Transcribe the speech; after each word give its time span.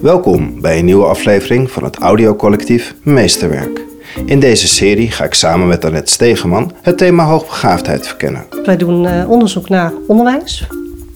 Welkom 0.00 0.60
bij 0.60 0.78
een 0.78 0.84
nieuwe 0.84 1.04
aflevering 1.04 1.70
van 1.70 1.84
het 1.84 1.96
audiocollectief 1.96 2.94
Meesterwerk. 3.02 3.84
In 4.26 4.40
deze 4.40 4.68
serie 4.68 5.10
ga 5.10 5.24
ik 5.24 5.34
samen 5.34 5.68
met 5.68 5.84
Annette 5.84 6.12
Stegeman 6.12 6.72
het 6.82 6.98
thema 6.98 7.24
hoogbegaafdheid 7.24 8.06
verkennen. 8.06 8.44
Wij 8.64 8.76
doen 8.76 9.06
eh, 9.06 9.30
onderzoek 9.30 9.68
naar 9.68 9.92
onderwijs 10.06 10.66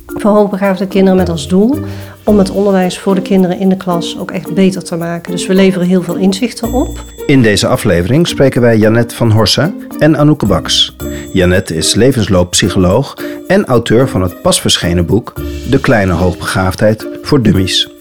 voor 0.06 0.30
hoogbegaafde 0.30 0.86
kinderen 0.86 1.16
met 1.16 1.28
als 1.28 1.48
doel 1.48 1.78
om 2.24 2.38
het 2.38 2.50
onderwijs 2.50 2.98
voor 2.98 3.14
de 3.14 3.22
kinderen 3.22 3.58
in 3.58 3.68
de 3.68 3.76
klas 3.76 4.18
ook 4.18 4.30
echt 4.30 4.54
beter 4.54 4.84
te 4.84 4.96
maken. 4.96 5.32
Dus 5.32 5.46
we 5.46 5.54
leveren 5.54 5.86
heel 5.86 6.02
veel 6.02 6.16
inzichten 6.16 6.72
op. 6.72 7.04
In 7.26 7.42
deze 7.42 7.66
aflevering 7.66 8.28
spreken 8.28 8.60
wij 8.60 8.76
Janet 8.76 9.14
van 9.14 9.30
Horsen 9.30 9.74
en 9.98 10.16
Anouk 10.16 10.46
Baks. 10.46 10.96
Janet 11.32 11.70
is 11.70 11.94
levenslooppsycholoog 11.94 13.16
en 13.46 13.64
auteur 13.64 14.08
van 14.08 14.22
het 14.22 14.42
pas 14.42 14.60
verschenen 14.60 15.06
boek 15.06 15.32
De 15.70 15.80
Kleine 15.80 16.12
Hoogbegaafdheid 16.12 17.08
voor 17.22 17.42
Dummies. 17.42 17.91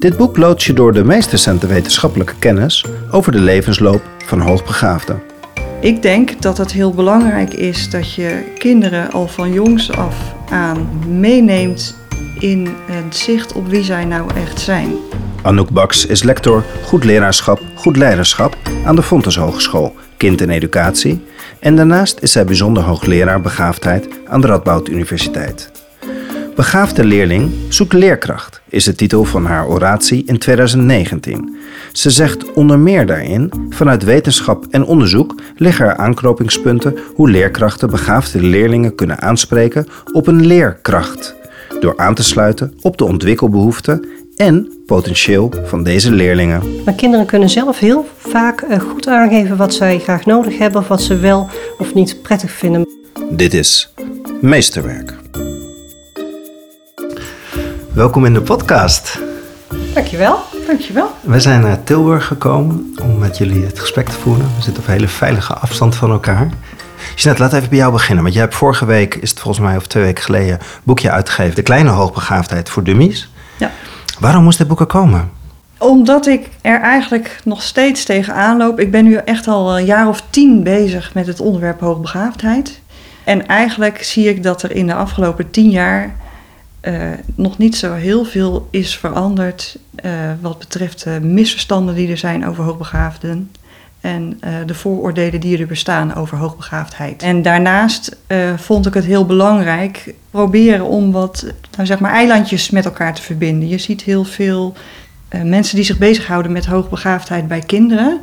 Dit 0.00 0.16
boek 0.16 0.36
loodt 0.36 0.62
je 0.62 0.72
door 0.72 0.92
de 0.92 1.04
meest 1.04 1.30
recente 1.30 1.66
wetenschappelijke 1.66 2.34
kennis 2.38 2.84
over 3.10 3.32
de 3.32 3.40
levensloop 3.40 4.02
van 4.24 4.40
hoogbegaafden. 4.40 5.22
Ik 5.80 6.02
denk 6.02 6.42
dat 6.42 6.58
het 6.58 6.72
heel 6.72 6.94
belangrijk 6.94 7.54
is 7.54 7.90
dat 7.90 8.14
je 8.14 8.52
kinderen 8.58 9.10
al 9.10 9.28
van 9.28 9.52
jongs 9.52 9.92
af 9.92 10.34
aan 10.50 10.88
meeneemt 11.08 11.96
in 12.38 12.68
het 12.90 13.16
zicht 13.16 13.52
op 13.52 13.68
wie 13.68 13.82
zij 13.82 14.04
nou 14.04 14.34
echt 14.34 14.60
zijn. 14.60 14.92
Anouk 15.42 15.70
Baks 15.70 16.06
is 16.06 16.22
lector 16.22 16.64
Goed 16.84 17.04
Leraarschap, 17.04 17.60
Goed 17.74 17.96
Leiderschap 17.96 18.56
aan 18.84 18.96
de 18.96 19.02
Fontes 19.02 19.36
Hogeschool 19.36 19.94
Kind 20.16 20.40
en 20.40 20.50
Educatie 20.50 21.24
en 21.58 21.76
daarnaast 21.76 22.18
is 22.20 22.32
zij 22.32 22.44
bijzonder 22.44 22.82
hoogleraar 22.82 23.40
begaafdheid 23.40 24.08
aan 24.26 24.40
de 24.40 24.46
Radboud 24.46 24.88
Universiteit. 24.88 25.79
Begaafde 26.60 27.04
leerling 27.04 27.52
zoekt 27.68 27.92
leerkracht 27.92 28.60
is 28.68 28.84
de 28.84 28.94
titel 28.94 29.24
van 29.24 29.44
haar 29.44 29.68
oratie 29.68 30.24
in 30.26 30.38
2019. 30.38 31.56
Ze 31.92 32.10
zegt 32.10 32.52
onder 32.52 32.78
meer 32.78 33.06
daarin: 33.06 33.52
vanuit 33.70 34.04
wetenschap 34.04 34.66
en 34.70 34.84
onderzoek 34.84 35.34
liggen 35.56 35.86
er 35.86 35.96
aanknopingspunten 35.96 36.98
hoe 37.14 37.30
leerkrachten 37.30 37.90
begaafde 37.90 38.42
leerlingen 38.42 38.94
kunnen 38.94 39.20
aanspreken 39.20 39.86
op 40.12 40.26
een 40.26 40.46
leerkracht. 40.46 41.34
Door 41.80 41.98
aan 41.98 42.14
te 42.14 42.22
sluiten 42.22 42.74
op 42.80 42.98
de 42.98 43.04
ontwikkelbehoeften 43.04 44.06
en 44.36 44.72
potentieel 44.86 45.52
van 45.64 45.82
deze 45.82 46.12
leerlingen. 46.12 46.62
Maar 46.84 46.94
kinderen 46.94 47.26
kunnen 47.26 47.50
zelf 47.50 47.78
heel 47.78 48.08
vaak 48.16 48.60
eh, 48.60 48.80
goed 48.80 49.06
aangeven 49.06 49.56
wat 49.56 49.74
zij 49.74 49.98
graag 49.98 50.26
nodig 50.26 50.58
hebben 50.58 50.80
of 50.80 50.88
wat 50.88 51.02
ze 51.02 51.16
wel 51.16 51.48
of 51.78 51.94
niet 51.94 52.22
prettig 52.22 52.50
vinden. 52.50 52.88
Dit 53.30 53.54
is 53.54 53.94
Meesterwerk. 54.40 55.18
Welkom 57.92 58.24
in 58.24 58.34
de 58.34 58.40
podcast. 58.40 59.20
Dankjewel. 59.94 60.38
Dankjewel. 60.66 61.10
We 61.20 61.40
zijn 61.40 61.60
naar 61.60 61.82
Tilburg 61.84 62.26
gekomen 62.26 62.94
om 63.02 63.18
met 63.18 63.38
jullie 63.38 63.64
het 63.64 63.78
gesprek 63.78 64.08
te 64.08 64.18
voeren. 64.18 64.44
We 64.56 64.62
zitten 64.62 64.82
op 64.82 64.88
hele 64.88 65.08
veilige 65.08 65.54
afstand 65.54 65.94
van 65.94 66.10
elkaar. 66.10 66.48
Jeanette, 67.16 67.42
laat 67.42 67.52
even 67.52 67.68
bij 67.68 67.78
jou 67.78 67.92
beginnen. 67.92 68.22
Want 68.22 68.34
jij 68.34 68.42
hebt 68.42 68.54
vorige 68.54 68.84
week, 68.84 69.14
is 69.14 69.30
het 69.30 69.40
volgens 69.40 69.64
mij 69.66 69.76
of 69.76 69.86
twee 69.86 70.02
weken 70.02 70.24
geleden, 70.24 70.52
een 70.52 70.66
boekje 70.82 71.10
uitgegeven. 71.10 71.54
De 71.54 71.62
kleine 71.62 71.90
hoogbegaafdheid 71.90 72.70
voor 72.70 72.84
dummies. 72.84 73.30
Ja. 73.56 73.70
Waarom 74.18 74.42
moest 74.42 74.58
dit 74.58 74.68
boek 74.68 74.80
er 74.80 74.86
komen? 74.86 75.30
Omdat 75.78 76.26
ik 76.26 76.48
er 76.60 76.80
eigenlijk 76.80 77.40
nog 77.44 77.62
steeds 77.62 78.04
tegenaan 78.04 78.56
loop. 78.56 78.80
Ik 78.80 78.90
ben 78.90 79.04
nu 79.04 79.14
echt 79.14 79.46
al 79.46 79.78
een 79.78 79.84
jaar 79.84 80.08
of 80.08 80.22
tien 80.30 80.62
bezig 80.62 81.14
met 81.14 81.26
het 81.26 81.40
onderwerp 81.40 81.80
hoogbegaafdheid. 81.80 82.80
En 83.24 83.46
eigenlijk 83.46 84.02
zie 84.02 84.28
ik 84.28 84.42
dat 84.42 84.62
er 84.62 84.70
in 84.70 84.86
de 84.86 84.94
afgelopen 84.94 85.50
tien 85.50 85.70
jaar 85.70 86.16
uh, 86.82 87.10
nog 87.34 87.58
niet 87.58 87.76
zo 87.76 87.92
heel 87.92 88.24
veel 88.24 88.68
is 88.70 88.96
veranderd 88.96 89.78
uh, 90.04 90.12
wat 90.40 90.58
betreft 90.58 91.04
de 91.04 91.20
misverstanden 91.22 91.94
die 91.94 92.10
er 92.10 92.16
zijn 92.18 92.46
over 92.46 92.64
hoogbegaafden 92.64 93.50
en 94.00 94.40
uh, 94.44 94.54
de 94.66 94.74
vooroordelen 94.74 95.40
die 95.40 95.58
er 95.58 95.66
bestaan 95.66 96.14
over 96.14 96.38
hoogbegaafdheid. 96.38 97.22
En 97.22 97.42
daarnaast 97.42 98.16
vond 98.56 98.86
ik 98.86 98.94
het 98.94 99.04
heel 99.04 99.26
belangrijk 99.26 100.14
proberen 100.30 100.84
om 100.84 101.12
wat, 101.12 101.46
nou 101.76 101.86
zeg 101.86 101.98
maar, 101.98 102.12
eilandjes 102.12 102.70
met 102.70 102.84
elkaar 102.84 103.14
te 103.14 103.22
verbinden. 103.22 103.68
Je 103.68 103.78
ziet 103.78 104.02
heel 104.02 104.24
veel 104.24 104.74
mensen 105.44 105.76
die 105.76 105.84
zich 105.84 105.98
bezighouden 105.98 106.52
met 106.52 106.66
hoogbegaafdheid 106.66 107.48
bij 107.48 107.60
kinderen, 107.60 108.20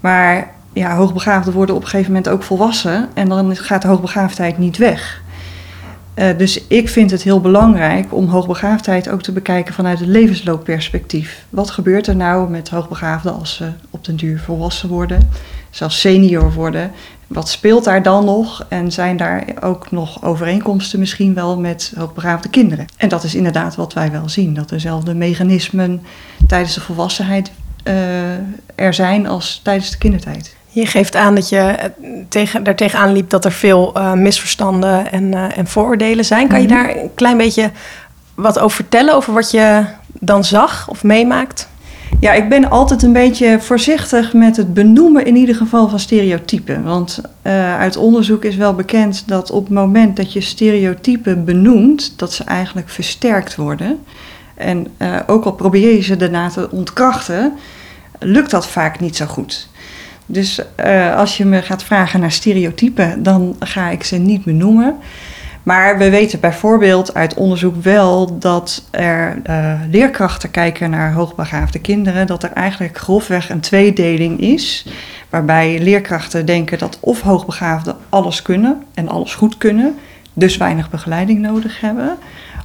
maar 0.00 0.52
ja, 0.72 0.96
hoogbegaafden 0.96 1.52
worden 1.52 1.74
op 1.74 1.82
een 1.82 1.88
gegeven 1.88 2.12
moment 2.12 2.28
ook 2.32 2.42
volwassen 2.42 3.08
en 3.14 3.28
dan 3.28 3.56
gaat 3.56 3.82
de 3.82 3.88
hoogbegaafdheid 3.88 4.58
niet 4.58 4.76
weg. 4.76 5.22
Uh, 6.14 6.38
dus 6.38 6.66
ik 6.66 6.88
vind 6.88 7.10
het 7.10 7.22
heel 7.22 7.40
belangrijk 7.40 8.14
om 8.14 8.28
hoogbegaafdheid 8.28 9.08
ook 9.08 9.22
te 9.22 9.32
bekijken 9.32 9.74
vanuit 9.74 9.98
het 9.98 10.08
levensloopperspectief. 10.08 11.44
Wat 11.50 11.70
gebeurt 11.70 12.06
er 12.06 12.16
nou 12.16 12.50
met 12.50 12.68
hoogbegaafden 12.68 13.34
als 13.34 13.54
ze 13.54 13.68
op 13.90 14.04
den 14.04 14.16
duur 14.16 14.38
volwassen 14.38 14.88
worden, 14.88 15.30
zelfs 15.70 16.00
senior 16.00 16.52
worden? 16.52 16.90
Wat 17.26 17.48
speelt 17.48 17.84
daar 17.84 18.02
dan 18.02 18.24
nog? 18.24 18.66
En 18.68 18.92
zijn 18.92 19.16
daar 19.16 19.44
ook 19.60 19.90
nog 19.90 20.24
overeenkomsten 20.24 20.98
misschien 20.98 21.34
wel 21.34 21.58
met 21.58 21.92
hoogbegaafde 21.96 22.48
kinderen? 22.48 22.86
En 22.96 23.08
dat 23.08 23.24
is 23.24 23.34
inderdaad 23.34 23.74
wat 23.74 23.92
wij 23.92 24.10
wel 24.10 24.28
zien, 24.28 24.54
dat 24.54 24.68
dezelfde 24.68 25.14
mechanismen 25.14 26.02
tijdens 26.46 26.74
de 26.74 26.80
volwassenheid 26.80 27.50
uh, 27.84 27.94
er 28.74 28.94
zijn 28.94 29.26
als 29.26 29.60
tijdens 29.62 29.90
de 29.90 29.98
kindertijd. 29.98 30.56
Je 30.74 30.86
geeft 30.86 31.16
aan 31.16 31.34
dat 31.34 31.48
je 31.48 31.58
eh, 31.58 31.90
tegen, 32.28 32.64
er 32.64 32.74
tegenaan 32.74 33.12
liep 33.12 33.30
dat 33.30 33.44
er 33.44 33.52
veel 33.52 33.92
uh, 33.96 34.12
misverstanden 34.12 35.12
en, 35.12 35.24
uh, 35.32 35.58
en 35.58 35.66
vooroordelen 35.66 36.24
zijn. 36.24 36.48
Kan 36.48 36.60
je 36.62 36.66
Mhm. 36.66 36.74
daar 36.76 36.96
een 36.96 37.10
klein 37.14 37.36
beetje 37.36 37.70
wat 38.34 38.58
over 38.58 38.76
vertellen, 38.76 39.14
over 39.14 39.32
wat 39.32 39.50
je 39.50 39.84
dan 40.20 40.44
zag 40.44 40.88
of 40.88 41.02
meemaakt? 41.02 41.68
Ja, 42.20 42.32
ik 42.32 42.48
ben 42.48 42.70
altijd 42.70 43.02
een 43.02 43.12
beetje 43.12 43.60
voorzichtig 43.60 44.32
met 44.32 44.56
het 44.56 44.74
benoemen 44.74 45.26
in 45.26 45.36
ieder 45.36 45.54
geval 45.54 45.88
van 45.88 45.98
stereotypen. 45.98 46.82
Want 46.84 47.20
uh, 47.42 47.78
uit 47.78 47.96
onderzoek 47.96 48.44
is 48.44 48.56
wel 48.56 48.74
bekend 48.74 49.22
dat 49.26 49.50
op 49.50 49.64
het 49.64 49.74
moment 49.74 50.16
dat 50.16 50.32
je 50.32 50.40
stereotypen 50.40 51.44
benoemt, 51.44 52.12
dat 52.18 52.32
ze 52.32 52.44
eigenlijk 52.44 52.88
versterkt 52.88 53.56
worden. 53.56 54.04
En 54.54 54.86
ook 55.26 55.44
al 55.44 55.52
probeer 55.52 55.94
je 55.94 56.02
ze 56.02 56.16
daarna 56.16 56.48
te 56.48 56.70
ontkrachten, 56.70 57.52
lukt 58.18 58.50
dat 58.50 58.66
vaak 58.66 59.00
niet 59.00 59.16
zo 59.16 59.26
goed. 59.26 59.68
Dus 60.26 60.60
uh, 60.84 61.16
als 61.16 61.36
je 61.36 61.44
me 61.44 61.62
gaat 61.62 61.84
vragen 61.84 62.20
naar 62.20 62.32
stereotypen, 62.32 63.22
dan 63.22 63.56
ga 63.58 63.88
ik 63.88 64.04
ze 64.04 64.16
niet 64.16 64.44
benoemen. 64.44 64.96
Maar 65.62 65.98
we 65.98 66.10
weten 66.10 66.40
bijvoorbeeld 66.40 67.14
uit 67.14 67.34
onderzoek 67.34 67.82
wel 67.82 68.38
dat 68.38 68.84
er 68.90 69.42
uh, 69.46 69.80
leerkrachten 69.90 70.50
kijken 70.50 70.90
naar 70.90 71.12
hoogbegaafde 71.12 71.78
kinderen, 71.78 72.26
dat 72.26 72.42
er 72.42 72.52
eigenlijk 72.52 72.98
grofweg 72.98 73.50
een 73.50 73.60
tweedeling 73.60 74.40
is. 74.40 74.86
Waarbij 75.30 75.78
leerkrachten 75.82 76.46
denken 76.46 76.78
dat 76.78 76.98
of 77.00 77.20
hoogbegaafden 77.20 77.96
alles 78.08 78.42
kunnen 78.42 78.82
en 78.94 79.08
alles 79.08 79.34
goed 79.34 79.58
kunnen, 79.58 79.98
dus 80.32 80.56
weinig 80.56 80.90
begeleiding 80.90 81.40
nodig 81.40 81.80
hebben. 81.80 82.16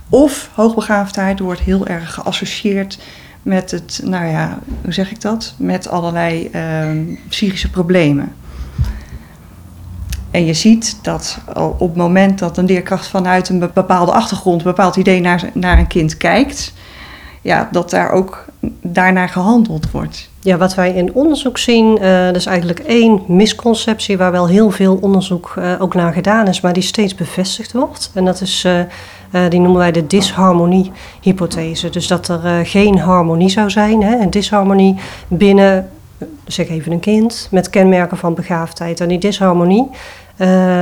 Of 0.09 0.49
hoogbegaafdheid 0.53 1.39
wordt 1.39 1.61
heel 1.61 1.87
erg 1.87 2.13
geassocieerd 2.13 2.99
met 3.49 3.71
het, 3.71 4.01
nou 4.03 4.25
ja, 4.25 4.59
hoe 4.83 4.93
zeg 4.93 5.11
ik 5.11 5.21
dat? 5.21 5.53
Met 5.57 5.89
allerlei 5.89 6.49
uh, 6.55 7.15
psychische 7.29 7.69
problemen. 7.69 8.33
En 10.31 10.45
je 10.45 10.53
ziet 10.53 10.99
dat 11.01 11.37
op 11.55 11.79
het 11.79 11.95
moment 11.95 12.39
dat 12.39 12.57
een 12.57 12.65
leerkracht 12.65 13.07
vanuit 13.07 13.49
een 13.49 13.59
bepaalde 13.73 14.11
achtergrond, 14.11 14.57
een 14.57 14.67
bepaald 14.67 14.95
idee 14.95 15.21
naar, 15.21 15.49
naar 15.53 15.77
een 15.77 15.87
kind 15.87 16.17
kijkt, 16.17 16.73
ja, 17.41 17.69
dat 17.71 17.89
daar 17.89 18.11
ook 18.11 18.45
daarnaar 18.81 19.29
gehandeld 19.29 19.91
wordt. 19.91 20.29
Ja, 20.39 20.57
wat 20.57 20.75
wij 20.75 20.93
in 20.93 21.13
onderzoek 21.13 21.57
zien, 21.57 21.97
uh, 22.01 22.25
dat 22.25 22.35
is 22.35 22.45
eigenlijk 22.45 22.79
één 22.79 23.21
misconceptie 23.27 24.17
waar 24.17 24.31
wel 24.31 24.47
heel 24.47 24.71
veel 24.71 24.97
onderzoek 25.01 25.55
uh, 25.57 25.75
ook 25.79 25.93
naar 25.93 26.13
gedaan 26.13 26.47
is, 26.47 26.61
maar 26.61 26.73
die 26.73 26.83
steeds 26.83 27.15
bevestigd 27.15 27.71
wordt. 27.71 28.11
En 28.13 28.25
dat 28.25 28.41
is, 28.41 28.63
uh, 28.65 28.79
die 29.49 29.59
noemen 29.59 29.77
wij 29.77 29.91
de 29.91 30.07
disharmonie-hypothese. 30.07 31.89
Dus 31.89 32.07
dat 32.07 32.27
er 32.27 32.65
geen 32.65 32.99
harmonie 32.99 33.49
zou 33.49 33.69
zijn, 33.69 34.03
hè, 34.03 34.19
een 34.19 34.29
disharmonie 34.29 34.95
binnen, 35.27 35.89
zeg 36.45 36.69
even 36.69 36.91
een 36.91 36.99
kind, 36.99 37.47
met 37.51 37.69
kenmerken 37.69 38.17
van 38.17 38.33
begaafdheid. 38.33 38.99
En 38.99 39.07
die 39.07 39.17
disharmonie 39.17 39.87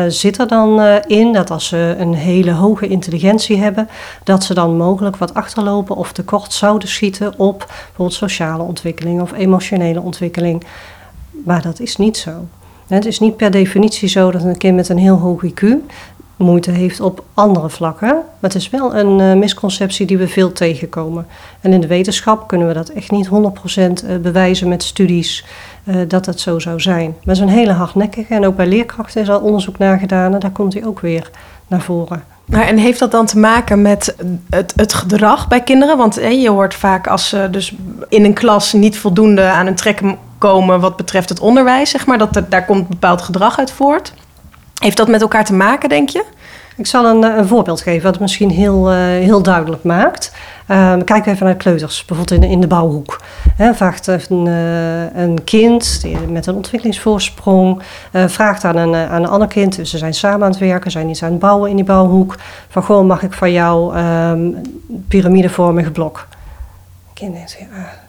zit 0.08 0.40
er 0.40 0.48
dan 0.48 0.82
in 1.08 1.34
dat 1.34 1.52
als 1.52 1.68
ze 1.68 1.96
een 2.00 2.14
hele 2.14 2.52
hoge 2.52 2.88
intelligentie 2.88 3.58
hebben, 3.58 3.90
dat 4.24 4.44
ze 4.44 4.54
dan 4.54 4.78
mogelijk 4.78 5.18
wat 5.18 5.34
achterlopen 5.34 5.96
of 5.96 6.12
tekort 6.12 6.54
zouden 6.54 6.88
schieten 6.88 7.34
op 7.40 7.58
bijvoorbeeld 7.68 8.14
sociale 8.14 8.64
ontwikkeling 8.64 9.22
of 9.22 9.34
emotionele 9.34 10.02
ontwikkeling. 10.02 10.64
Maar 11.46 11.62
dat 11.62 11.80
is 11.80 11.96
niet 11.96 12.18
zo. 12.18 12.32
Het 12.88 13.06
is 13.06 13.20
niet 13.20 13.38
per 13.38 13.52
definitie 13.52 14.10
zo 14.10 14.32
dat 14.32 14.44
een 14.44 14.58
kind 14.58 14.76
met 14.76 14.90
een 14.90 14.98
heel 14.98 15.18
hoog 15.18 15.44
IQ 15.46 15.66
moeite 16.38 16.72
heeft 16.72 17.00
op 17.00 17.24
andere 17.34 17.70
vlakken. 17.70 18.08
Maar 18.10 18.52
het 18.52 18.56
is 18.56 18.70
wel 18.70 18.96
een 18.96 19.20
uh, 19.20 19.34
misconceptie 19.34 20.06
die 20.06 20.18
we 20.18 20.28
veel 20.28 20.52
tegenkomen. 20.52 21.28
En 21.62 21.74
in 21.74 21.82
de 21.82 21.88
wetenschap 21.88 22.48
kunnen 22.48 22.68
we 22.68 22.74
dat 22.74 22.90
echt 22.90 23.12
niet 23.12 23.30
100% 23.30 24.22
bewijzen 24.22 24.68
met 24.68 24.84
studies 24.84 25.46
uh, 25.84 25.96
dat 26.08 26.26
dat 26.26 26.40
zo 26.40 26.60
zou 26.60 26.80
zijn. 26.80 27.06
Maar 27.08 27.36
het 27.36 27.38
is 27.38 27.52
een 27.52 27.60
hele 27.60 27.72
hardnekkige. 27.72 28.34
En 28.34 28.46
ook 28.46 28.56
bij 28.56 28.68
leerkrachten 28.68 29.22
is 29.22 29.30
al 29.30 29.40
onderzoek 29.40 29.78
naar 29.78 30.00
gedaan 30.00 30.34
en 30.34 30.40
daar 30.40 30.52
komt 30.52 30.74
hij 30.74 30.86
ook 30.86 31.00
weer 31.00 31.30
naar 31.68 31.82
voren. 31.82 32.24
Nou, 32.46 32.66
en 32.66 32.78
heeft 32.78 33.00
dat 33.00 33.12
dan 33.12 33.26
te 33.26 33.40
maken 33.40 33.82
met 33.82 34.16
het, 34.50 34.74
het 34.76 34.94
gedrag 34.94 35.48
bij 35.48 35.62
kinderen? 35.62 35.98
Want 35.98 36.16
je 36.16 36.50
hoort 36.50 36.74
vaak 36.74 37.08
als 37.08 37.30
ze 37.30 37.48
dus 37.52 37.76
in 38.10 38.26
een 38.26 38.34
klas 38.34 38.74
niet 38.74 38.98
voldoende 38.98 39.42
aan 39.42 39.66
hun 39.66 39.76
trekken 39.76 40.18
komen 40.38 40.80
wat 40.80 40.96
betreft 40.96 41.30
het 41.30 41.40
onderwijs, 41.40 41.90
zeg 41.90 42.06
maar, 42.06 42.18
dat 42.18 42.42
daar 42.50 42.66
komt 42.66 42.88
bepaald 42.88 43.22
gedrag 43.22 43.60
uit 43.60 43.72
voort. 43.72 44.14
Heeft 44.80 44.98
dat 44.98 45.08
met 45.08 45.22
elkaar 45.22 45.46
te 45.46 45.54
maken, 45.54 45.90
denk 45.90 46.10
je? 46.10 46.24
Ik 46.78 46.88
zal 46.88 47.06
een, 47.06 47.24
eh, 47.24 47.38
een 47.38 47.48
voorbeeld 47.48 47.82
geven 47.82 48.04
wat 48.04 48.12
het 48.12 48.22
misschien 48.22 48.50
heel, 48.50 48.92
uh, 48.92 48.98
heel 48.98 49.42
duidelijk 49.42 49.84
maakt. 49.84 50.36
Uh, 50.72 50.94
kijk 51.06 51.26
even 51.26 51.46
naar 51.46 51.56
kleuters, 51.56 52.06
bijvoorbeeld 52.06 52.44
in, 52.44 52.50
in 52.50 52.62
de 52.62 52.68
bouwhoek. 52.68 53.22
He, 53.56 53.72
een, 54.30 54.46
uh, 54.46 55.16
een 55.16 55.44
kind 55.44 56.06
met 56.30 56.46
een 56.46 56.56
ontwikkelingsvoorsprong, 56.56 57.82
vraagt 58.12 58.64
aan 58.64 58.76
een, 58.76 58.96
aan 58.96 59.24
een 59.24 59.30
ander 59.30 59.48
kind, 59.48 59.76
dus 59.76 59.90
ze 59.90 59.98
zijn 59.98 60.14
samen 60.14 60.44
aan 60.44 60.50
het 60.50 60.60
werken, 60.60 60.92
zijn 60.92 61.10
iets 61.10 61.24
aan 61.24 61.32
het 61.32 61.40
bouwen 61.40 61.70
in 61.70 61.76
die 61.76 61.86
bouwhoek, 61.86 62.36
van 62.70 62.84
gewoon 62.84 63.08
mag 63.08 63.24
ik 63.24 63.34
van 63.34 63.52
jou 63.52 63.98
um, 63.98 64.62
piramidevormig 65.08 65.92
blok? 65.92 66.28
kind 67.14 67.34
denkt, 67.34 67.58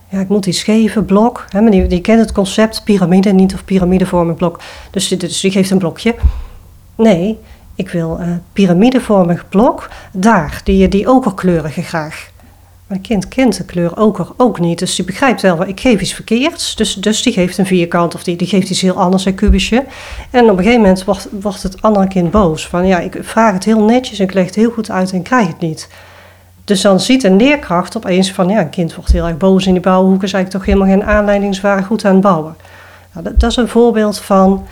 ja, 0.09 0.21
ik 0.21 0.29
moet 0.29 0.47
iets 0.47 0.63
geven, 0.63 1.05
blok. 1.05 1.45
Maar 1.53 1.71
die, 1.71 1.87
die 1.87 2.01
kent 2.01 2.21
het 2.21 2.33
concept 2.33 2.85
piramide 2.85 3.33
niet 3.33 3.55
of 3.55 3.65
piramidevormig 3.65 4.37
blok. 4.37 4.61
Dus, 4.91 5.09
dus 5.09 5.41
die 5.41 5.51
geeft 5.51 5.71
een 5.71 5.79
blokje. 5.79 6.15
Nee, 6.99 7.39
ik 7.75 7.91
wil 7.91 8.19
een 8.21 8.43
piramidevormig 8.53 9.49
blok 9.49 9.89
daar, 10.13 10.61
die, 10.65 10.89
die 10.89 11.11
okerkleurige 11.11 11.83
graag. 11.83 12.31
Mijn 12.87 13.01
kind 13.01 13.29
kent 13.29 13.57
de 13.57 13.65
kleur 13.65 13.97
oker 13.97 14.29
ook 14.37 14.61
niet, 14.61 14.79
dus 14.79 14.95
die 14.95 15.05
begrijpt 15.05 15.43
wel, 15.43 15.67
ik 15.67 15.81
geef 15.81 16.01
iets 16.01 16.15
verkeerds. 16.15 16.77
Dus, 16.77 16.95
dus 16.95 17.23
die 17.23 17.33
geeft 17.33 17.59
een 17.59 17.67
vierkant 17.67 18.15
of 18.15 18.23
die, 18.23 18.37
die 18.37 18.47
geeft 18.47 18.71
iets 18.71 18.81
heel 18.81 18.95
anders, 18.95 19.25
een 19.25 19.35
kubusje. 19.35 19.85
En 20.31 20.45
op 20.45 20.51
een 20.51 20.57
gegeven 20.57 20.81
moment 20.81 21.05
wordt, 21.05 21.29
wordt 21.41 21.63
het 21.63 21.83
andere 21.83 22.09
kind 22.09 22.31
boos. 22.31 22.67
Van 22.67 22.87
ja, 22.87 22.99
ik 22.99 23.19
vraag 23.21 23.53
het 23.53 23.65
heel 23.65 23.85
netjes 23.85 24.19
en 24.19 24.25
ik 24.25 24.35
leg 24.35 24.47
het 24.47 24.55
heel 24.55 24.71
goed 24.71 24.91
uit 24.91 25.13
en 25.13 25.23
krijg 25.23 25.47
het 25.47 25.61
niet. 25.61 25.89
Dus 26.65 26.81
dan 26.81 27.01
ziet 27.01 27.25
een 27.25 27.37
leerkracht 27.37 27.97
opeens 27.97 28.33
van, 28.33 28.49
ja, 28.49 28.61
een 28.61 28.71
kind 28.71 28.95
wordt 28.95 29.13
heel 29.13 29.27
erg 29.27 29.37
boos 29.37 29.67
in 29.67 29.73
die 29.73 29.83
bouwhoek, 29.83 30.23
is 30.23 30.33
eigenlijk 30.33 30.51
toch 30.51 30.75
helemaal 30.75 30.99
geen 30.99 31.17
aanleiding, 31.17 31.55
ze 31.55 31.61
waren 31.61 31.85
goed 31.85 32.05
aan 32.05 32.13
het 32.13 32.21
bouwen. 32.21 32.57
Nou, 33.13 33.35
dat, 33.37 33.51
is 33.51 33.57
een 33.57 33.69
voorbeeld 33.69 34.19
van 34.19 34.67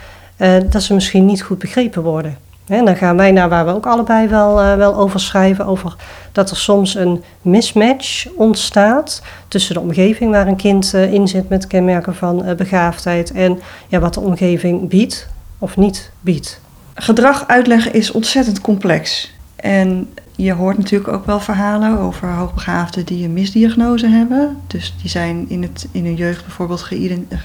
dat 0.69 0.83
ze 0.83 0.93
misschien 0.93 1.25
niet 1.25 1.41
goed 1.41 1.59
begrepen 1.59 2.03
worden. 2.03 2.37
En 2.67 2.85
dan 2.85 2.95
gaan 2.95 3.17
wij 3.17 3.31
naar 3.31 3.49
waar 3.49 3.65
we 3.65 3.73
ook 3.73 3.85
allebei 3.85 4.27
wel, 4.27 4.63
uh, 4.63 4.75
wel 4.75 4.95
over 4.95 5.19
schrijven, 5.19 5.65
over 5.65 5.95
dat 6.31 6.49
er 6.49 6.57
soms 6.57 6.95
een 6.95 7.23
mismatch 7.41 8.27
ontstaat 8.35 9.21
tussen 9.47 9.73
de 9.73 9.79
omgeving 9.79 10.31
waar 10.31 10.47
een 10.47 10.55
kind 10.55 10.93
uh, 10.95 11.13
in 11.13 11.27
zit 11.27 11.49
met 11.49 11.67
kenmerken 11.67 12.15
van 12.15 12.55
begaafdheid 12.57 13.31
en 13.31 13.59
ja, 13.87 13.99
wat 13.99 14.13
de 14.13 14.19
omgeving 14.19 14.89
biedt 14.89 15.27
of 15.57 15.77
niet 15.77 16.11
biedt. 16.21 16.61
Gedrag 16.93 17.47
uitleggen 17.47 17.93
is 17.93 18.11
ontzettend 18.11 18.61
complex. 18.61 19.33
En 19.55 20.09
je 20.35 20.53
hoort 20.53 20.77
natuurlijk 20.77 21.11
ook 21.11 21.25
wel 21.25 21.39
verhalen 21.39 21.99
over 21.99 22.27
hoogbegaafden 22.27 23.05
die 23.05 23.25
een 23.25 23.33
misdiagnose 23.33 24.07
hebben. 24.07 24.57
Dus 24.67 24.95
die 25.01 25.09
zijn 25.09 25.45
in, 25.49 25.61
het, 25.61 25.87
in 25.91 26.05
hun 26.05 26.15
jeugd 26.15 26.45
bijvoorbeeld 26.45 26.89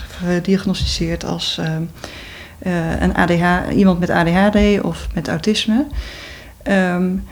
gediagnosticeerd 0.08 1.24
als 1.24 1.58
uh, 1.60 1.66
een 3.00 3.14
ADH, 3.14 3.76
iemand 3.76 4.00
met 4.00 4.10
ADHD 4.10 4.82
of 4.82 5.06
met 5.14 5.28
autisme. 5.28 5.86
Um, 6.68 7.24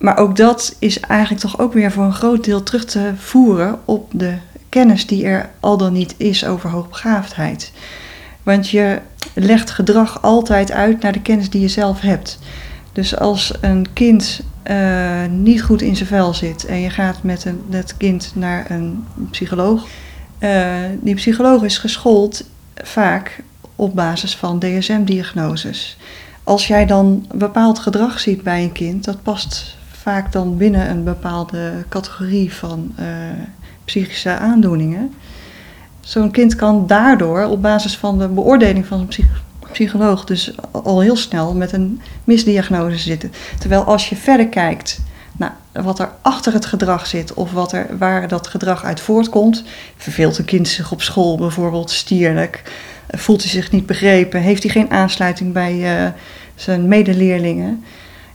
maar 0.00 0.18
ook 0.18 0.36
dat 0.36 0.76
is 0.78 1.00
eigenlijk 1.00 1.40
toch 1.40 1.58
ook 1.58 1.72
weer 1.72 1.92
voor 1.92 2.04
een 2.04 2.12
groot 2.12 2.44
deel 2.44 2.62
terug 2.62 2.84
te 2.84 3.12
voeren 3.16 3.78
op 3.84 4.08
de 4.12 4.34
kennis 4.68 5.06
die 5.06 5.24
er 5.24 5.50
al 5.60 5.76
dan 5.76 5.92
niet 5.92 6.14
is 6.16 6.44
over 6.44 6.70
hoogbegaafdheid. 6.70 7.72
Want 8.42 8.68
je 8.70 8.98
legt 9.34 9.70
gedrag 9.70 10.22
altijd 10.22 10.72
uit 10.72 11.02
naar 11.02 11.12
de 11.12 11.22
kennis 11.22 11.50
die 11.50 11.60
je 11.60 11.68
zelf 11.68 12.00
hebt. 12.00 12.38
Dus 12.92 13.16
als 13.16 13.52
een 13.60 13.86
kind 13.92 14.40
uh, 14.70 15.24
niet 15.30 15.62
goed 15.62 15.82
in 15.82 15.96
zijn 15.96 16.08
vel 16.08 16.34
zit 16.34 16.64
en 16.64 16.80
je 16.80 16.90
gaat 16.90 17.22
met 17.22 17.44
een, 17.44 17.62
dat 17.68 17.96
kind 17.96 18.32
naar 18.34 18.70
een 18.70 19.06
psycholoog, 19.30 19.86
uh, 20.38 20.74
die 21.00 21.14
psycholoog 21.14 21.62
is 21.62 21.78
geschoold 21.78 22.44
vaak 22.74 23.42
op 23.80 23.94
basis 23.94 24.36
van 24.36 24.58
DSM-diagnoses. 24.58 25.96
Als 26.44 26.66
jij 26.66 26.86
dan 26.86 27.26
bepaald 27.34 27.78
gedrag 27.78 28.20
ziet 28.20 28.42
bij 28.42 28.62
een 28.62 28.72
kind, 28.72 29.04
dat 29.04 29.22
past 29.22 29.76
vaak 29.90 30.32
dan 30.32 30.56
binnen 30.56 30.90
een 30.90 31.04
bepaalde 31.04 31.72
categorie 31.88 32.54
van 32.54 32.94
uh, 33.00 33.06
psychische 33.84 34.30
aandoeningen. 34.30 35.14
Zo'n 36.00 36.30
kind 36.30 36.54
kan 36.54 36.86
daardoor 36.86 37.44
op 37.44 37.62
basis 37.62 37.96
van 37.96 38.18
de 38.18 38.28
beoordeling 38.28 38.86
van 38.86 39.00
een 39.00 39.06
psycholoog 39.06 39.48
psycholoog 39.72 40.24
dus 40.24 40.54
al 40.70 41.00
heel 41.00 41.16
snel 41.16 41.54
met 41.54 41.72
een 41.72 42.00
misdiagnose 42.24 42.98
zitten. 42.98 43.32
Terwijl 43.58 43.84
als 43.84 44.08
je 44.08 44.16
verder 44.16 44.48
kijkt 44.48 45.00
naar 45.36 45.56
wat 45.72 45.98
er 45.98 46.10
achter 46.22 46.52
het 46.52 46.66
gedrag 46.66 47.06
zit 47.06 47.34
of 47.34 47.52
wat 47.52 47.72
er, 47.72 47.98
waar 47.98 48.28
dat 48.28 48.46
gedrag 48.46 48.84
uit 48.84 49.00
voortkomt. 49.00 49.62
Verveelt 49.96 50.38
een 50.38 50.44
kind 50.44 50.68
zich 50.68 50.92
op 50.92 51.02
school 51.02 51.36
bijvoorbeeld 51.36 51.90
stierlijk? 51.90 52.62
Voelt 53.10 53.42
hij 53.42 53.50
zich 53.50 53.70
niet 53.70 53.86
begrepen? 53.86 54.40
Heeft 54.40 54.62
hij 54.62 54.72
geen 54.72 54.90
aansluiting 54.90 55.52
bij 55.52 56.02
uh, 56.02 56.08
zijn 56.54 56.88
medeleerlingen? 56.88 57.84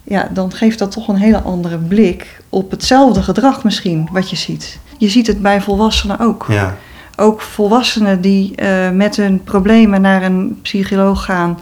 Ja, 0.03 0.29
dan 0.33 0.51
geeft 0.51 0.79
dat 0.79 0.91
toch 0.91 1.07
een 1.07 1.15
hele 1.15 1.41
andere 1.41 1.77
blik 1.77 2.41
op 2.49 2.71
hetzelfde 2.71 3.23
gedrag 3.23 3.63
misschien 3.63 4.09
wat 4.11 4.29
je 4.29 4.35
ziet. 4.35 4.79
Je 4.97 5.09
ziet 5.09 5.27
het 5.27 5.41
bij 5.41 5.61
volwassenen 5.61 6.19
ook. 6.19 6.45
Ja 6.49 6.75
ook 7.15 7.41
volwassenen 7.41 8.21
die 8.21 8.53
uh, 8.55 8.89
met 8.89 9.15
hun 9.15 9.43
problemen 9.43 10.01
naar 10.01 10.23
een 10.23 10.59
psycholoog 10.61 11.25
gaan, 11.25 11.59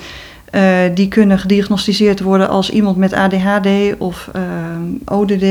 uh, 0.52 0.62
die 0.94 1.08
kunnen 1.08 1.40
gediagnosticeerd 1.40 2.22
worden 2.22 2.50
als 2.50 2.70
iemand 2.70 2.98
met 2.98 3.14
ADHD 3.14 3.68
of 3.98 4.30
ODD. 5.06 5.46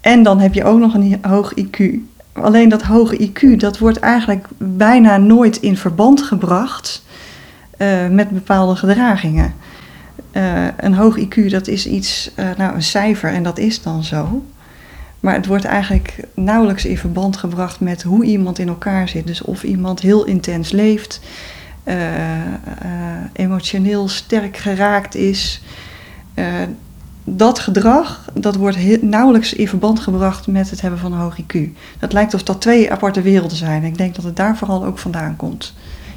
En 0.00 0.22
dan 0.22 0.38
heb 0.38 0.54
je 0.54 0.64
ook 0.64 0.78
nog 0.78 0.94
een 0.94 1.18
hoog 1.22 1.52
IQ. 1.60 1.84
Alleen 2.32 2.68
dat 2.68 2.82
hoge 2.82 3.30
IQ, 3.30 3.56
dat 3.56 3.78
wordt 3.78 3.98
eigenlijk 3.98 4.46
bijna 4.58 5.16
nooit 5.16 5.56
in 5.56 5.76
verband 5.76 6.22
gebracht 6.22 7.03
met 8.10 8.30
bepaalde 8.30 8.76
gedragingen. 8.76 9.54
een 10.76 10.94
hoog 10.94 11.18
IQ, 11.18 11.50
dat 11.50 11.66
is 11.66 11.86
iets, 11.86 12.30
nou 12.56 12.74
een 12.74 12.82
cijfer 12.82 13.32
en 13.32 13.42
dat 13.42 13.58
is 13.58 13.82
dan 13.82 14.04
zo. 14.04 14.44
Maar 15.20 15.34
het 15.34 15.46
wordt 15.46 15.64
eigenlijk 15.64 16.16
nauwelijks 16.34 16.84
in 16.84 16.98
verband 16.98 17.36
gebracht 17.36 17.80
met 17.80 18.02
hoe 18.02 18.24
iemand 18.24 18.58
in 18.58 18.68
elkaar 18.68 19.08
zit. 19.08 19.26
Dus 19.26 19.42
of 19.42 19.62
iemand 19.62 20.00
heel 20.00 20.24
intens 20.24 20.70
leeft, 20.70 21.20
emotioneel 23.32 24.08
sterk 24.08 24.56
geraakt 24.56 25.14
is. 25.14 25.62
Dat 27.24 27.58
gedrag 27.58 28.24
dat 28.34 28.54
wordt 28.54 29.02
nauwelijks 29.02 29.52
in 29.52 29.68
verband 29.68 30.00
gebracht 30.00 30.46
met 30.46 30.70
het 30.70 30.80
hebben 30.80 31.00
van 31.00 31.12
een 31.12 31.18
hoog 31.18 31.40
IQ. 31.40 31.58
Dat 31.98 32.12
lijkt 32.12 32.34
of 32.34 32.42
dat 32.42 32.60
twee 32.60 32.92
aparte 32.92 33.22
werelden 33.22 33.56
zijn. 33.56 33.84
Ik 33.84 33.98
denk 33.98 34.14
dat 34.14 34.24
het 34.24 34.36
daar 34.36 34.56
vooral 34.56 34.84
ook 34.84 34.98
vandaan 34.98 35.36
komt. 35.36 35.74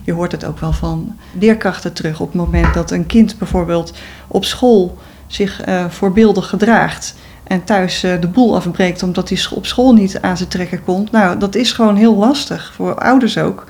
Je 0.08 0.14
hoort 0.14 0.32
het 0.32 0.46
ook 0.46 0.60
wel 0.60 0.74
van 0.74 1.16
leerkrachten 1.40 1.94
terug 1.94 2.20
op 2.20 2.28
het 2.28 2.36
moment 2.36 2.74
dat 2.74 2.92
een 2.92 3.06
kind 3.06 3.38
bijvoorbeeld 3.38 3.94
op 4.28 4.46
school 4.46 4.98
zich 5.28 5.62
voorbeeldig 5.90 6.50
gedraagt 6.50 7.16
en 7.48 7.64
thuis 7.64 8.04
uh, 8.04 8.22
de 8.22 8.28
boel 8.28 8.56
afbreekt 8.56 9.04
omdat 9.04 9.30
hij 9.30 9.40
op 9.54 9.66
school 9.66 9.94
niet 9.94 10.22
aan 10.22 10.38
zijn 10.38 10.50
trekken 10.50 10.84
komt. 10.84 11.12
Nou, 11.12 11.40
dat 11.40 11.56
is 11.56 11.72
gewoon 11.72 11.96
heel 11.96 12.16
lastig 12.16 12.72
voor 12.76 12.96
ouders 12.96 13.38
ook. 13.38 13.66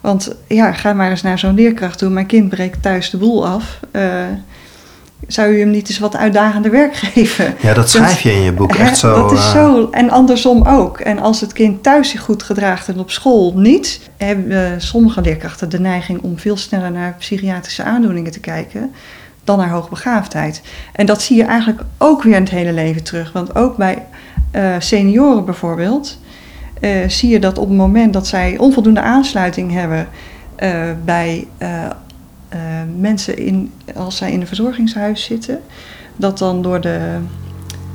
Want 0.00 0.34
ja, 0.48 0.72
ga 0.72 0.92
maar 0.92 1.10
eens 1.10 1.22
naar 1.22 1.38
zo'n 1.38 1.54
leerkracht 1.54 1.98
toe. 1.98 2.10
Mijn 2.10 2.26
kind 2.26 2.48
breekt 2.48 2.82
thuis 2.82 3.10
de 3.10 3.16
boel 3.16 3.46
af. 3.46 3.80
Uh, 3.92 4.24
zou 5.26 5.52
u 5.52 5.58
hem 5.60 5.70
niet 5.70 5.88
eens 5.88 5.98
wat 5.98 6.16
uitdagender 6.16 6.70
werk 6.70 6.96
geven? 7.06 7.54
Ja, 7.60 7.74
dat 7.74 7.90
schrijf 7.90 8.20
je 8.20 8.32
in 8.32 8.42
je 8.42 8.52
boek 8.52 8.74
echt 8.74 8.98
zo. 8.98 9.14
Dat 9.14 9.32
is 9.32 9.38
uh... 9.38 9.52
zo. 9.52 9.88
En 9.90 10.10
andersom 10.10 10.62
ook. 10.66 11.00
En 11.00 11.18
als 11.18 11.40
het 11.40 11.52
kind 11.52 11.82
thuis 11.82 12.10
zich 12.10 12.20
goed 12.20 12.42
gedraagt 12.42 12.88
en 12.88 12.98
op 12.98 13.10
school 13.10 13.52
niet, 13.56 14.00
hebben 14.16 14.80
sommige 14.80 15.20
leerkrachten 15.20 15.68
de 15.68 15.80
neiging 15.80 16.22
om 16.22 16.38
veel 16.38 16.56
sneller 16.56 16.90
naar 16.90 17.14
psychiatrische 17.18 17.82
aandoeningen 17.82 18.32
te 18.32 18.40
kijken 18.40 18.92
dan 19.44 19.58
naar 19.58 19.70
hoogbegaafdheid. 19.70 20.62
En 20.92 21.06
dat 21.06 21.22
zie 21.22 21.36
je 21.36 21.44
eigenlijk 21.44 21.82
ook 21.98 22.22
weer 22.22 22.34
in 22.34 22.42
het 22.42 22.50
hele 22.50 22.72
leven 22.72 23.02
terug. 23.02 23.32
Want 23.32 23.54
ook 23.54 23.76
bij 23.76 24.02
uh, 24.52 24.74
senioren 24.78 25.44
bijvoorbeeld, 25.44 26.18
uh, 26.80 27.08
zie 27.08 27.28
je 27.28 27.38
dat 27.38 27.58
op 27.58 27.68
het 27.68 27.76
moment 27.76 28.12
dat 28.12 28.26
zij 28.26 28.58
onvoldoende 28.58 29.00
aansluiting 29.00 29.72
hebben 29.72 30.08
uh, 30.58 30.90
bij 31.04 31.46
mensen 32.98 33.38
in, 33.38 33.72
als 33.94 34.16
zij 34.16 34.32
in 34.32 34.40
een 34.40 34.46
verzorgingshuis 34.46 35.24
zitten, 35.24 35.60
dat 36.16 36.38
dan 36.38 36.62
door 36.62 36.80
de 36.80 37.18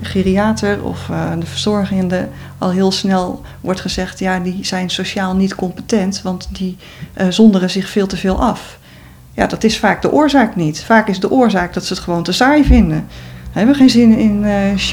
geriater 0.02 0.84
of 0.84 1.10
de 1.40 1.46
verzorgende 1.46 2.28
al 2.58 2.72
heel 2.72 2.92
snel 2.92 3.42
wordt 3.62 3.80
gezegd: 3.80 4.20
ja, 4.20 4.40
die 4.40 4.66
zijn 4.66 4.90
sociaal 4.90 5.36
niet 5.36 5.56
competent, 5.56 6.22
want 6.22 6.48
die 6.52 6.78
zonderen 7.30 7.70
zich 7.70 7.90
veel 7.90 8.08
te 8.08 8.18
veel 8.18 8.42
af. 8.42 8.80
Ja, 9.34 9.48
dat 9.48 9.64
is 9.64 9.80
vaak 9.80 10.02
de 10.02 10.12
oorzaak 10.12 10.56
niet. 10.56 10.84
Vaak 10.84 11.08
is 11.08 11.20
de 11.20 11.32
oorzaak 11.32 11.74
dat 11.74 11.86
ze 11.86 11.94
het 11.94 12.02
gewoon 12.02 12.24
te 12.24 12.32
saai 12.32 12.64
vinden. 12.64 13.08
Ze 13.52 13.58
hebben 13.58 13.76
geen 13.76 13.90
zin 13.90 14.18
in 14.18 14.44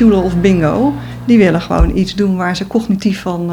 uh, 0.00 0.24
of 0.24 0.36
bingo. 0.36 0.94
Die 1.24 1.38
willen 1.38 1.60
gewoon 1.60 1.96
iets 1.96 2.14
doen 2.14 2.36
waar 2.36 2.56
ze 2.56 2.66
cognitief 2.66 3.20
van 3.20 3.50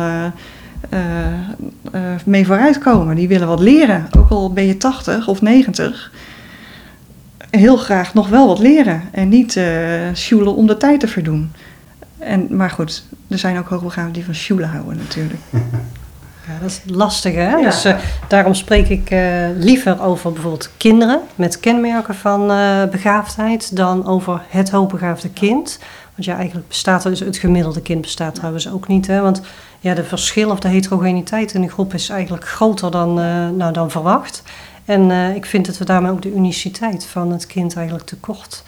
mee 2.26 2.46
vooruitkomen. 2.46 3.16
Die 3.16 3.28
willen 3.28 3.48
wat 3.48 3.60
leren. 3.60 4.08
Ook 4.18 4.30
al 4.30 4.54
ben 4.54 4.66
je 4.66 4.78
80 4.78 5.28
of 5.28 5.42
90. 5.42 6.12
heel 7.50 7.78
graag 7.78 8.14
nog 8.14 8.30
wel 8.30 8.48
wat 8.48 8.60
leren 8.60 9.02
en 9.12 9.30
niet 9.30 9.56
uh, 9.56 9.66
sjoelen 10.14 10.56
om 10.56 10.68
de 10.68 10.78
tijd 10.78 11.00
te 11.00 11.08
verdoen. 11.08 11.52
En, 12.18 12.48
maar 12.50 12.70
goed, 12.70 13.04
er 13.28 13.38
zijn 13.38 13.58
ook 13.58 13.68
hoogbegaafden 13.68 14.14
die 14.14 14.26
van 14.26 14.36
sjoelen 14.36 14.70
houden 14.70 14.98
natuurlijk. 14.98 15.40
Ja, 16.48 16.60
dat 16.62 16.70
is 16.70 16.82
lastig 16.86 17.36
hè. 17.36 17.62
Dus 17.62 17.86
uh, 17.86 17.96
daarom 18.28 18.54
spreek 18.54 18.90
ik 18.90 19.12
uh, 19.12 19.48
liever 19.58 20.02
over 20.02 20.32
bijvoorbeeld 20.32 20.70
kinderen 20.78 21.20
met 21.36 21.60
kenmerken 21.60 22.16
van 22.16 22.52
uh, 22.52 22.84
begaafdheid 22.92 23.76
dan 23.76 24.08
over 24.08 24.42
het 24.50 24.70
hoogbegaafde 24.70 25.30
kind. 25.30 25.80
Want 26.16 26.28
ja, 26.28 26.36
eigenlijk 26.36 26.68
bestaat 26.68 27.04
er 27.04 27.10
dus 27.10 27.20
het 27.20 27.38
gemiddelde 27.38 27.82
kind 27.82 28.02
bestaat 28.02 28.36
trouwens 28.36 28.72
ook 28.72 28.88
niet. 28.88 29.08
Hè? 29.08 29.22
Want 29.22 29.42
ja, 29.80 29.94
de 29.94 30.04
verschil 30.04 30.50
of 30.50 30.60
de 30.60 30.68
heterogeniteit 30.68 31.54
in 31.54 31.62
de 31.62 31.70
groep 31.70 31.94
is 31.94 32.10
eigenlijk 32.10 32.48
groter 32.48 32.92
dan, 32.92 33.14
nou, 33.58 33.74
dan 33.74 33.92
verwacht. 33.92 34.44
En 34.86 35.12
ik 35.36 35.46
vind 35.46 35.66
dat 35.66 35.78
we 35.78 35.86
daarmee 35.86 36.12
ook 36.12 36.22
de 36.22 36.34
uniciteit 36.34 37.06
van 37.06 37.32
het 37.32 37.48
kind 37.48 37.76
eigenlijk 37.76 38.08
tekort 38.08 38.64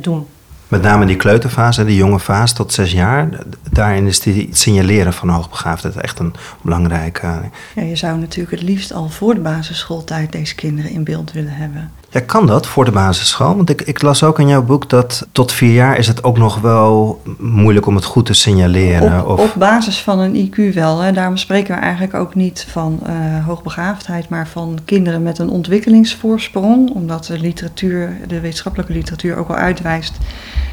doen. 0.00 0.26
Met 0.68 0.82
name 0.82 1.06
die 1.06 1.16
kleuterfase, 1.16 1.84
die 1.84 1.96
jonge 1.96 2.20
fase 2.20 2.54
tot 2.54 2.72
zes 2.72 2.92
jaar, 2.92 3.28
daarin 3.70 4.06
is 4.06 4.20
die 4.20 4.48
signaleren 4.52 5.12
van 5.12 5.28
hoogbegaafdheid 5.28 5.96
echt 5.96 6.18
een 6.18 6.34
belangrijke. 6.62 7.26
Ja, 7.74 7.82
je 7.82 7.96
zou 7.96 8.18
natuurlijk 8.18 8.50
het 8.50 8.62
liefst 8.62 8.92
al 8.92 9.08
voor 9.08 9.34
de 9.34 9.40
basisschooltijd 9.40 10.32
deze 10.32 10.54
kinderen 10.54 10.90
in 10.90 11.04
beeld 11.04 11.32
willen 11.32 11.54
hebben. 11.54 11.92
Ja, 12.16 12.22
kan 12.22 12.46
dat 12.46 12.66
voor 12.66 12.84
de 12.84 12.90
basisschool? 12.90 13.56
Want 13.56 13.70
ik, 13.70 13.82
ik 13.82 14.02
las 14.02 14.22
ook 14.22 14.38
in 14.38 14.48
jouw 14.48 14.62
boek 14.62 14.90
dat 14.90 15.26
tot 15.32 15.52
vier 15.52 15.72
jaar 15.72 15.98
is 15.98 16.06
het 16.06 16.24
ook 16.24 16.38
nog 16.38 16.60
wel 16.60 17.22
moeilijk 17.38 17.86
om 17.86 17.94
het 17.94 18.04
goed 18.04 18.26
te 18.26 18.32
signaleren. 18.32 19.22
Op, 19.22 19.28
of... 19.28 19.40
op 19.40 19.54
basis 19.58 20.02
van 20.02 20.18
een 20.18 20.50
IQ 20.50 20.74
wel. 20.74 21.00
Hè. 21.00 21.12
Daarom 21.12 21.36
spreken 21.36 21.74
we 21.74 21.80
eigenlijk 21.80 22.14
ook 22.14 22.34
niet 22.34 22.66
van 22.70 23.00
uh, 23.02 23.46
hoogbegaafdheid, 23.46 24.28
maar 24.28 24.48
van 24.48 24.78
kinderen 24.84 25.22
met 25.22 25.38
een 25.38 25.48
ontwikkelingsvoorsprong. 25.48 26.90
Omdat 26.90 27.24
de 27.24 27.38
literatuur, 27.38 28.16
de 28.26 28.40
wetenschappelijke 28.40 28.92
literatuur 28.92 29.36
ook 29.36 29.48
al 29.48 29.54
uitwijst 29.54 30.14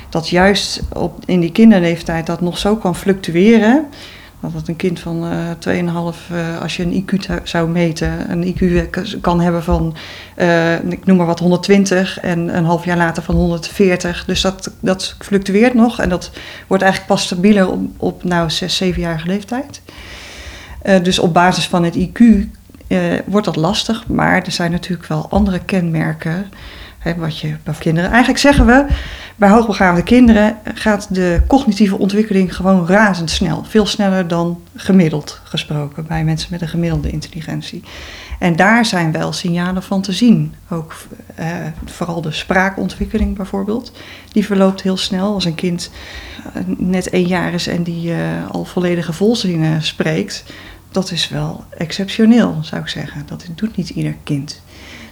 dat 0.09 0.29
juist 0.29 0.81
op, 0.93 1.17
in 1.25 1.39
die 1.39 1.51
kinderleeftijd 1.51 2.25
dat 2.25 2.41
nog 2.41 2.57
zo 2.57 2.75
kan 2.75 2.95
fluctueren. 2.95 3.85
Dat 4.51 4.67
een 4.67 4.75
kind 4.75 4.99
van 4.99 5.33
uh, 5.67 6.11
2,5, 6.13 6.31
uh, 6.31 6.61
als 6.61 6.75
je 6.75 6.83
een 6.83 7.05
IQ 7.05 7.43
zou 7.43 7.69
meten, 7.69 8.31
een 8.31 8.55
IQ 8.55 8.89
kan 9.21 9.41
hebben 9.41 9.63
van, 9.63 9.95
uh, 10.37 10.83
ik 10.83 11.05
noem 11.05 11.17
maar 11.17 11.25
wat, 11.25 11.39
120 11.39 12.19
en 12.19 12.57
een 12.57 12.65
half 12.65 12.85
jaar 12.85 12.97
later 12.97 13.23
van 13.23 13.35
140. 13.35 14.25
Dus 14.25 14.41
dat, 14.41 14.71
dat 14.79 15.15
fluctueert 15.19 15.73
nog 15.73 15.99
en 15.99 16.09
dat 16.09 16.31
wordt 16.67 16.83
eigenlijk 16.83 17.13
pas 17.13 17.23
stabieler 17.23 17.69
op, 17.97 18.23
nou 18.23 18.49
6, 18.49 18.83
7-jarige 18.83 19.27
leeftijd. 19.27 19.81
Uh, 20.85 21.03
dus 21.03 21.19
op 21.19 21.33
basis 21.33 21.67
van 21.67 21.83
het 21.83 21.97
IQ 21.97 22.23
wordt 23.25 23.45
dat 23.45 23.55
lastig, 23.55 24.07
maar 24.07 24.41
er 24.41 24.51
zijn 24.51 24.71
natuurlijk 24.71 25.07
wel 25.07 25.29
andere 25.29 25.59
kenmerken. 25.59 26.45
Wat 27.17 27.39
je 27.39 27.55
bij 27.63 27.73
kinderen. 27.79 28.09
Eigenlijk 28.09 28.39
zeggen 28.39 28.65
we 28.65 28.85
bij 29.35 29.49
hoogbegaafde 29.49 30.03
kinderen 30.03 30.57
gaat 30.73 31.15
de 31.15 31.41
cognitieve 31.47 31.97
ontwikkeling 31.97 32.55
gewoon 32.55 32.87
razendsnel. 32.87 33.63
Veel 33.63 33.85
sneller 33.85 34.27
dan 34.27 34.61
gemiddeld 34.75 35.41
gesproken 35.43 36.07
bij 36.07 36.23
mensen 36.23 36.47
met 36.51 36.61
een 36.61 36.67
gemiddelde 36.67 37.09
intelligentie. 37.09 37.83
En 38.39 38.55
daar 38.55 38.85
zijn 38.85 39.11
wel 39.11 39.33
signalen 39.33 39.83
van 39.83 40.01
te 40.01 40.11
zien. 40.11 40.53
Ook 40.69 40.95
eh, 41.35 41.47
vooral 41.85 42.21
de 42.21 42.31
spraakontwikkeling 42.31 43.35
bijvoorbeeld. 43.35 43.91
Die 44.31 44.45
verloopt 44.45 44.81
heel 44.81 44.97
snel. 44.97 45.33
Als 45.33 45.45
een 45.45 45.55
kind 45.55 45.91
eh, 46.53 46.61
net 46.77 47.09
één 47.09 47.27
jaar 47.27 47.53
is 47.53 47.67
en 47.67 47.83
die 47.83 48.09
uh, 48.09 48.17
al 48.51 48.65
volledige 48.65 49.13
volzinnen 49.13 49.81
spreekt. 49.81 50.43
Dat 50.91 51.11
is 51.11 51.29
wel 51.29 51.63
exceptioneel, 51.77 52.57
zou 52.61 52.81
ik 52.81 52.87
zeggen. 52.87 53.23
Dat 53.25 53.45
doet 53.55 53.75
niet 53.77 53.89
ieder 53.89 54.15
kind. 54.23 54.61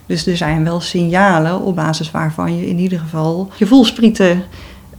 Dus 0.05 0.27
er 0.27 0.37
zijn 0.37 0.63
wel 0.63 0.81
signalen 0.81 1.59
op 1.59 1.75
basis 1.75 2.11
waarvan 2.11 2.57
je 2.57 2.67
in 2.67 2.77
ieder 2.77 2.99
geval 2.99 3.51
je 3.55 3.67
voelsprieten 3.67 4.43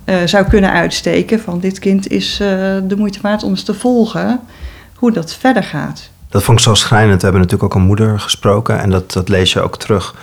uh, 0.04 0.16
zou 0.25 0.44
kunnen 0.44 0.73
uitsteken. 0.73 1.40
Van 1.40 1.61
dit 1.61 1.78
kind 1.78 2.09
is 2.09 2.32
uh, 2.32 2.49
de 2.85 2.97
moeite 2.97 3.18
waard 3.23 3.42
om 3.42 3.50
eens 3.50 3.62
te 3.62 3.75
volgen 3.75 4.40
hoe 4.97 5.12
dat 5.12 5.35
verder 5.35 5.62
gaat. 5.62 6.11
Dat 6.28 6.42
vond 6.42 6.59
ik 6.59 6.64
zo 6.64 6.75
schrijnend. 6.75 7.16
We 7.16 7.23
hebben 7.23 7.40
natuurlijk 7.40 7.75
ook 7.75 7.80
een 7.80 7.87
moeder 7.87 8.21
gesproken 8.21 8.80
en 8.80 8.90
dat, 8.90 9.12
dat 9.12 9.28
lees 9.28 9.52
je 9.52 9.61
ook 9.61 9.78
terug. 9.78 10.14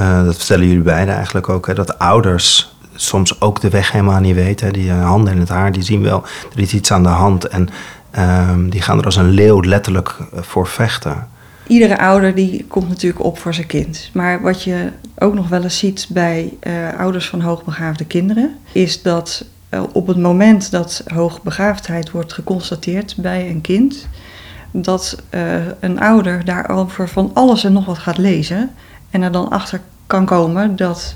Uh, 0.00 0.24
dat 0.24 0.36
vertellen 0.36 0.66
jullie 0.66 0.82
beiden 0.82 1.14
eigenlijk 1.14 1.48
ook. 1.48 1.66
Hè, 1.66 1.74
dat 1.74 1.98
ouders 1.98 2.74
soms 2.94 3.40
ook 3.40 3.60
de 3.60 3.68
weg 3.68 3.92
helemaal 3.92 4.20
niet 4.20 4.34
weten. 4.34 4.72
Die 4.72 4.92
handen 4.92 5.32
in 5.32 5.40
het 5.40 5.48
haar, 5.48 5.72
die 5.72 5.82
zien 5.82 6.02
wel, 6.02 6.24
er 6.54 6.60
is 6.60 6.72
iets 6.72 6.92
aan 6.92 7.02
de 7.02 7.08
hand. 7.08 7.48
En 7.48 7.68
ehm, 8.10 8.68
die 8.68 8.82
gaan 8.82 8.98
er 8.98 9.04
als 9.04 9.16
een 9.16 9.30
leeuw 9.30 9.60
letterlijk 9.60 10.16
voor 10.34 10.66
vechten 10.66 11.28
iedere 11.70 11.98
ouder 11.98 12.34
die 12.34 12.64
komt 12.68 12.88
natuurlijk 12.88 13.24
op 13.24 13.38
voor 13.38 13.54
zijn 13.54 13.66
kind. 13.66 14.10
Maar 14.12 14.42
wat 14.42 14.62
je 14.62 14.88
ook 15.18 15.34
nog 15.34 15.48
wel 15.48 15.62
eens 15.62 15.78
ziet 15.78 16.06
bij 16.08 16.52
uh, 16.62 16.98
ouders 16.98 17.28
van 17.28 17.40
hoogbegaafde 17.40 18.04
kinderen, 18.04 18.56
is 18.72 19.02
dat 19.02 19.44
uh, 19.70 19.82
op 19.92 20.06
het 20.06 20.16
moment 20.16 20.70
dat 20.70 21.02
hoogbegaafdheid 21.06 22.10
wordt 22.10 22.32
geconstateerd 22.32 23.14
bij 23.16 23.50
een 23.50 23.60
kind, 23.60 24.08
dat 24.70 25.22
uh, 25.30 25.54
een 25.80 26.00
ouder 26.00 26.44
daarover 26.44 27.08
van 27.08 27.30
alles 27.34 27.64
en 27.64 27.72
nog 27.72 27.84
wat 27.84 27.98
gaat 27.98 28.18
lezen 28.18 28.70
en 29.10 29.22
er 29.22 29.32
dan 29.32 29.50
achter 29.50 29.80
kan 30.06 30.24
komen 30.24 30.76
dat 30.76 31.14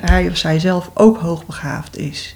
hij 0.00 0.28
of 0.28 0.36
zij 0.36 0.58
zelf 0.58 0.90
ook 0.94 1.18
hoogbegaafd 1.18 1.96
is. 1.96 2.34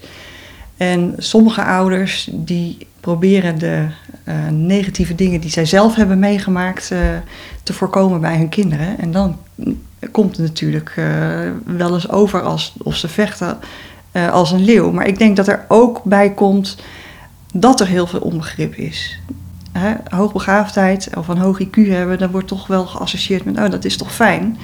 En 0.76 1.14
sommige 1.18 1.64
ouders 1.64 2.28
die 2.32 2.87
proberen 3.00 3.58
de 3.58 3.86
uh, 4.24 4.34
negatieve 4.50 5.14
dingen 5.14 5.40
die 5.40 5.50
zij 5.50 5.64
zelf 5.64 5.94
hebben 5.94 6.18
meegemaakt 6.18 6.90
uh, 6.92 6.98
te 7.62 7.72
voorkomen 7.72 8.20
bij 8.20 8.36
hun 8.36 8.48
kinderen. 8.48 8.98
En 8.98 9.12
dan 9.12 9.38
komt 10.10 10.36
het 10.36 10.46
natuurlijk 10.46 10.94
uh, 10.98 11.06
wel 11.64 11.94
eens 11.94 12.10
over 12.10 12.42
als 12.42 12.74
of 12.82 12.96
ze 12.96 13.08
vechten 13.08 13.58
als 14.30 14.50
een 14.50 14.64
leeuw. 14.64 14.92
Maar 14.92 15.06
ik 15.06 15.18
denk 15.18 15.36
dat 15.36 15.48
er 15.48 15.64
ook 15.68 16.04
bij 16.04 16.34
komt 16.34 16.76
dat 17.52 17.80
er 17.80 17.86
heel 17.86 18.06
veel 18.06 18.20
onbegrip 18.20 18.74
is. 18.74 19.20
Hè? 19.72 19.94
Hoogbegaafdheid 20.08 21.10
of 21.16 21.28
een 21.28 21.38
hoog 21.38 21.62
IQ 21.62 21.88
hebben, 21.88 22.18
dat 22.18 22.30
wordt 22.30 22.48
toch 22.48 22.66
wel 22.66 22.86
geassocieerd 22.86 23.44
met, 23.44 23.58
oh 23.58 23.70
dat 23.70 23.84
is 23.84 23.96
toch 23.96 24.14
fijn. 24.14 24.58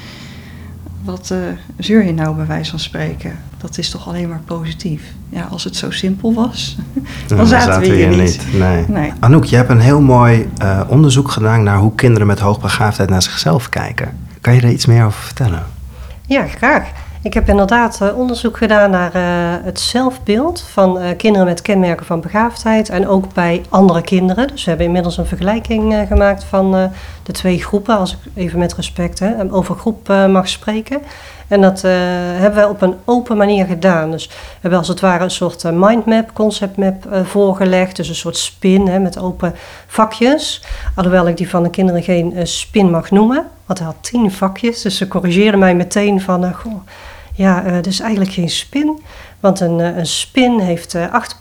Wat 1.04 1.30
uh, 1.32 1.38
zeur 1.78 2.04
je 2.04 2.12
nou 2.12 2.36
bij 2.36 2.46
wijze 2.46 2.70
van 2.70 2.78
spreken? 2.78 3.38
Dat 3.58 3.78
is 3.78 3.90
toch 3.90 4.08
alleen 4.08 4.28
maar 4.28 4.40
positief. 4.44 5.02
Ja, 5.28 5.42
als 5.50 5.64
het 5.64 5.76
zo 5.76 5.90
simpel 5.90 6.34
was, 6.34 6.76
dan 7.26 7.46
zaten, 7.46 7.80
we 7.80 7.86
hier, 7.86 8.08
niet. 8.08 8.18
niet. 8.18 8.58
Nee. 8.58 8.84
nee. 8.88 9.12
Anouk, 9.20 9.44
je 9.44 9.56
hebt 9.56 9.70
een 9.70 9.80
heel 9.80 10.00
mooi 10.00 10.48
uh, 10.62 10.80
onderzoek 10.88 11.30
gedaan 11.30 11.62
naar 11.62 11.78
hoe 11.78 11.94
kinderen 11.94 12.26
met 12.26 12.38
hoogbegaafdheid 12.38 13.10
naar 13.10 13.22
zichzelf 13.22 13.68
kijken. 13.68 14.16
Kan 14.40 14.54
je 14.54 14.60
daar 14.60 14.70
iets 14.70 14.86
meer 14.86 15.04
over 15.04 15.20
vertellen? 15.22 15.62
Ja, 16.26 16.46
graag. 16.46 16.88
Ik 17.24 17.34
heb 17.34 17.48
inderdaad 17.48 17.98
uh, 18.02 18.18
onderzoek 18.18 18.56
gedaan 18.56 18.90
naar 18.90 19.16
uh, 19.16 19.64
het 19.64 19.80
zelfbeeld 19.80 20.60
van 20.60 20.98
uh, 20.98 21.08
kinderen 21.16 21.46
met 21.46 21.62
kenmerken 21.62 22.06
van 22.06 22.20
begaafdheid 22.20 22.88
en 22.88 23.08
ook 23.08 23.34
bij 23.34 23.62
andere 23.68 24.02
kinderen. 24.02 24.48
Dus 24.48 24.62
we 24.62 24.68
hebben 24.68 24.86
inmiddels 24.86 25.16
een 25.16 25.26
vergelijking 25.26 26.06
gemaakt 26.08 26.44
van 26.44 26.90
de 27.22 27.32
twee 27.32 27.62
groepen, 27.62 27.98
als 27.98 28.12
ik 28.12 28.18
even 28.34 28.58
met 28.58 28.74
respect 28.74 29.18
hè, 29.18 29.52
over 29.52 29.76
groep 29.76 30.08
mag 30.08 30.48
spreken. 30.48 31.02
En 31.48 31.60
dat 31.60 31.82
hebben 31.82 32.62
we 32.62 32.68
op 32.68 32.82
een 32.82 32.94
open 33.04 33.36
manier 33.36 33.66
gedaan. 33.66 34.10
Dus 34.10 34.26
we 34.26 34.34
hebben 34.60 34.78
als 34.78 34.88
het 34.88 35.00
ware 35.00 35.24
een 35.24 35.30
soort 35.30 35.64
mindmap, 35.72 36.34
conceptmap 36.34 37.08
voorgelegd. 37.22 37.96
Dus 37.96 38.08
een 38.08 38.14
soort 38.14 38.36
spin 38.36 38.88
hè, 38.88 38.98
met 38.98 39.18
open 39.18 39.54
vakjes. 39.86 40.64
Alhoewel 40.94 41.28
ik 41.28 41.36
die 41.36 41.48
van 41.48 41.62
de 41.62 41.70
kinderen 41.70 42.02
geen 42.02 42.46
spin 42.46 42.90
mag 42.90 43.10
noemen. 43.10 43.46
Want 43.66 43.78
hij 43.78 43.88
had 43.88 43.96
tien 44.00 44.32
vakjes, 44.32 44.82
dus 44.82 44.96
ze 44.96 45.08
corrigeerden 45.08 45.60
mij 45.60 45.74
meteen 45.74 46.20
van... 46.20 46.54
goh, 46.54 46.86
ja, 47.34 47.66
uh, 47.66 47.82
is 47.82 48.00
eigenlijk 48.00 48.32
geen 48.32 48.50
spin. 48.50 49.02
Want 49.40 49.60
een, 49.60 49.78
uh, 49.78 49.96
een 49.96 50.06
spin 50.06 50.58
heeft 50.58 50.94
uh, 50.94 51.12
acht 51.12 51.36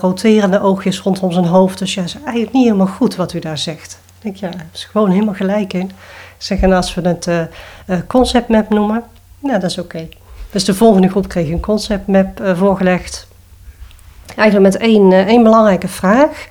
roterende 0.00 0.60
oogjes 0.60 1.00
rondom 1.00 1.32
zijn 1.32 1.44
hoofd. 1.44 1.78
Dus 1.78 1.94
ja, 1.94 2.02
is 2.02 2.14
eigenlijk 2.14 2.52
niet 2.52 2.64
helemaal 2.64 2.86
goed 2.86 3.16
wat 3.16 3.32
u 3.32 3.38
daar 3.38 3.58
zegt. 3.58 3.98
Denk, 4.20 4.36
ja, 4.36 4.50
daar 4.50 4.66
is 4.72 4.84
gewoon 4.84 5.10
helemaal 5.10 5.34
gelijk 5.34 5.72
in. 5.72 5.90
Zeggen 6.38 6.72
als 6.72 6.94
we 6.94 7.08
het 7.08 7.28
conceptmap 8.06 8.68
noemen, 8.68 9.02
nou, 9.38 9.60
dat 9.60 9.70
is 9.70 9.78
oké. 9.78 10.08
Dus 10.50 10.64
de 10.64 10.74
volgende 10.74 11.08
groep 11.08 11.28
kreeg 11.28 11.48
een 11.48 11.60
conceptmap 11.60 12.40
voorgelegd. 12.54 13.26
Eigenlijk 14.36 14.72
met 14.72 14.82
één, 14.82 15.12
één 15.12 15.42
belangrijke 15.42 15.88
vraag. 15.88 16.46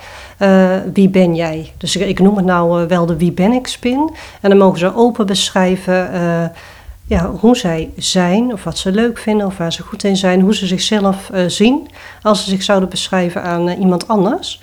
wie 0.93 1.09
ben 1.09 1.35
jij? 1.35 1.73
Dus 1.77 1.95
ik, 1.95 2.07
ik 2.07 2.19
noem 2.19 2.35
het 2.35 2.45
nou 2.45 2.87
wel 2.87 3.05
de 3.05 3.17
wie 3.17 3.31
ben 3.31 3.51
ik 3.51 3.67
spin. 3.67 4.15
En 4.41 4.49
dan 4.49 4.57
mogen 4.57 4.79
ze 4.79 4.95
open 4.95 5.25
beschrijven 5.25 6.11
ja, 7.07 7.29
hoe 7.29 7.57
zij 7.57 7.89
zijn, 7.97 8.53
of 8.53 8.63
wat 8.63 8.77
ze 8.77 8.91
leuk 8.91 9.17
vinden, 9.17 9.47
of 9.47 9.57
waar 9.57 9.73
ze 9.73 9.81
goed 9.81 10.03
in 10.03 10.17
zijn, 10.17 10.41
hoe 10.41 10.55
ze 10.55 10.65
zichzelf 10.67 11.29
uh, 11.33 11.45
zien 11.47 11.87
als 12.21 12.43
ze 12.43 12.49
zich 12.49 12.63
zouden 12.63 12.89
beschrijven 12.89 13.43
aan 13.43 13.69
uh, 13.69 13.79
iemand 13.79 14.07
anders. 14.07 14.61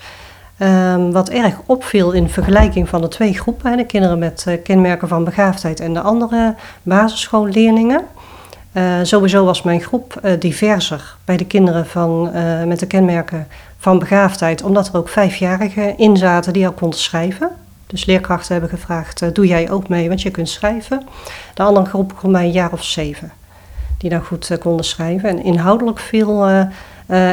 Um, 0.59 1.11
wat 1.11 1.29
erg 1.29 1.55
opviel 1.65 2.11
in 2.11 2.29
vergelijking 2.29 2.89
van 2.89 3.01
de 3.01 3.07
twee 3.07 3.33
groepen, 3.33 3.77
de 3.77 3.85
kinderen 3.85 4.19
met 4.19 4.45
uh, 4.47 4.53
kenmerken 4.63 5.07
van 5.07 5.23
begaafdheid 5.23 5.79
en 5.79 5.93
de 5.93 6.01
andere 6.01 6.55
basisschoolleerlingen. 6.83 8.01
sowieso 9.03 9.45
was 9.45 9.61
mijn 9.61 9.81
groep 9.81 10.21
diverser 10.39 11.15
bij 11.25 11.37
de 11.37 11.45
kinderen 11.45 11.85
van, 11.85 12.31
met 12.67 12.79
de 12.79 12.87
kenmerken 12.87 13.47
van 13.77 13.99
begaafdheid, 13.99 14.63
omdat 14.63 14.87
er 14.87 14.97
ook 14.97 15.09
vijfjarigen 15.09 15.97
in 15.97 16.17
zaten 16.17 16.53
die 16.53 16.65
al 16.65 16.73
konden 16.73 16.99
schrijven. 16.99 17.51
Dus 17.93 18.05
leerkrachten 18.05 18.51
hebben 18.51 18.69
gevraagd, 18.69 19.21
uh, 19.21 19.29
doe 19.33 19.47
jij 19.47 19.71
ook 19.71 19.87
mee, 19.87 20.07
want 20.07 20.21
je 20.21 20.31
kunt 20.31 20.49
schrijven. 20.49 21.03
De 21.53 21.63
andere 21.63 21.85
groep 21.85 22.17
komt 22.17 22.31
mij 22.31 22.43
een 22.45 22.51
jaar 22.51 22.71
of 22.71 22.83
zeven. 22.83 23.31
die 23.97 24.09
dan 24.09 24.23
goed 24.23 24.57
konden 24.59 24.85
schrijven. 24.85 25.29
En 25.29 25.43
inhoudelijk 25.43 25.99
viel 25.99 26.47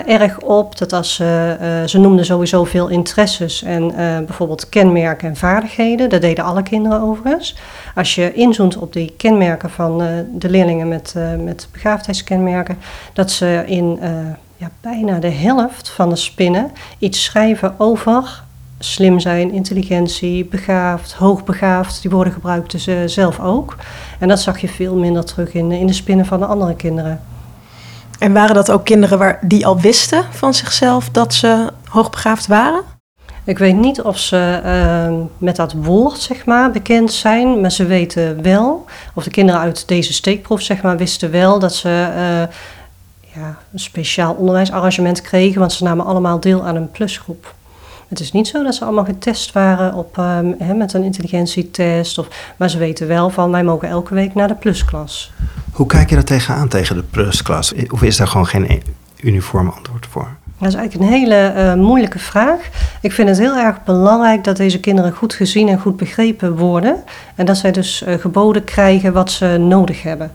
erg 0.07 0.39
op 0.39 0.79
dat 0.79 0.93
als 0.93 1.15
ze, 1.15 1.85
ze 1.87 1.99
noemden 1.99 2.25
sowieso 2.25 2.65
veel 2.65 2.89
interesses 2.89 3.63
en 3.63 3.95
bijvoorbeeld 4.27 4.69
kenmerken 4.69 5.29
en 5.29 5.37
vaardigheden. 5.37 6.09
Dat 6.09 6.21
deden 6.21 6.45
alle 6.45 6.63
kinderen 6.63 7.01
overigens. 7.01 7.57
Als 7.95 8.15
je 8.15 8.33
inzoomt 8.33 8.77
op 8.77 8.93
die 8.93 9.15
kenmerken 9.17 9.71
van 9.71 9.99
de 10.33 10.51
leerlingen 10.51 10.89
met, 10.89 11.15
met 11.39 11.69
begaafdheidskenmerken, 11.73 12.79
dat 13.13 13.31
ze 13.31 13.63
in 13.67 13.99
ja, 14.61 14.71
bijna 14.81 15.19
de 15.19 15.31
helft 15.31 15.89
van 15.89 16.09
de 16.09 16.17
spinnen 16.17 16.71
iets 16.99 17.25
schrijven 17.25 17.75
over 17.79 18.43
slim 18.83 19.21
zijn, 19.21 19.53
intelligentie, 19.53 20.45
begaafd, 20.45 21.13
hoogbegaafd. 21.13 22.03
Die 22.03 22.11
woorden 22.11 22.33
gebruikten 22.33 22.81
ze 22.81 23.03
zelf 23.07 23.41
ook. 23.41 23.77
En 24.19 24.29
dat 24.29 24.41
zag 24.41 24.59
je 24.59 24.69
veel 24.69 24.97
minder 24.97 25.25
terug 25.25 25.53
in, 25.53 25.73
in 25.73 25.87
de 25.87 25.93
spinnen 25.93 26.27
van 26.27 26.41
de 26.41 26.47
andere 26.47 26.75
kinderen. 26.75 27.21
En 28.19 28.33
waren 28.33 28.55
dat 28.55 28.71
ook 28.71 28.85
kinderen 28.85 29.19
waar, 29.19 29.39
die 29.43 29.67
al 29.67 29.81
wisten 29.81 30.25
van 30.31 30.55
zichzelf 30.55 31.09
dat 31.11 31.35
ze 31.35 31.73
hoogbegaafd 31.89 32.47
waren? 32.47 32.83
Ik 33.45 33.59
weet 33.59 33.77
niet 33.77 34.03
of 34.03 34.19
ze 34.19 34.61
uh, 34.65 35.27
met 35.39 35.57
dat 35.57 35.73
woord 35.73 36.19
zeg 36.19 36.45
maar, 36.45 36.71
bekend 36.71 37.13
zijn, 37.13 37.61
maar 37.61 37.73
ze 37.73 37.85
weten 37.85 38.43
wel, 38.43 38.85
of 39.15 39.25
de 39.25 39.31
kinderen 39.31 39.61
uit 39.61 39.89
deze 39.89 40.13
steekproef 40.13 40.61
zeg 40.61 40.83
maar, 40.83 40.97
wisten 40.97 41.31
wel 41.31 41.59
dat 41.59 41.75
ze 41.75 41.89
uh, 41.89 42.55
ja, 43.35 43.59
een 43.73 43.79
speciaal 43.79 44.35
onderwijsarrangement 44.35 45.21
kregen, 45.21 45.61
want 45.61 45.73
ze 45.73 45.85
namen 45.85 46.07
allemaal 46.07 46.41
deel 46.41 46.65
aan 46.65 46.77
een 46.77 46.91
plusgroep. 46.91 47.55
Het 48.11 48.21
is 48.21 48.33
niet 48.33 48.49
zo 48.49 48.63
dat 48.63 48.75
ze 48.75 48.85
allemaal 48.85 49.05
getest 49.05 49.53
waren 49.53 49.95
op, 49.95 50.17
um, 50.17 50.77
met 50.77 50.93
een 50.93 51.03
intelligentietest. 51.03 52.19
Of, 52.19 52.29
maar 52.57 52.71
ze 52.71 52.79
weten 52.79 53.07
wel 53.07 53.31
van 53.31 53.51
wij 53.51 53.65
mogen 53.65 53.89
elke 53.89 54.15
week 54.15 54.35
naar 54.35 54.49
de 54.49 54.55
plusklas. 54.55 55.33
Hoe 55.73 55.87
kijk 55.87 56.09
je 56.09 56.15
daar 56.15 56.25
tegenaan 56.25 56.69
tegen 56.69 56.97
de 56.97 57.03
plusklas? 57.03 57.75
Of 57.89 58.03
is 58.03 58.17
daar 58.17 58.27
gewoon 58.27 58.47
geen 58.47 58.71
e-, 58.71 58.81
uniform 59.23 59.69
antwoord 59.69 60.07
voor? 60.11 60.29
Dat 60.59 60.69
is 60.69 60.75
eigenlijk 60.75 61.11
een 61.11 61.19
hele 61.19 61.53
uh, 61.57 61.75
moeilijke 61.75 62.19
vraag. 62.19 62.61
Ik 63.01 63.13
vind 63.13 63.29
het 63.29 63.39
heel 63.39 63.57
erg 63.57 63.85
belangrijk 63.85 64.45
dat 64.45 64.57
deze 64.57 64.81
kinderen 64.81 65.13
goed 65.13 65.35
gezien 65.35 65.69
en 65.69 65.81
goed 65.81 65.97
begrepen 65.97 66.57
worden. 66.57 66.97
En 67.35 67.47
dat 67.47 67.57
zij 67.57 67.73
dus 67.73 68.03
uh, 68.03 68.15
geboden 68.15 68.65
krijgen 68.65 69.13
wat 69.13 69.31
ze 69.31 69.47
nodig 69.47 70.03
hebben. 70.03 70.31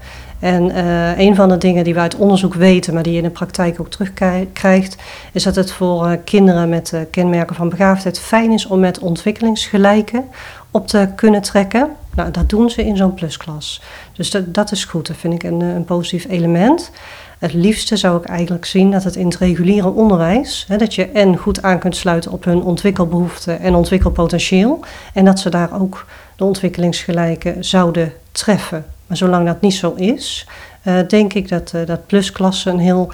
En 0.45 0.71
uh, 0.71 1.17
een 1.17 1.35
van 1.35 1.49
de 1.49 1.57
dingen 1.57 1.83
die 1.83 1.93
we 1.93 1.99
uit 1.99 2.15
onderzoek 2.15 2.53
weten, 2.53 2.93
maar 2.93 3.03
die 3.03 3.11
je 3.11 3.17
in 3.17 3.23
de 3.23 3.29
praktijk 3.29 3.79
ook 3.79 3.89
terugkrijgt, 3.89 4.95
is 5.31 5.43
dat 5.43 5.55
het 5.55 5.71
voor 5.71 6.07
uh, 6.07 6.11
kinderen 6.23 6.69
met 6.69 6.91
uh, 6.93 6.99
kenmerken 7.11 7.55
van 7.55 7.69
begaafdheid 7.69 8.19
fijn 8.19 8.51
is 8.51 8.65
om 8.65 8.79
met 8.79 8.99
ontwikkelingsgelijken 8.99 10.25
op 10.71 10.87
te 10.87 11.09
kunnen 11.15 11.41
trekken. 11.41 11.89
Nou, 12.15 12.31
dat 12.31 12.49
doen 12.49 12.69
ze 12.69 12.85
in 12.85 12.97
zo'n 12.97 13.13
plusklas. 13.13 13.81
Dus 14.13 14.31
dat, 14.31 14.53
dat 14.53 14.71
is 14.71 14.85
goed, 14.85 15.07
dat 15.07 15.17
vind 15.17 15.33
ik 15.33 15.43
een, 15.43 15.61
een 15.61 15.85
positief 15.85 16.29
element. 16.29 16.91
Het 17.39 17.53
liefste 17.53 17.97
zou 17.97 18.17
ik 18.17 18.25
eigenlijk 18.25 18.65
zien 18.65 18.91
dat 18.91 19.03
het 19.03 19.15
in 19.15 19.25
het 19.25 19.37
reguliere 19.37 19.89
onderwijs, 19.89 20.65
hè, 20.67 20.77
dat 20.77 20.95
je 20.95 21.05
en 21.05 21.37
goed 21.37 21.61
aan 21.61 21.79
kunt 21.79 21.95
sluiten 21.95 22.31
op 22.31 22.43
hun 22.43 22.61
ontwikkelbehoeften 22.61 23.59
en 23.59 23.75
ontwikkelpotentieel, 23.75 24.79
en 25.13 25.25
dat 25.25 25.39
ze 25.39 25.49
daar 25.49 25.81
ook 25.81 26.05
de 26.35 26.43
ontwikkelingsgelijken 26.43 27.63
zouden 27.63 28.13
treffen. 28.31 28.85
Maar 29.07 29.17
zolang 29.17 29.45
dat 29.45 29.61
niet 29.61 29.73
zo 29.73 29.93
is, 29.93 30.47
uh, 30.83 30.99
denk 31.07 31.33
ik 31.33 31.49
dat, 31.49 31.71
uh, 31.75 31.85
dat 31.85 32.07
plusklassen 32.07 32.73
een 32.73 32.79
heel 32.79 33.11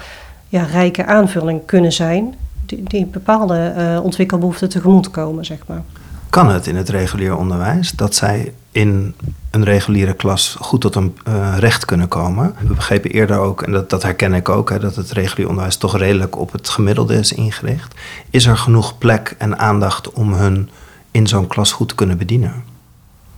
ja, 0.48 0.62
rijke 0.62 1.06
aanvulling 1.06 1.60
kunnen 1.66 1.92
zijn, 1.92 2.34
die, 2.66 3.06
bepaalde 3.06 3.74
uh, 3.76 4.04
ontwikkelbehoeften 4.04 4.68
tegemoet 4.68 5.10
komen, 5.10 5.44
zeg 5.44 5.58
maar. 5.66 5.82
Kan 6.30 6.48
het 6.48 6.66
in 6.66 6.76
het 6.76 6.88
reguliere 6.88 7.36
onderwijs 7.36 7.90
dat 7.90 8.14
zij 8.14 8.52
in 8.70 9.14
een 9.50 9.64
reguliere 9.64 10.14
klas 10.14 10.56
goed 10.60 10.80
tot 10.80 10.94
een 10.94 11.14
recht 11.58 11.84
kunnen 11.84 12.08
komen? 12.08 12.54
We 12.58 12.74
begrepen 12.74 13.10
eerder 13.10 13.38
ook, 13.38 13.62
en 13.62 13.72
dat, 13.72 13.90
dat 13.90 14.02
herken 14.02 14.34
ik 14.34 14.48
ook, 14.48 14.70
hè, 14.70 14.78
dat 14.78 14.96
het 14.96 15.10
reguliere 15.10 15.48
onderwijs 15.48 15.76
toch 15.76 15.98
redelijk 15.98 16.38
op 16.38 16.52
het 16.52 16.68
gemiddelde 16.68 17.14
is 17.14 17.32
ingericht. 17.32 17.94
Is 18.30 18.46
er 18.46 18.56
genoeg 18.56 18.98
plek 18.98 19.34
en 19.38 19.58
aandacht 19.58 20.12
om 20.12 20.32
hun 20.32 20.70
in 21.10 21.26
zo'n 21.26 21.46
klas 21.46 21.72
goed 21.72 21.88
te 21.88 21.94
kunnen 21.94 22.18
bedienen? 22.18 22.71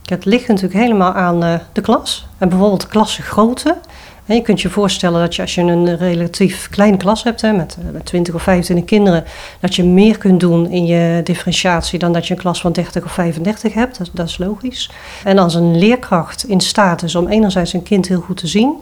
Het 0.05 0.25
ligt 0.25 0.47
natuurlijk 0.47 0.79
helemaal 0.79 1.13
aan 1.13 1.43
uh, 1.43 1.53
de 1.73 1.81
klas. 1.81 2.27
En 2.37 2.49
bijvoorbeeld 2.49 2.87
klassengrootte. 2.87 3.77
En 4.25 4.35
je 4.35 4.41
kunt 4.41 4.61
je 4.61 4.69
voorstellen 4.69 5.19
dat 5.19 5.35
je 5.35 5.41
als 5.41 5.55
je 5.55 5.61
een 5.61 5.97
relatief 5.97 6.69
kleine 6.69 6.97
klas 6.97 7.23
hebt, 7.23 7.41
hè, 7.41 7.51
met, 7.51 7.77
met 7.91 8.05
20 8.05 8.33
of 8.33 8.41
25 8.41 8.85
kinderen, 8.85 9.23
dat 9.59 9.75
je 9.75 9.83
meer 9.83 10.17
kunt 10.17 10.39
doen 10.39 10.69
in 10.69 10.85
je 10.85 11.21
differentiatie 11.23 11.99
dan 11.99 12.13
dat 12.13 12.27
je 12.27 12.33
een 12.33 12.39
klas 12.39 12.61
van 12.61 12.71
30 12.71 13.03
of 13.03 13.11
35 13.11 13.73
hebt. 13.73 13.97
Dat, 13.97 14.09
dat 14.13 14.27
is 14.27 14.37
logisch. 14.37 14.91
En 15.23 15.37
als 15.37 15.53
een 15.53 15.77
leerkracht 15.77 16.47
in 16.47 16.61
staat 16.61 17.03
is 17.03 17.15
om 17.15 17.27
enerzijds 17.27 17.73
een 17.73 17.83
kind 17.83 18.07
heel 18.07 18.21
goed 18.21 18.37
te 18.37 18.47
zien 18.47 18.73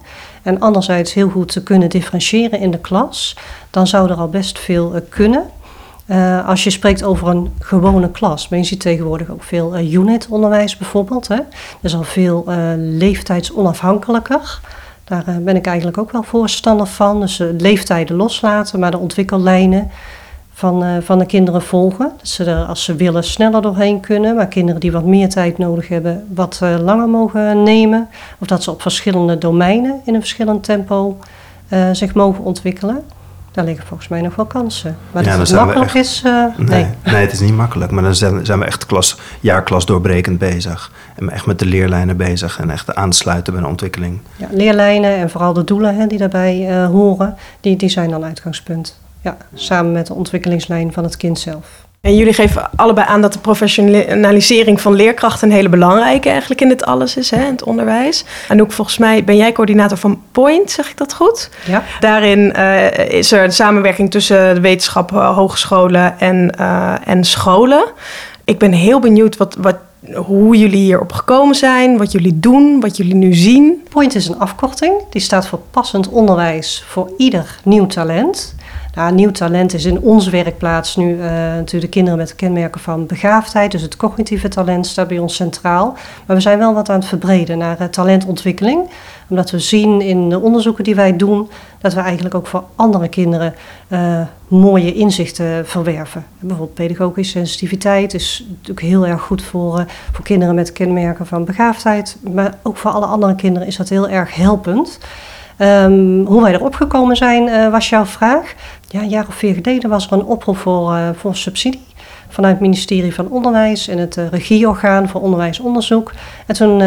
en 0.44 0.60
anderzijds 0.60 1.14
heel 1.14 1.30
goed 1.30 1.52
te 1.52 1.64
kunnen 1.64 1.90
differentiëren 1.90 2.60
in 2.60 2.72
de 2.72 2.80
klas, 2.80 3.36
dan 3.70 3.88
zou 3.88 4.10
er 4.10 4.18
al 4.18 4.30
best 4.30 4.60
veel 4.60 4.96
uh, 4.96 5.02
kunnen. 5.10 5.44
Uh, 6.14 6.48
als 6.48 6.64
je 6.64 6.70
spreekt 6.70 7.04
over 7.04 7.28
een 7.28 7.54
gewone 7.60 8.12
klas, 8.12 8.50
maar 8.50 8.60
je 8.60 8.66
ziet 8.66 8.80
tegenwoordig 8.80 9.30
ook 9.30 9.44
veel 9.44 9.78
uh, 9.78 9.94
unit-onderwijs 9.94 10.78
bijvoorbeeld. 10.78 11.28
Hè. 11.28 11.38
Is 11.82 11.96
al 11.96 12.04
veel 12.04 12.46
uh, 12.48 12.56
leeftijdsonafhankelijker. 12.76 14.60
Daar 15.04 15.24
ben 15.42 15.56
ik 15.56 15.66
eigenlijk 15.66 15.98
ook 15.98 16.12
wel 16.12 16.24
voorstander 16.24 16.88
van. 16.88 17.20
Dus 17.20 17.38
leeftijden 17.58 18.16
loslaten, 18.16 18.80
maar 18.80 18.92
de 18.92 18.98
ontwikkellijnen 18.98 19.92
van, 20.54 21.02
van 21.04 21.20
de 21.20 21.26
kinderen 21.26 21.62
volgen. 21.62 22.12
Dat 22.18 22.28
ze 22.28 22.44
er 22.44 22.66
als 22.66 22.84
ze 22.84 22.96
willen 22.96 23.24
sneller 23.24 23.62
doorheen 23.62 24.00
kunnen, 24.00 24.36
maar 24.36 24.48
kinderen 24.48 24.82
die 24.82 24.92
wat 24.92 25.06
meer 25.06 25.30
tijd 25.30 25.58
nodig 25.58 25.88
hebben, 25.88 26.26
wat 26.34 26.60
langer 26.82 27.10
mogen 27.10 27.64
nemen. 27.64 28.08
Of 28.40 28.48
dat 28.48 28.64
ze 28.64 28.72
op 28.72 28.82
verschillende 28.82 29.38
domeinen 29.38 30.02
in 30.06 30.14
een 30.14 30.20
verschillend 30.20 30.64
tempo 30.64 31.18
zich 31.92 32.14
mogen 32.14 32.44
ontwikkelen. 32.44 33.04
Daar 33.54 33.66
liggen 33.66 33.88
volgens 33.88 34.10
mij 34.10 34.22
nog 34.22 34.36
wel 34.36 34.46
kansen. 34.46 34.98
Maar 35.12 35.24
ja, 35.24 35.38
dat 35.38 35.48
het 35.48 35.58
makkelijk 35.58 35.94
echt, 35.94 36.06
is, 36.06 36.24
uh, 36.26 36.46
nee, 36.58 36.68
nee. 36.68 36.88
nee. 37.04 37.16
het 37.16 37.32
is 37.32 37.40
niet 37.40 37.56
makkelijk. 37.56 37.92
Maar 37.92 38.04
dan 38.04 38.16
zijn, 38.16 38.46
zijn 38.46 38.60
we 38.60 38.66
echt 38.66 38.86
klas, 38.86 39.20
jaarklas 39.40 39.86
doorbrekend 39.86 40.38
bezig. 40.38 40.92
En 41.16 41.30
echt 41.30 41.46
met 41.46 41.60
de 41.60 41.66
leerlijnen 41.66 42.18
bezig 42.18 42.60
en 42.60 42.70
echt 42.70 42.96
aansluiten 42.96 43.54
bij 43.54 43.62
een 43.62 43.70
ontwikkeling. 43.70 44.20
Ja, 44.36 44.48
leerlijnen 44.52 45.16
en 45.16 45.30
vooral 45.30 45.54
de 45.54 45.64
doelen 45.64 45.96
hè, 45.96 46.08
die 46.08 46.18
daarbij 46.18 46.70
uh, 46.70 46.86
horen, 46.86 47.38
die, 47.60 47.76
die 47.76 47.90
zijn 47.90 48.10
dan 48.10 48.24
uitgangspunt. 48.24 49.00
Ja, 49.22 49.38
samen 49.54 49.92
met 49.92 50.08
de 50.08 50.14
ontwikkelingslijn 50.14 50.94
van 50.94 51.04
het 51.04 51.18
kind 51.18 51.40
zelf. 51.40 51.86
En 52.04 52.16
jullie 52.16 52.34
geven 52.34 52.70
allebei 52.76 53.08
aan 53.08 53.22
dat 53.22 53.34
de 53.34 53.40
professionalisering 53.40 54.82
van 54.82 54.94
leerkrachten 54.94 55.48
een 55.48 55.56
hele 55.56 55.70
belangrijke 55.70 56.30
eigenlijk 56.30 56.62
in 56.62 56.68
dit 56.68 56.86
alles 56.86 57.18
is, 57.18 57.32
hè, 57.32 57.38
in 57.38 57.52
het 57.52 57.64
onderwijs. 57.64 58.26
En 58.48 58.62
ook 58.62 58.72
volgens 58.72 58.98
mij 58.98 59.24
ben 59.24 59.38
jij 59.38 59.52
coördinator 59.52 59.98
van 59.98 60.22
Point, 60.32 60.72
zeg 60.72 60.90
ik 60.90 60.98
dat 60.98 61.14
goed? 61.14 61.50
Ja. 61.66 61.84
Daarin 62.00 62.54
uh, 62.58 62.98
is 62.98 63.32
er 63.32 63.46
de 63.46 63.54
samenwerking 63.54 64.12
tussen 64.12 64.56
de 64.56 64.62
wetenschap, 64.62 65.10
hogescholen 65.10 66.20
en, 66.20 66.56
uh, 66.60 67.08
en 67.08 67.24
scholen. 67.24 67.84
Ik 68.44 68.58
ben 68.58 68.72
heel 68.72 69.00
benieuwd 69.00 69.38
wat, 69.38 69.56
wat, 69.60 69.78
hoe 70.16 70.58
jullie 70.58 70.84
hierop 70.84 71.12
gekomen 71.12 71.56
zijn, 71.56 71.98
wat 71.98 72.12
jullie 72.12 72.40
doen, 72.40 72.80
wat 72.80 72.98
jullie 72.98 73.16
nu 73.16 73.34
zien. 73.34 73.84
Point 73.90 74.16
is 74.16 74.28
een 74.28 74.40
afkorting, 74.40 74.94
die 75.10 75.22
staat 75.22 75.48
voor 75.48 75.60
passend 75.72 76.10
onderwijs 76.10 76.84
voor 76.88 77.12
ieder 77.18 77.60
nieuw 77.64 77.88
talent. 77.88 78.56
Nou, 78.96 79.14
nieuw 79.14 79.32
talent 79.32 79.74
is 79.74 79.86
in 79.86 80.00
onze 80.00 80.30
werkplaats 80.30 80.96
nu 80.96 81.16
natuurlijk 81.16 81.82
de 81.82 81.88
kinderen 81.88 82.18
met 82.18 82.36
kenmerken 82.36 82.82
van 82.82 83.06
begaafdheid. 83.06 83.72
Dus 83.72 83.82
het 83.82 83.96
cognitieve 83.96 84.48
talent 84.48 84.88
staat 84.88 85.08
bij 85.08 85.20
ons 85.20 85.36
centraal. 85.36 85.98
Maar 86.26 86.36
we 86.36 86.42
zijn 86.42 86.58
wel 86.58 86.74
wat 86.74 86.90
aan 86.90 87.00
het 87.00 87.08
verbreden 87.08 87.58
naar 87.58 87.82
uh, 87.82 87.88
talentontwikkeling. 87.88 88.90
Omdat 89.30 89.52
we 89.52 89.60
zien 89.60 90.02
in 90.02 90.30
de 90.30 90.40
onderzoeken 90.40 90.84
die 90.84 90.96
wij 90.96 91.16
doen, 91.16 91.50
dat 91.82 91.94
we 91.94 92.00
eigenlijk 92.00 92.36
ook 92.36 92.48
voor 92.48 92.64
andere 92.76 93.08
kinderen 93.08 93.54
uh, 93.88 94.22
mooie 94.48 94.94
inzichten 94.94 95.68
verwerven. 95.68 96.26
Bijvoorbeeld 96.40 96.74
pedagogische 96.74 97.38
sensitiviteit 97.38 98.14
is 98.14 98.46
natuurlijk 98.50 98.88
heel 98.88 99.08
erg 99.08 99.22
goed 99.22 99.44
voor, 99.44 99.86
voor 100.12 100.24
kinderen 100.24 100.56
met 100.56 100.72
kenmerken 100.72 101.28
van 101.28 101.46
begaafdheid. 101.46 102.18
Maar 102.34 102.54
ook 102.62 102.78
voor 102.78 102.92
alle 102.92 103.06
andere 103.06 103.36
kinderen 103.36 103.68
is 103.68 103.78
dat 103.78 103.90
heel 103.90 104.10
erg 104.10 104.36
helpend. 104.36 105.00
Um, 105.58 106.26
hoe 106.26 106.42
wij 106.42 106.54
erop 106.54 106.76
gekomen 106.76 107.16
zijn, 107.16 107.72
was 107.72 107.90
jouw 107.90 108.06
vraag. 108.06 108.54
Ja, 108.94 109.02
een 109.02 109.10
jaar 109.10 109.28
of 109.28 109.36
vier 109.36 109.54
geleden 109.54 109.90
was 109.90 110.06
er 110.06 110.14
een 110.14 110.26
oproep 110.26 110.58
voor, 110.58 110.94
uh, 110.94 111.10
voor 111.14 111.36
subsidie 111.36 111.86
vanuit 112.28 112.54
het 112.54 112.62
ministerie 112.62 113.14
van 113.14 113.30
Onderwijs 113.30 113.88
en 113.88 113.98
het 113.98 114.18
uh, 114.18 114.28
regieorgaan 114.30 115.10
voor 115.10 115.22
onderwijsonderzoek. 115.22 116.12
En 116.46 116.56
toen 116.56 116.78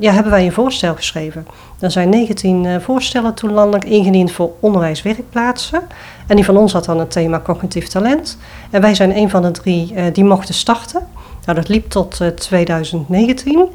ja, 0.00 0.12
hebben 0.12 0.32
wij 0.32 0.44
een 0.44 0.52
voorstel 0.52 0.94
geschreven. 0.94 1.46
Er 1.80 1.90
zijn 1.90 2.08
19 2.08 2.80
voorstellen 2.80 3.34
toen 3.34 3.52
landelijk 3.52 3.84
ingediend 3.84 4.32
voor 4.32 4.52
onderwijswerkplaatsen. 4.60 5.82
En 6.26 6.36
die 6.36 6.44
van 6.44 6.56
ons 6.56 6.72
had 6.72 6.84
dan 6.84 6.98
het 6.98 7.10
thema 7.10 7.40
cognitief 7.40 7.88
talent. 7.88 8.38
En 8.70 8.80
wij 8.80 8.94
zijn 8.94 9.16
een 9.16 9.30
van 9.30 9.42
de 9.42 9.50
drie 9.50 10.12
die 10.12 10.24
mochten 10.24 10.54
starten. 10.54 11.06
Nou, 11.44 11.58
dat 11.58 11.68
liep 11.68 11.90
tot 11.90 12.20
2019. 12.36 13.68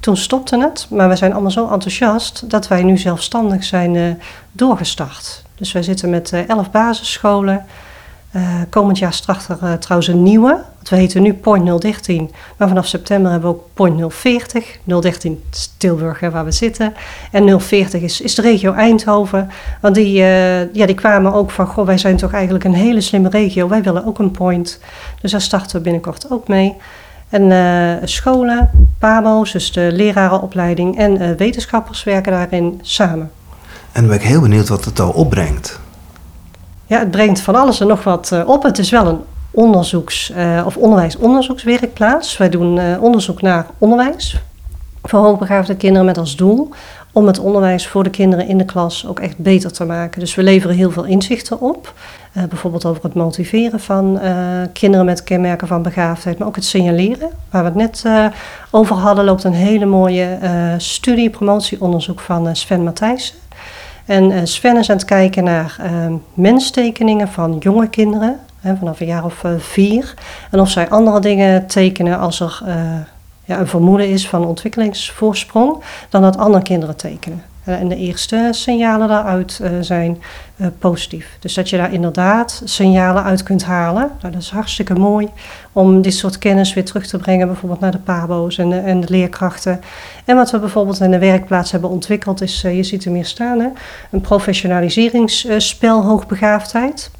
Toen 0.00 0.16
stopte 0.16 0.60
het, 0.60 0.86
maar 0.90 1.08
we 1.08 1.16
zijn 1.16 1.32
allemaal 1.32 1.50
zo 1.50 1.68
enthousiast 1.68 2.50
dat 2.50 2.68
wij 2.68 2.82
nu 2.82 2.96
zelfstandig 2.96 3.64
zijn 3.64 4.20
doorgestart. 4.52 5.46
Dus 5.58 5.72
wij 5.72 5.82
zitten 5.82 6.10
met 6.10 6.32
uh, 6.32 6.48
elf 6.48 6.70
basisscholen 6.70 7.66
komend 8.70 8.98
jaar 8.98 9.12
start 9.12 9.48
er 9.48 9.78
trouwens 9.78 10.08
een 10.08 10.22
nieuwe. 10.22 10.62
We 10.88 10.96
heten 10.96 11.22
nu 11.22 11.34
Point 11.34 11.80
013. 11.80 12.30
Maar 12.56 12.68
vanaf 12.68 12.86
september 12.86 13.30
hebben 13.30 13.50
we 13.50 13.56
ook 13.56 13.64
Point 13.74 14.12
040. 14.12 14.78
013 14.84 15.42
is 15.52 15.74
Tilburg, 15.76 16.20
waar 16.20 16.44
we 16.44 16.50
zitten. 16.50 16.94
En 17.32 17.60
040 17.60 18.02
is, 18.02 18.20
is 18.20 18.34
de 18.34 18.42
regio 18.42 18.72
Eindhoven. 18.72 19.50
Want 19.80 19.94
die, 19.94 20.12
ja, 20.12 20.86
die 20.86 20.94
kwamen 20.94 21.32
ook 21.32 21.50
van... 21.50 21.66
Goh, 21.66 21.86
wij 21.86 21.98
zijn 21.98 22.16
toch 22.16 22.32
eigenlijk 22.32 22.64
een 22.64 22.74
hele 22.74 23.00
slimme 23.00 23.28
regio. 23.28 23.68
Wij 23.68 23.82
willen 23.82 24.06
ook 24.06 24.18
een 24.18 24.30
point. 24.30 24.80
Dus 25.20 25.30
daar 25.30 25.40
starten 25.40 25.76
we 25.76 25.82
binnenkort 25.82 26.30
ook 26.30 26.48
mee. 26.48 26.76
En 27.28 28.08
scholen, 28.08 28.70
PABO's, 28.98 29.52
dus 29.52 29.72
de 29.72 29.90
lerarenopleiding 29.92 30.98
en 30.98 31.36
wetenschappers 31.36 32.04
werken 32.04 32.32
daarin 32.32 32.78
samen. 32.82 33.30
En 33.92 34.00
dan 34.00 34.06
ben 34.06 34.20
ik 34.20 34.26
heel 34.26 34.40
benieuwd 34.40 34.68
wat 34.68 34.84
het 34.84 35.00
al 35.00 35.10
opbrengt. 35.10 35.80
Ja, 36.86 36.98
het 36.98 37.10
brengt 37.10 37.40
van 37.40 37.54
alles 37.54 37.80
en 37.80 37.86
nog 37.86 38.04
wat 38.04 38.30
uh, 38.32 38.48
op. 38.48 38.62
Het 38.62 38.78
is 38.78 38.90
wel 38.90 39.06
een 39.06 39.20
onderzoeks- 39.50 40.32
of 40.64 40.76
onderwijsonderzoekswerkplaats. 40.76 42.36
Wij 42.36 42.48
doen 42.48 42.98
onderzoek 43.00 43.42
naar 43.42 43.66
onderwijs 43.78 44.40
voor 45.02 45.18
hoogbegaafde 45.18 45.76
kinderen 45.76 46.06
met 46.06 46.18
als 46.18 46.36
doel 46.36 46.70
om 47.12 47.26
het 47.26 47.38
onderwijs 47.38 47.86
voor 47.86 48.02
de 48.02 48.10
kinderen 48.10 48.48
in 48.48 48.58
de 48.58 48.64
klas 48.64 49.06
ook 49.06 49.20
echt 49.20 49.38
beter 49.38 49.72
te 49.72 49.84
maken. 49.84 50.20
Dus 50.20 50.34
we 50.34 50.42
leveren 50.42 50.76
heel 50.76 50.90
veel 50.90 51.04
inzichten 51.04 51.60
op. 51.60 51.94
Bijvoorbeeld 52.32 52.84
over 52.84 53.02
het 53.02 53.14
motiveren 53.14 53.80
van 53.80 54.20
kinderen 54.72 55.06
met 55.06 55.24
kenmerken 55.24 55.68
van 55.68 55.82
begaafdheid, 55.82 56.38
maar 56.38 56.48
ook 56.48 56.56
het 56.56 56.64
signaleren. 56.64 57.30
Waar 57.50 57.62
we 57.62 57.68
het 57.68 57.78
net 57.78 58.04
over 58.70 58.96
hadden, 58.96 59.24
loopt 59.24 59.44
een 59.44 59.52
hele 59.52 59.86
mooie 59.86 60.38
studie, 60.76 61.30
promotieonderzoek 61.30 62.20
van 62.20 62.56
Sven 62.56 62.84
Matthijssen. 62.84 63.36
En 64.08 64.48
Sven 64.48 64.76
is 64.76 64.90
aan 64.90 64.96
het 64.96 65.04
kijken 65.04 65.44
naar 65.44 65.76
menstekeningen 66.34 67.28
van 67.28 67.56
jonge 67.58 67.88
kinderen, 67.88 68.40
hè, 68.60 68.76
vanaf 68.76 69.00
een 69.00 69.06
jaar 69.06 69.24
of 69.24 69.44
vier. 69.58 70.14
En 70.50 70.60
of 70.60 70.70
zij 70.70 70.88
andere 70.88 71.20
dingen 71.20 71.66
tekenen 71.66 72.18
als 72.18 72.40
er 72.40 72.62
ja, 73.44 73.58
een 73.58 73.66
vermoeden 73.66 74.08
is 74.08 74.28
van 74.28 74.46
ontwikkelingsvoorsprong 74.46 75.82
dan 76.08 76.22
dat 76.22 76.36
andere 76.36 76.62
kinderen 76.62 76.96
tekenen. 76.96 77.42
Uh, 77.68 77.80
en 77.80 77.88
de 77.88 77.96
eerste 77.96 78.48
signalen 78.50 79.08
daaruit 79.08 79.60
uh, 79.62 79.70
zijn 79.80 80.18
uh, 80.56 80.66
positief. 80.78 81.36
Dus 81.40 81.54
dat 81.54 81.70
je 81.70 81.76
daar 81.76 81.92
inderdaad 81.92 82.62
signalen 82.64 83.22
uit 83.22 83.42
kunt 83.42 83.64
halen. 83.64 84.10
Nou, 84.20 84.32
dat 84.32 84.42
is 84.42 84.50
hartstikke 84.50 84.94
mooi 84.94 85.28
om 85.72 86.02
dit 86.02 86.14
soort 86.14 86.38
kennis 86.38 86.74
weer 86.74 86.84
terug 86.84 87.06
te 87.06 87.18
brengen, 87.18 87.46
bijvoorbeeld 87.46 87.80
naar 87.80 87.90
de 87.90 87.98
PABO's 87.98 88.58
en 88.58 88.70
de, 88.70 88.78
en 88.78 89.00
de 89.00 89.06
leerkrachten. 89.10 89.80
En 90.24 90.36
wat 90.36 90.50
we 90.50 90.58
bijvoorbeeld 90.58 91.00
in 91.00 91.10
de 91.10 91.18
werkplaats 91.18 91.70
hebben 91.70 91.90
ontwikkeld, 91.90 92.40
is, 92.40 92.60
je 92.60 92.82
ziet 92.82 93.04
hem 93.04 93.14
hier 93.14 93.24
staan, 93.24 93.60
hè, 93.60 93.68
een 94.10 94.20
professionaliseringsspel 94.20 96.02
hoogbegaafdheid. 96.02 97.10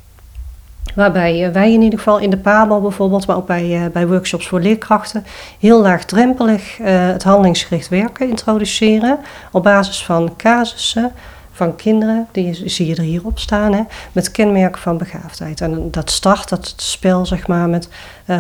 Waarbij 0.94 1.44
eh, 1.44 1.52
wij 1.52 1.72
in 1.72 1.82
ieder 1.82 1.98
geval 1.98 2.18
in 2.18 2.30
de 2.30 2.36
PABO 2.36 2.80
bijvoorbeeld, 2.80 3.26
maar 3.26 3.36
ook 3.36 3.46
bij, 3.46 3.64
uh, 3.64 3.86
bij 3.92 4.06
workshops 4.06 4.48
voor 4.48 4.60
leerkrachten, 4.60 5.26
heel 5.58 5.80
laagdrempelig 5.80 6.78
uh, 6.78 6.86
het 6.88 7.22
handelingsgericht 7.22 7.88
werken 7.88 8.28
introduceren. 8.28 9.18
Op 9.52 9.62
basis 9.62 10.04
van 10.04 10.36
casussen 10.36 11.12
van 11.52 11.76
kinderen, 11.76 12.26
die 12.32 12.70
zie 12.70 12.86
je 12.86 12.94
er 12.94 13.02
hierop 13.02 13.38
staan, 13.38 13.72
hè, 13.72 13.82
met 14.12 14.30
kenmerken 14.30 14.80
van 14.80 14.98
begaafdheid. 14.98 15.60
En 15.60 15.90
dat 15.90 16.10
start, 16.10 16.48
dat 16.48 16.74
spel 16.76 17.26
zeg 17.26 17.46
maar, 17.46 17.68
met 17.68 17.88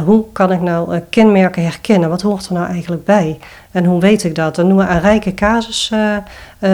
hoe 0.04 0.24
kan 0.32 0.52
ik 0.52 0.60
nou 0.60 0.98
kenmerken 0.98 1.62
herkennen? 1.62 2.08
Wat 2.08 2.22
hoort 2.22 2.46
er 2.46 2.52
nou 2.52 2.66
eigenlijk 2.70 3.04
bij? 3.04 3.38
En 3.70 3.84
hoe 3.84 4.00
weet 4.00 4.24
ik 4.24 4.34
dat? 4.34 4.54
Dan 4.54 4.66
noemen 4.66 4.86
we 4.86 4.92
een 4.92 5.00
rijke 5.00 5.34
casussen, 5.34 6.24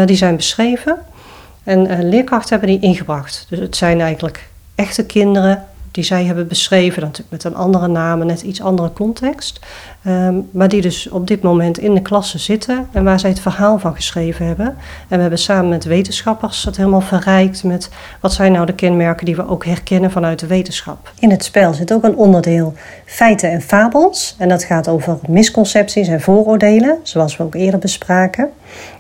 die 0.05 0.17
zijn 0.17 0.37
beschreven. 0.37 0.99
En 1.63 2.09
leerkrachten 2.09 2.59
hebben 2.59 2.81
die 2.81 2.89
ingebracht. 2.89 3.47
Dus 3.49 3.59
het 3.59 3.77
zijn 3.77 4.01
eigenlijk 4.01 4.49
echte 4.75 5.07
kinderen 5.07 5.65
die 5.95 6.05
zij 6.05 6.25
hebben 6.25 6.49
beschreven, 6.49 7.03
natuurlijk 7.03 7.31
met 7.31 7.45
een 7.45 7.55
andere 7.55 7.89
naam, 7.89 8.27
net 8.27 8.43
iets 8.43 8.61
andere 8.61 8.93
context. 8.93 9.61
Um, 10.07 10.49
maar 10.51 10.69
die 10.69 10.81
dus 10.81 11.09
op 11.09 11.27
dit 11.27 11.43
moment 11.43 11.79
in 11.79 11.95
de 11.95 12.03
klasse 12.03 12.39
zitten 12.39 12.89
en 12.93 13.05
waar 13.05 13.21
zij 13.21 13.31
het 13.31 13.41
verhaal 13.41 13.79
van 13.79 13.95
geschreven 13.95 14.47
hebben. 14.47 14.67
En 15.09 15.17
we 15.17 15.21
hebben 15.21 15.39
samen 15.39 15.69
met 15.69 15.85
wetenschappers 15.85 16.63
dat 16.63 16.77
helemaal 16.77 17.01
verrijkt 17.01 17.65
met 17.65 17.89
wat 18.21 18.33
zijn 18.33 18.53
nou 18.53 18.67
de 18.67 18.75
kenmerken 18.75 19.27
die 19.27 19.37
we 19.37 19.49
ook 19.49 19.65
herkennen 19.65 20.11
vanuit 20.11 20.39
de 20.39 20.47
wetenschap. 20.47 21.13
In 21.19 21.31
het 21.31 21.45
spel 21.45 21.75
zit 21.75 21.93
ook 21.93 22.05
een 22.05 22.17
onderdeel 22.17 22.75
feiten 23.05 23.51
en 23.51 23.63
fabels. 23.63 24.35
En 24.39 24.49
dat 24.49 24.65
gaat 24.65 24.89
over 24.89 25.19
misconcepties 25.29 26.09
en 26.09 26.21
vooroordelen, 26.21 26.99
zoals 27.03 27.37
we 27.37 27.43
ook 27.43 27.55
eerder 27.55 27.81
bespraken. 27.81 28.51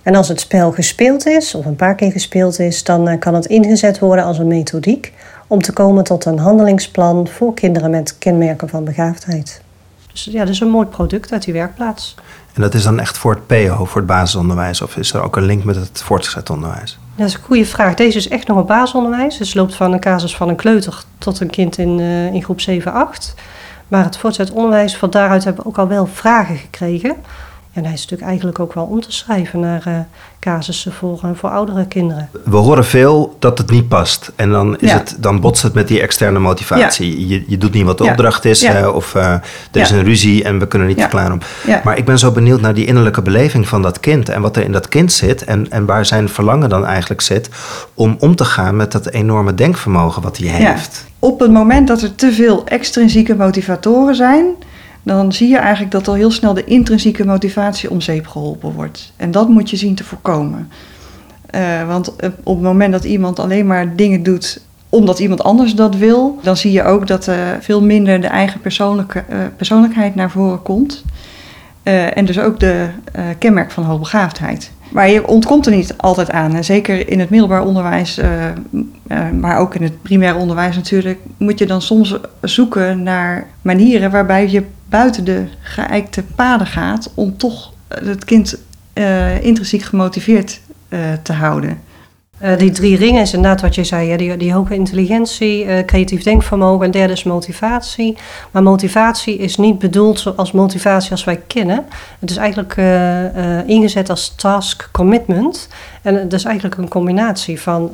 En 0.03 0.15
als 0.15 0.29
het 0.29 0.41
spel 0.41 0.73
gespeeld 0.73 1.27
is, 1.27 1.55
of 1.55 1.65
een 1.65 1.77
paar 1.77 1.95
keer 1.95 2.13
gespeeld 2.13 2.59
is, 2.59 2.85
dan 2.85 3.09
uh, 3.09 3.19
kan 3.19 3.35
het 3.35 3.47
ingezet 3.47 3.99
worden 3.99 4.25
als 4.25 4.39
een 4.39 4.47
methodiek 4.47 5.13
om 5.55 5.63
te 5.63 5.73
komen 5.73 6.05
tot 6.05 6.25
een 6.25 6.39
handelingsplan 6.39 7.29
voor 7.29 7.55
kinderen 7.55 7.91
met 7.91 8.19
kenmerken 8.19 8.69
van 8.69 8.85
begaafdheid. 8.85 9.63
Dus 10.13 10.25
ja, 10.25 10.39
dat 10.39 10.49
is 10.49 10.61
een 10.61 10.69
mooi 10.69 10.87
product 10.87 11.33
uit 11.33 11.45
die 11.45 11.53
werkplaats. 11.53 12.15
En 12.53 12.63
dat 12.63 12.75
is 12.75 12.83
dan 12.83 13.01
echt 13.01 13.19
voor 13.19 13.35
het 13.35 13.47
PO, 13.47 13.85
voor 13.85 13.97
het 13.97 14.07
basisonderwijs, 14.07 14.83
of 14.83 14.97
is 14.97 15.13
er 15.13 15.23
ook 15.23 15.37
een 15.37 15.45
link 15.45 15.65
met 15.65 15.77
het 15.77 16.03
voortgezet 16.03 16.51
onderwijs? 16.51 16.99
Dat 17.17 17.27
is 17.27 17.35
een 17.35 17.41
goede 17.41 17.67
vraag. 17.67 17.95
Deze 17.95 18.19
is 18.19 18.29
echt 18.29 18.47
nog 18.47 18.57
een 18.57 18.67
basisonderwijs. 18.67 19.39
Dus 19.39 19.55
loopt 19.55 19.75
van 19.75 19.93
een 19.93 20.01
casus 20.01 20.37
van 20.37 20.49
een 20.49 20.57
kleuter 20.57 21.05
tot 21.19 21.41
een 21.41 21.51
kind 21.51 21.79
in, 21.79 21.99
uh, 21.99 22.33
in 22.33 22.43
groep 22.43 22.61
7, 22.61 22.93
8. 22.93 23.35
Maar 23.89 24.05
het 24.05 24.17
voortgezet 24.17 24.55
onderwijs, 24.55 24.97
van 24.97 25.11
daaruit 25.11 25.45
hebben 25.45 25.63
we 25.63 25.69
ook 25.69 25.79
al 25.79 25.89
wel 25.89 26.07
vragen 26.07 26.57
gekregen. 26.57 27.17
En 27.75 27.85
hij 27.85 27.93
is 27.93 28.01
natuurlijk 28.01 28.29
eigenlijk 28.29 28.59
ook 28.59 28.73
wel 28.73 28.85
om 28.85 29.01
te 29.01 29.13
schrijven 29.13 29.61
naar 29.61 29.83
uh, 29.89 29.99
casussen 30.41 30.93
voor, 30.93 31.21
uh, 31.25 31.31
voor 31.35 31.51
oudere 31.51 31.87
kinderen. 31.87 32.29
We 32.45 32.57
horen 32.57 32.85
veel 32.85 33.37
dat 33.39 33.59
het 33.59 33.71
niet 33.71 33.89
past. 33.89 34.33
En 34.37 34.51
dan, 34.51 34.79
is 34.79 34.93
het, 34.93 35.17
dan 35.19 35.41
botst 35.41 35.63
het 35.63 35.75
met 35.75 35.89
die 35.89 36.01
externe 36.01 36.39
motivatie. 36.39 37.29
Je, 37.29 37.45
je 37.47 37.59
doet 37.59 37.73
niet 37.73 37.85
wat 37.85 37.99
de 37.99 38.05
opdracht 38.05 38.45
is. 38.45 38.69
of 38.95 39.15
uh, 39.15 39.33
er 39.73 39.81
is 39.81 39.91
een 39.91 40.05
ruzie 40.05 40.45
en 40.45 40.59
we 40.59 40.67
kunnen 40.67 40.89
niet 40.89 41.01
verklaren 41.01 41.33
om. 41.33 41.41
Maar 41.85 41.99
ik 41.99 42.05
ben 42.05 42.19
zo 42.19 42.31
benieuwd 42.31 42.61
naar 42.61 42.75
die 42.75 42.87
innerlijke 42.87 43.23
beleving 43.23 43.69
van 43.69 43.83
dat 43.83 44.01
kind. 44.01 44.29
En 44.29 44.41
wat 44.41 44.57
er 44.57 44.65
in 44.65 44.73
dat 44.73 44.89
kind 44.89 45.13
zit. 45.13 45.45
En, 45.45 45.71
en 45.71 45.87
waar 45.87 46.07
zijn 46.07 46.29
verlangen 46.29 46.69
dan 46.69 46.87
eigenlijk 46.87 47.21
zit. 47.21 47.49
Om 47.95 48.17
om 48.19 48.37
te 48.37 48.45
gaan 48.45 48.77
met 48.77 48.93
dat 48.93 49.07
enorme 49.07 49.55
denkvermogen 49.55 50.23
wat 50.23 50.37
hij 50.37 50.49
heeft. 50.49 51.05
Op 51.19 51.41
het 51.41 51.51
moment 51.51 51.89
dat 51.89 52.03
er 52.03 52.15
te 52.15 52.33
veel 52.33 52.67
extrinsieke 52.67 53.35
motivatoren 53.35 54.15
zijn 54.15 54.47
dan 55.05 55.33
zie 55.33 55.49
je 55.49 55.57
eigenlijk 55.57 55.93
dat 55.93 56.09
al 56.09 56.15
heel 56.15 56.31
snel 56.31 56.55
de 56.55 56.65
intrinsieke 56.65 57.27
motivatie 57.27 57.91
om 57.91 58.01
zeep 58.01 58.27
geholpen 58.27 58.73
wordt. 58.73 59.13
En 59.17 59.31
dat 59.31 59.49
moet 59.49 59.71
je 59.71 59.77
zien 59.77 59.95
te 59.95 60.05
voorkomen. 60.05 60.71
Uh, 61.55 61.87
want 61.87 62.13
op 62.43 62.55
het 62.55 62.63
moment 62.63 62.93
dat 62.93 63.05
iemand 63.05 63.39
alleen 63.39 63.67
maar 63.67 63.97
dingen 63.97 64.23
doet 64.23 64.61
omdat 64.89 65.19
iemand 65.19 65.43
anders 65.43 65.75
dat 65.75 65.97
wil, 65.97 66.39
dan 66.43 66.57
zie 66.57 66.73
je 66.73 66.83
ook 66.83 67.07
dat 67.07 67.29
uh, 67.29 67.35
veel 67.61 67.83
minder 67.83 68.21
de 68.21 68.27
eigen 68.27 68.61
persoonlijke, 68.61 69.25
persoonlijkheid 69.57 70.15
naar 70.15 70.31
voren 70.31 70.63
komt. 70.63 71.05
en 71.83 72.25
dus 72.25 72.39
ook 72.39 72.61
de 72.61 72.89
kenmerk 73.39 73.71
van 73.71 73.85
hoogbegaafdheid. 73.85 74.71
Maar 74.91 75.11
je 75.11 75.27
ontkomt 75.27 75.67
er 75.67 75.75
niet 75.75 75.95
altijd 75.97 76.31
aan. 76.31 76.55
En 76.55 76.65
zeker 76.65 77.09
in 77.09 77.21
het 77.21 77.31
middelbaar 77.31 77.65
onderwijs, 77.65 78.21
maar 79.41 79.59
ook 79.59 79.75
in 79.75 79.83
het 79.83 80.03
primair 80.03 80.37
onderwijs 80.37 80.77
natuurlijk, 80.77 81.19
moet 81.37 81.59
je 81.59 81.67
dan 81.67 81.83
soms 81.83 82.17
zoeken 82.41 83.03
naar 83.03 83.47
manieren 83.63 84.11
waarbij 84.11 84.51
je 84.51 84.65
buiten 84.89 85.25
de 85.25 85.45
geëikte 85.61 86.23
paden 86.23 86.67
gaat 86.67 87.11
om 87.15 87.37
toch 87.37 87.73
het 87.89 88.25
kind 88.25 88.57
uh, 88.95 89.43
intrinsiek 89.45 89.83
gemotiveerd 89.83 90.61
uh, 90.89 90.99
te 91.23 91.33
houden. 91.33 91.81
Die 92.59 92.71
drie 92.71 92.97
ringen 92.97 93.23
is 93.23 93.33
inderdaad 93.33 93.61
wat 93.61 93.75
je 93.75 93.85
zei, 93.85 94.11
hè? 94.11 94.17
Die, 94.17 94.37
die 94.37 94.53
hoge 94.53 94.75
intelligentie, 94.75 95.85
creatief 95.85 96.23
denkvermogen 96.23 96.85
en 96.85 96.91
derde 96.91 97.13
is 97.13 97.23
motivatie. 97.23 98.17
Maar 98.51 98.63
motivatie 98.63 99.37
is 99.37 99.57
niet 99.57 99.79
bedoeld 99.79 100.21
zoals 100.21 100.53
motivatie 100.53 101.11
als 101.11 101.25
wij 101.25 101.41
kennen. 101.47 101.85
Het 102.19 102.31
is 102.31 102.37
eigenlijk 102.37 102.77
ingezet 103.67 104.11
als 104.11 104.35
task 104.37 104.89
commitment. 104.93 105.69
En 106.03 106.15
dat 106.15 106.33
is 106.33 106.45
eigenlijk 106.45 106.77
een 106.77 106.89
combinatie 106.89 107.61
van 107.61 107.91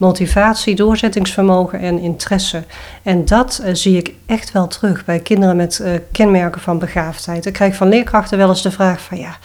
motivatie, 0.00 0.74
doorzettingsvermogen 0.74 1.80
en 1.80 1.98
interesse. 1.98 2.62
En 3.02 3.24
dat 3.24 3.62
uh, 3.64 3.74
zie 3.74 3.96
ik 3.96 4.14
echt 4.26 4.52
wel 4.52 4.66
terug 4.66 5.04
bij 5.04 5.18
kinderen 5.18 5.56
met 5.56 5.80
uh, 5.82 5.92
kenmerken 6.12 6.60
van 6.60 6.78
begaafdheid. 6.78 7.46
Ik 7.46 7.52
krijg 7.52 7.74
van 7.74 7.88
leerkrachten 7.88 8.38
wel 8.38 8.48
eens 8.48 8.62
de 8.62 8.70
vraag 8.70 9.00
van 9.00 9.18
ja, 9.18 9.36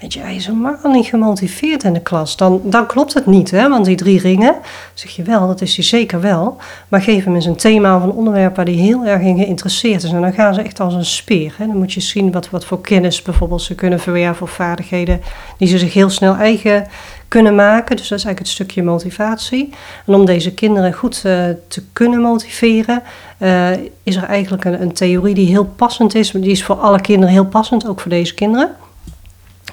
weet 0.00 0.12
je, 0.12 0.20
hij 0.20 0.34
is 0.34 0.46
helemaal 0.46 0.78
niet 0.82 1.06
gemotiveerd 1.06 1.82
in 1.82 1.92
de 1.92 2.00
klas. 2.00 2.36
Dan, 2.36 2.60
dan 2.64 2.86
klopt 2.86 3.14
het 3.14 3.26
niet, 3.26 3.50
hè? 3.50 3.68
want 3.68 3.84
die 3.84 3.96
drie 3.96 4.20
ringen, 4.20 4.54
zeg 4.94 5.10
je 5.10 5.22
wel, 5.22 5.46
dat 5.46 5.60
is 5.60 5.76
hij 5.76 5.84
zeker 5.84 6.20
wel. 6.20 6.56
Maar 6.88 7.02
geef 7.02 7.24
hem 7.24 7.34
eens 7.34 7.46
een 7.46 7.56
thema 7.56 7.96
of 7.96 8.02
een 8.02 8.10
onderwerp 8.10 8.56
waar 8.56 8.64
hij 8.64 8.74
heel 8.74 9.04
erg 9.04 9.22
in 9.22 9.36
geïnteresseerd 9.36 10.02
is. 10.02 10.12
En 10.12 10.20
dan 10.20 10.32
gaan 10.32 10.54
ze 10.54 10.62
echt 10.62 10.80
als 10.80 10.94
een 10.94 11.04
speer. 11.04 11.54
Hè? 11.58 11.66
Dan 11.66 11.76
moet 11.76 11.92
je 11.92 12.00
zien 12.00 12.32
wat, 12.32 12.50
wat 12.50 12.64
voor 12.64 12.80
kennis 12.80 13.22
bijvoorbeeld 13.22 13.62
ze 13.62 13.74
kunnen 13.74 14.00
verwerven 14.00 14.42
of 14.42 14.50
vaardigheden 14.50 15.20
die 15.58 15.68
ze 15.68 15.78
zich 15.78 15.94
heel 15.94 16.10
snel 16.10 16.34
eigen 16.34 16.86
kunnen 17.34 17.54
maken. 17.54 17.96
Dus 17.96 18.08
dat 18.08 18.18
is 18.18 18.24
eigenlijk 18.24 18.38
het 18.38 18.48
stukje 18.48 18.82
motivatie. 18.82 19.70
En 20.06 20.14
om 20.14 20.24
deze 20.24 20.54
kinderen 20.54 20.92
goed 20.92 21.22
uh, 21.26 21.44
te 21.68 21.82
kunnen 21.92 22.20
motiveren, 22.20 23.02
uh, 23.38 23.70
is 24.02 24.16
er 24.16 24.22
eigenlijk 24.22 24.64
een, 24.64 24.82
een, 24.82 24.92
theorie 24.92 25.34
die 25.34 25.46
heel 25.46 25.64
passend 25.64 26.14
is. 26.14 26.30
Die 26.30 26.50
is 26.50 26.64
voor 26.64 26.76
alle 26.76 27.00
kinderen 27.00 27.34
heel 27.34 27.46
passend, 27.46 27.86
ook 27.86 28.00
voor 28.00 28.10
deze 28.10 28.34
kinderen. 28.34 28.70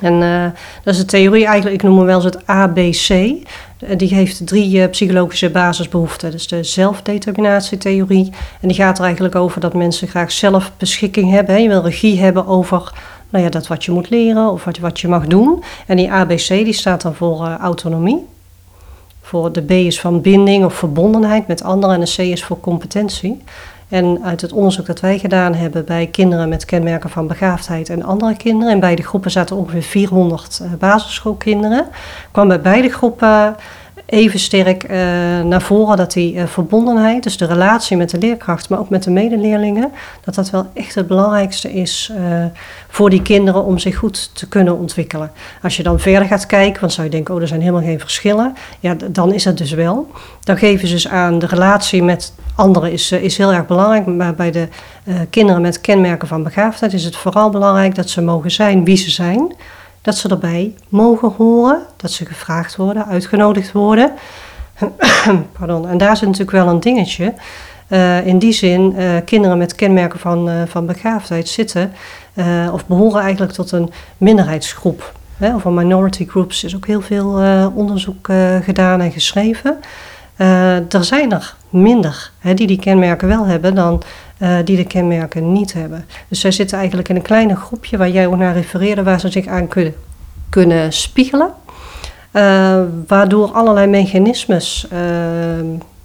En 0.02 0.22
uh, 0.22 0.46
dat 0.84 0.94
is 0.94 1.00
de 1.00 1.06
theorie 1.06 1.46
eigenlijk, 1.46 1.76
ik 1.76 1.84
noem 1.84 1.98
hem 1.98 2.06
wel 2.06 2.16
eens 2.16 2.26
het 2.26 2.48
ABC. 2.48 3.10
Eh, 3.10 3.98
die 3.98 4.14
heeft 4.14 4.48
drie 4.48 4.88
psychologische 4.88 5.50
basisbehoeften. 5.50 6.32
Dus 6.32 6.48
de 6.48 6.64
zelfdeterminatietheorie. 6.64 8.32
En 8.62 8.68
die 8.68 8.78
gaat 8.78 8.98
er 8.98 9.04
eigenlijk 9.04 9.36
over 9.36 9.62
dat 9.62 9.74
mensen 9.74 10.08
graag 10.08 10.32
zelf 10.32 10.72
beschikking 10.78 11.32
hebben. 11.32 11.62
Je 11.62 11.68
wil 11.68 11.84
regie 11.84 12.20
hebben 12.20 12.48
over 12.48 12.92
nou 13.32 13.44
ja, 13.44 13.50
dat 13.50 13.68
wat 13.68 13.86
je 13.86 13.92
moet 13.92 14.10
leren 14.10 14.52
of 14.52 14.64
wat, 14.64 14.78
wat 14.78 15.00
je 15.00 15.08
mag 15.08 15.28
doen. 15.28 15.64
En 15.88 15.98
die 15.98 16.12
ABC 16.12 16.48
die 16.48 16.74
staat 16.74 17.02
dan 17.02 17.16
voor 17.16 17.58
autonomie. 17.62 18.28
Voor 19.22 19.52
de 19.52 19.62
B 19.62 19.72
is 19.72 20.00
van 20.00 20.22
binding 20.22 20.66
of 20.66 20.74
verbondenheid 20.74 21.48
met 21.48 21.64
anderen 21.64 21.96
en 21.96 22.02
de 22.02 22.14
C 22.16 22.18
is 22.18 22.44
voor 22.44 22.60
competentie. 22.60 23.42
En 23.90 24.20
uit 24.24 24.42
het 24.42 24.52
onderzoek 24.52 24.86
dat 24.86 25.00
wij 25.00 25.20
gedaan 25.20 25.54
hebben 25.54 25.86
bij 25.86 26.08
kinderen 26.08 26.50
met 26.50 26.66
kenmerken 26.66 27.10
van 27.10 27.28
begaafdheid 27.28 27.90
en 27.90 28.04
andere 28.04 28.36
kinderen, 28.36 28.74
in 28.74 28.80
beide 28.80 29.04
groepen 29.04 29.32
zaten 29.32 29.56
ongeveer 29.56 29.82
400 29.82 30.60
uh, 30.62 30.72
basisschoolkinderen, 30.80 31.88
kwam 32.32 32.48
bij 32.48 32.62
beide 32.62 32.90
groepen 32.90 33.56
even 34.12 34.40
sterk 34.40 34.84
uh, 34.84 34.90
naar 35.42 35.62
voren 35.62 35.98
dat 35.98 36.12
die 36.12 36.34
uh, 36.34 36.46
verbondenheid, 36.46 37.24
dus 37.24 37.38
de 37.38 37.46
relatie 37.46 37.98
met 37.98 38.10
de 38.10 38.18
leerkracht, 38.18 38.70
maar 38.70 38.80
ook 38.80 38.90
met 38.90 39.04
de 39.04 39.12
medeleerlingen, 39.12 39.92
dat 40.24 40.36
dat 40.36 40.50
wel 40.50 40.66
echt 40.74 40.96
het 40.96 41.08
belangrijkste 41.08 41.74
is 41.74 42.12
uh, 42.18 42.46
voor 42.88 43.10
die 43.10 43.22
kinderen 43.22 43.64
om 43.64 43.78
zich 43.78 43.96
goed 43.96 44.36
te 44.36 44.48
kunnen 44.48 44.78
ontwikkelen. 44.78 45.32
Als 45.62 45.78
je 45.78 45.84
dan 45.84 46.00
verder 46.00 46.28
gaat 46.28 46.46
kijken, 46.46 46.82
want 46.82 46.94
zou 46.94 47.06
je 47.06 47.14
denken, 47.14 47.36
oh, 47.36 47.42
er 47.42 47.48
zijn 47.48 47.60
helemaal 47.60 47.82
geen 47.82 48.00
verschillen, 48.00 48.56
ja, 48.80 48.96
dan 49.12 49.34
is 49.34 49.44
dat 49.44 49.58
dus 49.58 49.72
wel. 49.72 50.12
Dan 50.40 50.58
geven 50.58 50.88
ze 50.88 50.94
dus 50.94 51.08
aan 51.08 51.40
de 51.40 51.46
relatie 51.46 52.04
met 52.04 52.34
anderen 52.56 52.92
is, 52.92 53.12
is 53.12 53.38
heel 53.38 53.54
erg 53.54 53.66
belangrijk, 53.66 54.06
maar 54.06 54.36
bij 54.36 54.52
de 54.52 54.68
kinderen 55.30 55.62
met 55.62 55.82
kenmerken 55.82 56.28
van 56.28 56.44
begaafdheid 56.44 56.94
is 56.94 57.04
het 57.04 57.16
vooral 57.16 57.50
belangrijk 57.50 57.96
dat 57.96 58.10
ze 58.10 58.22
mogen 58.22 58.52
zijn 58.52 58.84
wie 58.84 58.98
ze 58.98 59.10
zijn 59.10 59.56
dat 60.02 60.18
ze 60.18 60.30
erbij 60.30 60.76
mogen 60.90 61.34
horen, 61.38 61.82
dat 61.98 62.12
ze 62.12 62.26
gevraagd 62.26 62.76
worden, 62.76 63.06
uitgenodigd 63.06 63.72
worden. 63.72 64.12
Pardon. 65.60 65.88
En 65.88 65.98
daar 65.98 66.18
zit 66.18 66.28
natuurlijk 66.28 66.58
wel 66.58 66.68
een 66.68 66.80
dingetje. 66.80 67.34
Uh, 67.92 68.26
in 68.26 68.40
die 68.40 68.52
zin, 68.54 68.94
uh, 68.98 69.16
kinderen 69.26 69.58
met 69.58 69.76
kenmerken 69.76 70.20
van, 70.20 70.50
uh, 70.50 70.62
van 70.66 70.86
begaafdheid 70.86 71.50
zitten 71.50 71.94
of 72.72 72.86
behoren 72.86 73.22
eigenlijk 73.22 73.52
tot 73.52 73.72
een 73.72 73.92
minderheidsgroep. 74.18 75.14
Hè, 75.38 75.56
of 75.56 75.66
een 75.66 75.74
minority 75.74 76.28
groups 76.28 76.64
is 76.64 76.76
ook 76.76 76.88
heel 76.88 77.02
veel 77.02 77.42
onderzoek 77.74 78.30
gedaan 78.64 79.02
en 79.02 79.12
geschreven. 79.12 79.80
er 80.90 81.04
zijn 81.04 81.32
er 81.32 81.56
minder 81.70 82.32
hè, 82.40 82.54
die 82.54 82.68
die 82.68 82.80
kenmerken 82.80 83.28
wel 83.28 83.46
hebben 83.46 83.76
dan 83.76 84.02
uh, 84.42 84.58
die 84.66 84.76
de 84.76 84.86
kenmerken 84.86 85.52
niet 85.52 85.74
hebben. 85.74 86.06
Dus 86.28 86.40
zij 86.40 86.52
zitten 86.52 86.78
eigenlijk 86.78 87.10
in 87.10 87.16
een 87.16 87.22
kleine 87.22 87.56
groepje 87.56 87.98
waar 87.98 88.10
jij 88.10 88.28
ook 88.28 88.38
naar 88.38 88.54
refereerde, 88.54 89.04
waar 89.04 89.20
ze 89.20 89.30
zich 89.30 89.48
aan 89.48 89.68
kunnen, 89.68 89.94
kunnen 90.50 90.94
spiegelen. 90.94 91.54
Uh, 92.34 92.82
waardoor 93.08 93.52
allerlei 93.52 93.88
mechanismes 93.88 94.88
uh, 94.94 95.00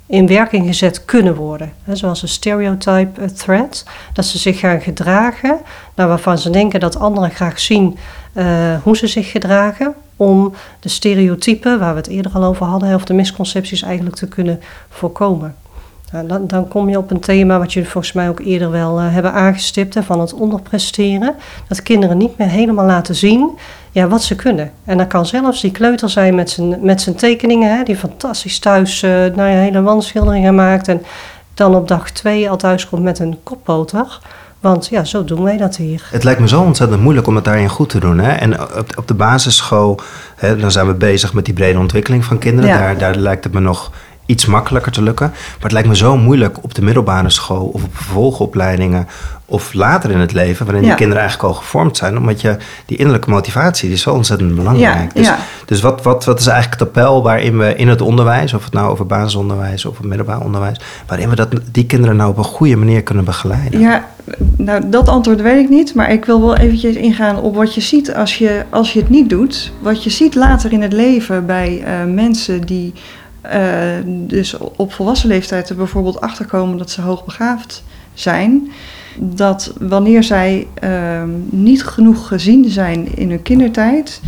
in 0.07 0.27
werking 0.27 0.67
gezet 0.67 1.05
kunnen 1.05 1.35
worden. 1.35 1.73
He, 1.83 1.97
zoals 1.97 2.23
een 2.23 2.29
stereotype 2.29 3.33
threat, 3.33 3.85
dat 4.13 4.25
ze 4.25 4.39
zich 4.39 4.59
gaan 4.59 4.81
gedragen, 4.81 5.59
nou, 5.95 6.09
waarvan 6.09 6.39
ze 6.39 6.51
denken 6.51 6.81
dat 6.81 6.99
anderen 6.99 7.31
graag 7.31 7.61
zien 7.61 7.99
hoe 8.83 8.97
ze 8.97 9.07
zich 9.07 9.31
gedragen, 9.31 9.95
om 10.17 10.55
de 10.81 10.89
stereotypen, 10.89 11.79
waar 11.79 11.93
we 11.93 11.99
het 11.99 12.09
eerder 12.09 12.33
al 12.33 12.45
over 12.45 12.67
hadden, 12.67 12.95
of 12.95 13.05
de 13.05 13.15
misconcepties 13.15 13.83
eigenlijk 13.83 14.17
te 14.17 14.29
kunnen 14.29 14.61
voorkomen. 14.89 15.55
Nou, 16.13 16.27
dan, 16.27 16.47
dan, 16.47 16.69
kom 16.69 16.89
je 16.89 16.99
op 16.99 17.11
een 17.11 17.21
thema 17.21 17.59
wat 17.59 17.73
jullie 17.73 17.89
volgens 17.89 18.13
mij 18.13 18.29
ook 18.29 18.41
eerder 18.41 18.71
wel 18.71 19.01
uh, 19.01 19.13
hebben 19.13 19.33
aangestipt, 19.33 19.95
hè, 19.95 20.03
van 20.03 20.21
het 20.21 20.33
onderpresteren. 20.33 21.35
Dat 21.69 21.83
kinderen 21.83 22.17
niet 22.17 22.39
meer 22.39 22.49
helemaal 22.49 22.87
laten 22.87 23.15
zien 23.15 23.51
ja, 23.91 24.09
wat 24.09 24.23
ze 24.23 24.35
kunnen. 24.35 24.71
En 24.85 24.99
dat 24.99 25.07
kan 25.07 25.27
zelfs 25.27 25.61
die 25.61 25.71
kleuter 25.71 26.11
zijn 26.11 26.35
met 26.35 26.51
zijn, 26.51 26.79
met 26.81 27.01
zijn 27.01 27.17
tekeningen, 27.17 27.77
hè, 27.77 27.83
die 27.83 27.97
fantastisch 27.97 28.59
thuis 28.59 29.03
uh, 29.03 29.11
nou 29.11 29.51
ja, 29.51 29.57
hele 29.57 29.83
wandschilderingen 29.83 30.55
maakt. 30.55 30.89
En 30.89 31.03
dan 31.55 31.75
op 31.75 31.89
dag 31.89 32.11
twee 32.11 32.51
al 32.51 32.57
thuis 32.57 32.89
komt 32.89 33.03
met 33.03 33.19
een 33.19 33.39
koppoter. 33.43 34.21
Want 34.61 34.87
ja, 34.87 35.05
zo 35.05 35.25
doen 35.25 35.43
wij 35.43 35.57
dat 35.57 35.77
hier. 35.77 36.09
Het 36.11 36.25
lijkt 36.25 36.41
me 36.41 36.49
zo 36.49 36.63
ontzettend 36.63 37.01
moeilijk 37.03 37.27
om 37.27 37.35
het 37.35 37.45
daarin 37.45 37.69
goed 37.69 37.89
te 37.89 38.01
doen. 38.01 38.19
Hè? 38.19 38.33
En 38.33 38.61
op, 38.61 38.87
op 38.97 39.09
de 39.09 39.15
basisschool, 39.15 40.01
hè, 40.37 40.57
dan 40.57 40.71
zijn 40.71 40.87
we 40.87 40.95
bezig 40.95 41.33
met 41.33 41.45
die 41.45 41.55
brede 41.55 41.79
ontwikkeling 41.79 42.25
van 42.25 42.39
kinderen. 42.39 42.71
Ja. 42.71 42.79
Daar, 42.79 42.99
daar 42.99 43.17
lijkt 43.17 43.45
het 43.45 43.53
me 43.53 43.61
nog 43.61 43.91
iets 44.27 44.47
makkelijker 44.47 44.93
te 44.93 45.03
lukken. 45.03 45.27
Maar 45.29 45.59
het 45.61 45.73
lijkt 45.73 45.89
me 45.89 45.97
zo 45.97 46.17
moeilijk 46.17 46.63
op 46.63 46.75
de 46.75 46.83
middelbare 46.83 47.31
school 47.31 47.67
of 47.67 47.83
op 47.83 47.97
vervolgopleidingen 47.97 49.07
of 49.49 49.73
later 49.73 50.11
in 50.11 50.19
het 50.19 50.33
leven, 50.33 50.67
waarin 50.67 50.83
ja. 50.83 50.89
die 50.89 50.99
kinderen 50.99 51.23
eigenlijk 51.23 51.53
al 51.55 51.61
gevormd 51.61 51.97
zijn, 51.97 52.19
omdat 52.19 52.41
je 52.41 52.57
die 52.87 52.97
innerlijke 52.97 53.31
motivatie 53.31 53.87
die 53.89 53.97
is 53.97 54.03
zo 54.03 54.13
ontzettend 54.13 54.55
belangrijk. 54.55 55.11
Ja, 55.15 55.21
dus, 55.21 55.27
ja. 55.27 55.39
dus 55.65 55.81
wat, 55.81 56.03
wat, 56.03 56.25
wat 56.25 56.41
is 56.41 56.47
eigenlijk 56.47 56.81
het 56.81 56.89
appel 56.89 57.23
waarin 57.23 57.59
we 57.59 57.75
in 57.75 57.89
het 57.89 58.01
onderwijs, 58.01 58.55
of 58.55 58.65
het 58.65 58.73
nou 58.73 58.91
over 58.91 59.07
basisonderwijs 59.07 59.85
of 59.85 59.97
het 59.97 60.07
middelbaar 60.07 60.41
onderwijs, 60.41 60.81
waarin 61.07 61.29
we 61.29 61.37
dat, 61.37 61.49
die 61.73 61.87
kinderen 61.87 62.17
nou 62.17 62.31
op 62.31 62.39
een 62.39 62.45
goede 62.45 62.77
manier 62.77 63.03
kunnen 63.03 63.25
begeleiden? 63.25 63.81
Ja, 63.81 64.09
nou 64.57 64.89
dat 64.89 65.09
antwoord 65.09 65.41
weet 65.41 65.65
ik 65.65 65.69
niet, 65.69 65.95
maar 65.95 66.13
ik 66.13 66.25
wil 66.25 66.41
wel 66.41 66.57
eventjes 66.57 66.95
ingaan 66.95 67.41
op 67.41 67.55
wat 67.55 67.75
je 67.75 67.81
ziet 67.81 68.15
als 68.15 68.39
je, 68.39 68.65
als 68.71 68.93
je 68.93 69.01
het 69.01 69.09
niet 69.09 69.31
doet. 69.31 69.73
Wat 69.81 70.05
je 70.05 70.11
ziet 70.11 70.35
later 70.35 70.73
in 70.73 70.83
het 70.83 70.93
leven 70.93 71.47
bij 71.47 71.85
uh, 71.87 72.15
mensen 72.15 72.61
die 72.61 72.93
dus 74.07 74.57
op 74.77 74.93
volwassen 74.93 75.29
leeftijd 75.29 75.69
er 75.69 75.77
bijvoorbeeld 75.77 76.21
achterkomen 76.21 76.79
dat 76.79 76.91
ze 76.91 77.01
hoogbegaafd 77.01 77.83
zijn. 78.15 78.71
Dat 79.19 79.73
wanneer 79.79 80.23
zij 80.23 80.67
uh, 80.85 81.23
niet 81.51 81.85
genoeg 81.85 82.29
gezien 82.29 82.69
zijn 82.69 83.17
in 83.17 83.31
hun 83.31 83.43
kindertijd, 83.43 84.21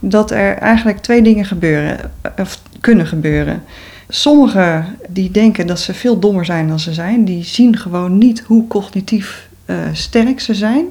dat 0.00 0.30
er 0.30 0.56
eigenlijk 0.56 0.98
twee 0.98 1.22
dingen 1.22 1.44
gebeuren, 1.44 2.10
of 2.38 2.60
kunnen 2.80 3.06
gebeuren. 3.06 3.62
Sommigen 4.08 4.96
die 5.08 5.30
denken 5.30 5.66
dat 5.66 5.80
ze 5.80 5.94
veel 5.94 6.18
dommer 6.18 6.44
zijn 6.44 6.68
dan 6.68 6.80
ze 6.80 6.92
zijn, 6.92 7.24
die 7.24 7.44
zien 7.44 7.76
gewoon 7.76 8.18
niet 8.18 8.42
hoe 8.46 8.66
cognitief 8.66 9.48
uh, 9.66 9.76
sterk 9.92 10.40
ze 10.40 10.54
zijn. 10.54 10.86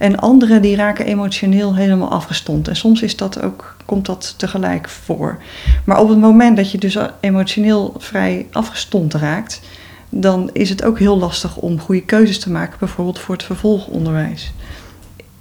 En 0.00 0.18
anderen 0.18 0.62
die 0.62 0.76
raken 0.76 1.06
emotioneel 1.06 1.74
helemaal 1.74 2.10
afgestomd. 2.10 2.68
En 2.68 2.76
soms 2.76 3.02
is 3.02 3.16
dat 3.16 3.42
ook, 3.42 3.76
komt 3.84 4.06
dat 4.06 4.34
tegelijk 4.36 4.88
voor. 4.88 5.38
Maar 5.84 6.00
op 6.00 6.08
het 6.08 6.18
moment 6.18 6.56
dat 6.56 6.70
je 6.70 6.78
dus 6.78 6.96
emotioneel 7.20 7.94
vrij 7.98 8.46
afgestomd 8.52 9.14
raakt, 9.14 9.60
dan 10.08 10.50
is 10.52 10.68
het 10.68 10.84
ook 10.84 10.98
heel 10.98 11.18
lastig 11.18 11.56
om 11.56 11.80
goede 11.80 12.02
keuzes 12.02 12.38
te 12.38 12.50
maken, 12.50 12.78
bijvoorbeeld 12.78 13.18
voor 13.18 13.34
het 13.34 13.44
vervolgonderwijs. 13.44 14.52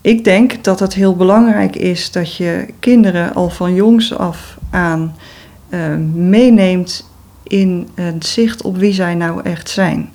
Ik 0.02 0.24
denk 0.24 0.64
dat 0.64 0.80
het 0.80 0.94
heel 0.94 1.16
belangrijk 1.16 1.76
is 1.76 2.12
dat 2.12 2.36
je 2.36 2.66
kinderen 2.80 3.34
al 3.34 3.50
van 3.50 3.74
jongs 3.74 4.18
af 4.18 4.58
aan 4.70 5.16
uh, 5.70 5.96
meeneemt 6.14 7.10
in 7.44 7.88
het 7.96 8.26
zicht 8.26 8.62
op 8.62 8.78
wie 8.78 8.94
zij 8.94 9.16
nou 9.16 9.42
echt 9.44 9.70
zijn 9.70 10.10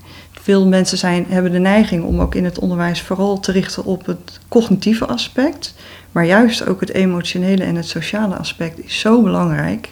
veel 0.44 0.66
mensen 0.66 0.98
zijn, 0.98 1.26
hebben 1.28 1.52
de 1.52 1.59
neiging 1.59 2.04
om 2.04 2.20
ook 2.20 2.35
in 2.35 2.44
het 2.44 2.59
onderwijs 2.59 3.00
vooral 3.00 3.40
te 3.40 3.52
richten 3.52 3.85
op 3.85 4.07
het 4.07 4.40
cognitieve 4.48 5.07
aspect. 5.07 5.74
Maar 6.12 6.24
juist 6.24 6.66
ook 6.66 6.80
het 6.80 6.92
emotionele 6.92 7.64
en 7.64 7.74
het 7.74 7.88
sociale 7.88 8.37
aspect 8.37 8.85
is 8.85 8.98
zo 8.98 9.22
belangrijk. 9.22 9.88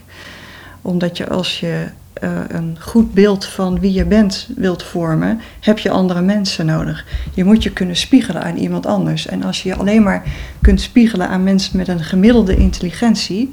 Omdat 0.83 1.17
je 1.17 1.29
als 1.29 1.61
je 1.61 1.85
uh, 2.23 2.31
een 2.49 2.77
goed 2.81 3.15
beeld 3.15 3.45
van 3.45 3.81
wie 3.81 3.93
je 3.93 4.05
bent 4.05 4.49
wilt 4.57 4.83
vormen, 4.83 5.41
heb 5.61 5.79
je 5.79 5.91
andere 5.91 6.21
mensen 6.21 6.67
nodig. 6.67 7.07
Je 7.35 7.45
moet 7.45 7.62
je 7.62 7.73
kunnen 7.73 7.97
spiegelen 7.97 8.43
aan 8.43 8.57
iemand 8.57 8.87
anders. 8.87 9.27
En 9.27 9.43
als 9.43 9.62
je 9.62 9.69
je 9.69 9.77
alleen 9.77 10.03
maar 10.03 10.23
kunt 10.61 10.81
spiegelen 10.81 11.29
aan 11.29 11.43
mensen 11.43 11.77
met 11.77 11.88
een 11.88 12.05
gemiddelde 12.05 12.57
intelligentie. 12.57 13.53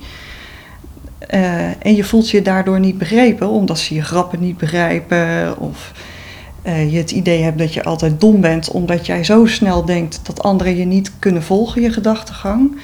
Uh, 1.34 1.86
en 1.86 1.96
je 1.96 2.04
voelt 2.04 2.30
je 2.30 2.42
daardoor 2.42 2.80
niet 2.80 2.98
begrepen, 2.98 3.50
omdat 3.50 3.80
ze 3.80 3.94
je 3.94 4.04
grappen 4.04 4.40
niet 4.40 4.58
begrijpen 4.58 5.58
of 5.60 5.92
uh, 6.64 6.92
je 6.92 6.98
het 6.98 7.12
idee 7.12 7.44
hebt 7.44 7.58
dat 7.58 7.74
je 7.74 7.84
altijd 7.84 8.22
dom 8.22 8.42
bent 8.42 8.72
omdat 8.72 9.06
jij 9.06 9.24
zo 9.24 9.46
snel 9.46 9.86
denkt 9.86 10.20
dat 10.24 10.44
anderen 10.44 10.78
je 10.78 10.86
niet 10.86 11.12
kunnen 11.20 11.44
volgen, 11.44 11.82
je 11.82 11.92
gedachtegang, 11.92 12.80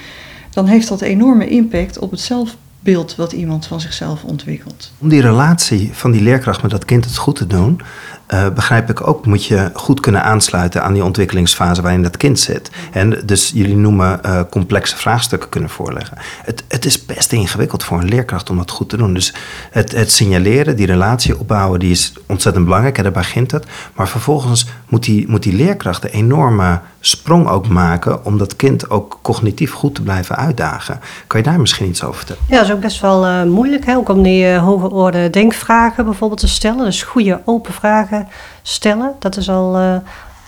dan 0.50 0.66
heeft 0.66 0.88
dat 0.88 1.00
enorme 1.00 1.48
impact 1.48 1.98
op 1.98 2.10
het 2.10 2.20
zelfbeeld 2.20 3.16
wat 3.16 3.32
iemand 3.32 3.66
van 3.66 3.80
zichzelf 3.80 4.24
ontwikkelt. 4.24 4.92
Om 4.98 5.08
die 5.08 5.20
relatie 5.20 5.90
van 5.92 6.10
die 6.10 6.22
leerkracht 6.22 6.62
met 6.62 6.70
dat 6.70 6.84
kind 6.84 7.04
het 7.04 7.16
goed 7.16 7.36
te 7.36 7.46
doen, 7.46 7.80
uh, 8.34 8.48
begrijp 8.48 8.90
ik 8.90 9.06
ook, 9.06 9.26
moet 9.26 9.44
je 9.44 9.70
goed 9.74 10.00
kunnen 10.00 10.22
aansluiten 10.22 10.82
aan 10.82 10.92
die 10.92 11.04
ontwikkelingsfase 11.04 11.82
waarin 11.82 12.02
dat 12.02 12.16
kind 12.16 12.38
zit. 12.38 12.70
En 12.92 13.22
dus 13.24 13.50
jullie 13.54 13.76
noemen 13.76 14.20
uh, 14.24 14.40
complexe 14.50 14.96
vraagstukken 14.96 15.48
kunnen 15.48 15.70
voorleggen. 15.70 16.18
Het, 16.44 16.64
het 16.68 16.84
is 16.84 17.06
best 17.06 17.32
ingewikkeld 17.32 17.84
voor 17.84 17.98
een 17.98 18.08
leerkracht 18.08 18.50
om 18.50 18.56
dat 18.56 18.70
goed 18.70 18.88
te 18.88 18.96
doen. 18.96 19.14
Dus 19.14 19.34
het, 19.70 19.92
het 19.92 20.12
signaleren, 20.12 20.76
die 20.76 20.86
relatie 20.86 21.38
opbouwen, 21.38 21.78
die 21.78 21.90
is 21.90 22.12
ontzettend 22.26 22.64
belangrijk. 22.64 22.96
En 22.96 23.02
daar 23.02 23.12
begint 23.12 23.50
het. 23.50 23.66
Maar 23.94 24.08
vervolgens 24.08 24.66
moet 24.88 25.04
die, 25.04 25.28
moet 25.28 25.42
die 25.42 25.54
leerkracht 25.54 26.04
een 26.04 26.10
enorme 26.10 26.80
sprong 27.06 27.48
ook 27.48 27.68
maken 27.68 28.24
om 28.24 28.38
dat 28.38 28.56
kind 28.56 28.90
ook 28.90 29.18
cognitief 29.22 29.72
goed 29.72 29.94
te 29.94 30.02
blijven 30.02 30.36
uitdagen. 30.36 31.00
Kan 31.26 31.40
je 31.40 31.46
daar 31.46 31.60
misschien 31.60 31.88
iets 31.88 32.04
over 32.04 32.16
vertellen? 32.16 32.42
Ja, 32.48 32.56
dat 32.56 32.66
is 32.66 32.72
ook 32.72 32.80
best 32.80 33.00
wel 33.00 33.26
uh, 33.26 33.42
moeilijk 33.42 33.86
hè? 33.86 33.96
ook 33.96 34.08
om 34.08 34.22
die 34.22 34.44
uh, 34.44 34.64
hoge 34.64 34.90
orde 34.90 35.30
denkvragen 35.30 36.04
bijvoorbeeld 36.04 36.40
te 36.40 36.48
stellen. 36.48 36.84
Dus 36.84 37.02
goede 37.02 37.40
open 37.44 37.72
vragen 37.72 38.28
stellen. 38.62 39.12
Dat 39.18 39.36
is 39.36 39.48
al 39.48 39.80
uh, 39.80 39.94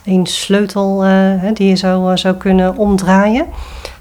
een 0.04 0.26
sleutel 0.26 1.04
die 1.54 1.68
je 1.68 1.76
zou, 1.76 2.16
zou 2.16 2.34
kunnen 2.34 2.76
omdraaien. 2.76 3.46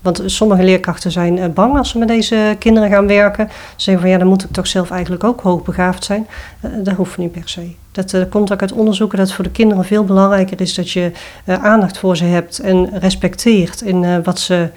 Want 0.08 0.22
sommige 0.26 0.64
leerkrachten 0.64 1.12
zijn 1.12 1.38
eh, 1.38 1.50
bang 1.50 1.78
als 1.78 1.90
ze 1.90 1.98
met 1.98 2.08
deze 2.08 2.56
kinderen 2.60 2.90
gaan 2.90 3.08
werken. 3.08 3.48
Ze 3.50 3.84
zeggen 3.84 4.02
van 4.02 4.12
ja, 4.12 4.18
dan 4.18 4.28
moet 4.28 4.44
ik 4.44 4.52
toch 4.52 4.68
zelf 4.68 4.92
eigenlijk 4.92 5.24
ook 5.24 5.42
hoogbegaafd 5.42 6.04
zijn. 6.04 6.28
Uh, 6.62 6.72
dat 6.84 6.96
hoeft 6.96 7.18
niet 7.18 7.32
per 7.32 7.50
se. 7.50 7.72
Dat 7.92 8.14
uh, 8.14 8.22
komt 8.30 8.52
ook 8.52 8.62
uit 8.62 8.72
onderzoeken 8.72 9.18
dat 9.18 9.32
voor 9.32 9.44
de 9.44 9.52
kinderen 9.52 9.86
veel 9.86 10.04
belangrijker 10.04 10.62
is 10.62 10.74
dat 10.74 10.92
je 10.92 11.12
aandacht 11.46 11.98
voor 11.98 12.18
ze 12.18 12.24
hebt 12.24 12.60
en 12.60 13.00
respecteert 13.00 13.82
in 13.82 14.24
wat 14.24 14.40
ze 14.40 14.70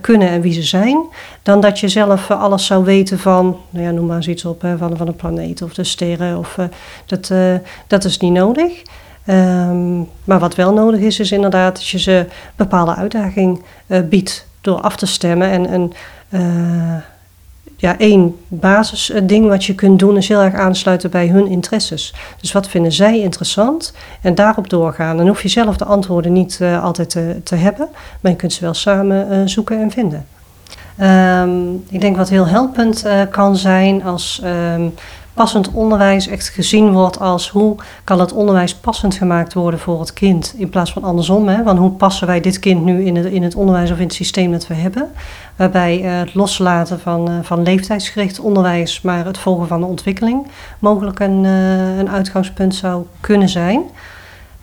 kunnen 0.00 0.28
en 0.28 0.40
wie 0.40 0.52
ze 0.52 0.62
zijn. 0.62 0.98
Dan 1.42 1.60
dat 1.60 1.80
je 1.80 1.88
zelf 1.88 2.30
alles 2.30 2.66
zou 2.66 2.84
weten 2.84 3.18
van, 3.18 3.56
nou 3.70 3.84
ja, 3.84 3.90
noem 3.90 4.06
maar 4.06 4.16
eens 4.16 4.28
iets 4.28 4.44
op, 4.44 4.60
van, 4.78 4.96
van 4.96 5.06
de 5.06 5.12
planeet 5.12 5.62
of 5.62 5.74
de 5.74 5.84
sterren. 5.84 6.38
Of, 6.38 6.58
dat, 7.06 7.32
dat 7.86 8.04
is 8.04 8.18
niet 8.18 8.32
nodig. 8.32 8.82
Um, 9.26 10.08
maar 10.24 10.38
wat 10.38 10.54
wel 10.54 10.72
nodig 10.72 11.00
is, 11.00 11.20
is 11.20 11.32
inderdaad 11.32 11.74
dat 11.74 11.86
je 11.86 11.98
ze 11.98 12.26
bepaalde 12.56 12.94
uitdaging 12.94 13.62
biedt 14.08 14.48
door 14.60 14.80
af 14.80 14.96
te 14.96 15.06
stemmen. 15.06 15.50
En, 15.50 15.66
en 15.66 15.92
uh, 16.30 17.02
ja, 17.76 17.98
één 17.98 18.36
basisding 18.48 19.48
wat 19.48 19.64
je 19.64 19.74
kunt 19.74 19.98
doen 19.98 20.16
is 20.16 20.28
heel 20.28 20.40
erg 20.40 20.54
aansluiten 20.54 21.10
bij 21.10 21.28
hun 21.28 21.46
interesses. 21.46 22.14
Dus 22.40 22.52
wat 22.52 22.68
vinden 22.68 22.92
zij 22.92 23.20
interessant 23.20 23.94
en 24.22 24.34
daarop 24.34 24.70
doorgaan. 24.70 25.16
Dan 25.16 25.26
hoef 25.26 25.42
je 25.42 25.48
zelf 25.48 25.76
de 25.76 25.84
antwoorden 25.84 26.32
niet 26.32 26.58
uh, 26.62 26.84
altijd 26.84 27.10
te, 27.10 27.40
te, 27.44 27.54
hebben, 27.54 27.88
maar 28.20 28.30
je 28.30 28.38
kunt 28.38 28.52
ze 28.52 28.60
wel 28.60 28.74
samen 28.74 29.48
zoeken 29.48 29.80
en 29.80 29.90
vinden. 29.90 30.26
Um, 31.00 31.84
ik 31.88 32.00
denk 32.00 32.16
wat 32.16 32.28
heel 32.28 32.46
helpend 32.46 33.06
kan 33.30 33.56
zijn 33.56 34.04
als 34.04 34.42
um, 34.44 34.94
passend 35.40 35.70
onderwijs 35.70 36.26
echt 36.26 36.48
gezien 36.48 36.92
wordt 36.92 37.20
als 37.20 37.48
hoe 37.48 37.76
kan 38.04 38.20
het 38.20 38.32
onderwijs 38.32 38.74
passend 38.74 39.14
gemaakt 39.14 39.54
worden 39.54 39.80
voor 39.80 40.00
het 40.00 40.12
kind. 40.12 40.54
In 40.56 40.68
plaats 40.68 40.92
van 40.92 41.04
andersom, 41.04 41.48
hè, 41.48 41.62
want 41.62 41.78
hoe 41.78 41.90
passen 41.90 42.26
wij 42.26 42.40
dit 42.40 42.58
kind 42.58 42.84
nu 42.84 43.04
in 43.04 43.16
het, 43.16 43.26
in 43.26 43.42
het 43.42 43.54
onderwijs 43.54 43.90
of 43.90 43.96
in 43.96 44.04
het 44.04 44.14
systeem 44.14 44.52
dat 44.52 44.66
we 44.66 44.74
hebben. 44.74 45.10
Waarbij 45.56 46.02
uh, 46.02 46.18
het 46.18 46.34
loslaten 46.34 47.00
van, 47.00 47.30
uh, 47.30 47.34
van 47.42 47.62
leeftijdsgericht 47.62 48.40
onderwijs, 48.40 49.00
maar 49.00 49.24
het 49.24 49.38
volgen 49.38 49.66
van 49.66 49.80
de 49.80 49.86
ontwikkeling 49.86 50.46
mogelijk 50.78 51.20
een, 51.20 51.44
uh, 51.44 51.98
een 51.98 52.10
uitgangspunt 52.10 52.74
zou 52.74 53.04
kunnen 53.20 53.48
zijn. 53.48 53.82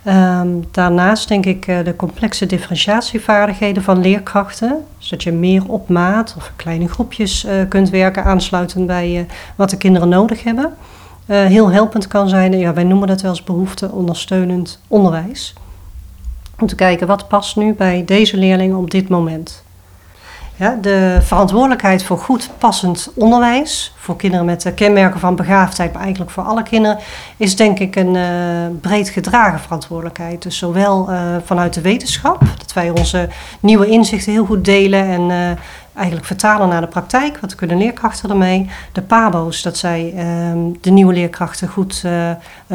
Um, 0.08 0.66
daarnaast 0.72 1.28
denk 1.28 1.46
ik 1.46 1.68
uh, 1.68 1.84
de 1.84 1.96
complexe 1.96 2.46
differentiatievaardigheden 2.46 3.84
van 3.84 4.02
leerkrachten. 4.02 4.86
Zodat 4.98 5.24
je 5.24 5.32
meer 5.32 5.64
op 5.68 5.90
maat 5.90 6.34
of 6.38 6.52
kleine 6.56 6.88
groepjes 6.88 7.46
uh, 7.46 7.52
kunt 7.70 7.90
werken, 7.90 8.24
aansluitend 8.24 8.88
bij 8.88 9.20
uh, 9.20 9.22
wat 9.56 9.70
de 9.70 9.78
kinderen 9.78 10.10
nodig 10.10 10.44
hebben. 10.44 10.74
heel 11.26 11.72
helpend 11.72 12.08
kan 12.08 12.30
zijn, 12.30 12.58
ja, 12.58 12.74
wij 12.74 12.84
noemen 12.84 13.08
dat 13.08 13.22
wel 13.22 13.32
eens 13.32 13.44
behoefte 13.44 13.92
ondersteunend 13.92 14.82
onderwijs. 14.88 15.54
Om 16.60 16.68
te 16.68 16.76
kijken 16.76 17.08
wat 17.08 17.28
past 17.28 17.56
nu 17.56 17.74
bij 17.74 18.06
deze 18.06 18.38
leerling 18.38 18.76
op 18.76 18.92
dit 18.92 19.10
moment. 19.10 19.64
Ja, 20.60 20.78
de 20.82 21.18
verantwoordelijkheid 21.22 22.04
voor 22.04 22.18
goed 22.18 22.50
passend 22.58 23.12
onderwijs 23.16 23.94
voor 23.98 24.16
kinderen 24.16 24.46
met 24.46 24.72
kenmerken 24.76 25.20
van 25.20 25.36
begaafdheid, 25.36 25.94
maar 25.94 26.02
eigenlijk 26.02 26.32
voor 26.32 26.44
alle 26.44 26.64
kinderen, 26.64 26.98
is 27.38 27.56
denk 27.56 27.80
ik 27.80 27.96
een 27.96 28.16
uh, 28.16 28.80
breed 28.82 29.10
gedragen 29.10 29.60
verantwoordelijkheid. 29.60 30.42
Dus 30.42 30.58
zowel 30.58 31.10
uh, 31.10 31.20
vanuit 31.44 31.74
de 31.74 31.82
wetenschap, 31.82 32.40
dat 32.58 32.74
wij 32.74 32.90
onze 32.90 33.30
nieuwe 33.60 33.88
inzichten 33.88 34.32
heel 34.32 34.46
goed 34.46 34.66
delen 34.66 35.06
en 35.06 35.58
eigenlijk 35.94 36.28
vertalen 36.28 36.70
naar 36.70 36.82
de 36.82 36.88
praktijk. 36.88 37.38
Wat 37.38 37.56
kunnen 37.56 37.78
leerkrachten 37.78 38.30
ermee? 38.30 38.70
De 38.92 39.02
PABO's, 39.02 39.62
dat 39.62 39.78
zij 39.78 40.14
de 40.82 40.92
nieuwe 40.92 41.14
leerkrachten 41.14 41.68
goed 41.68 42.04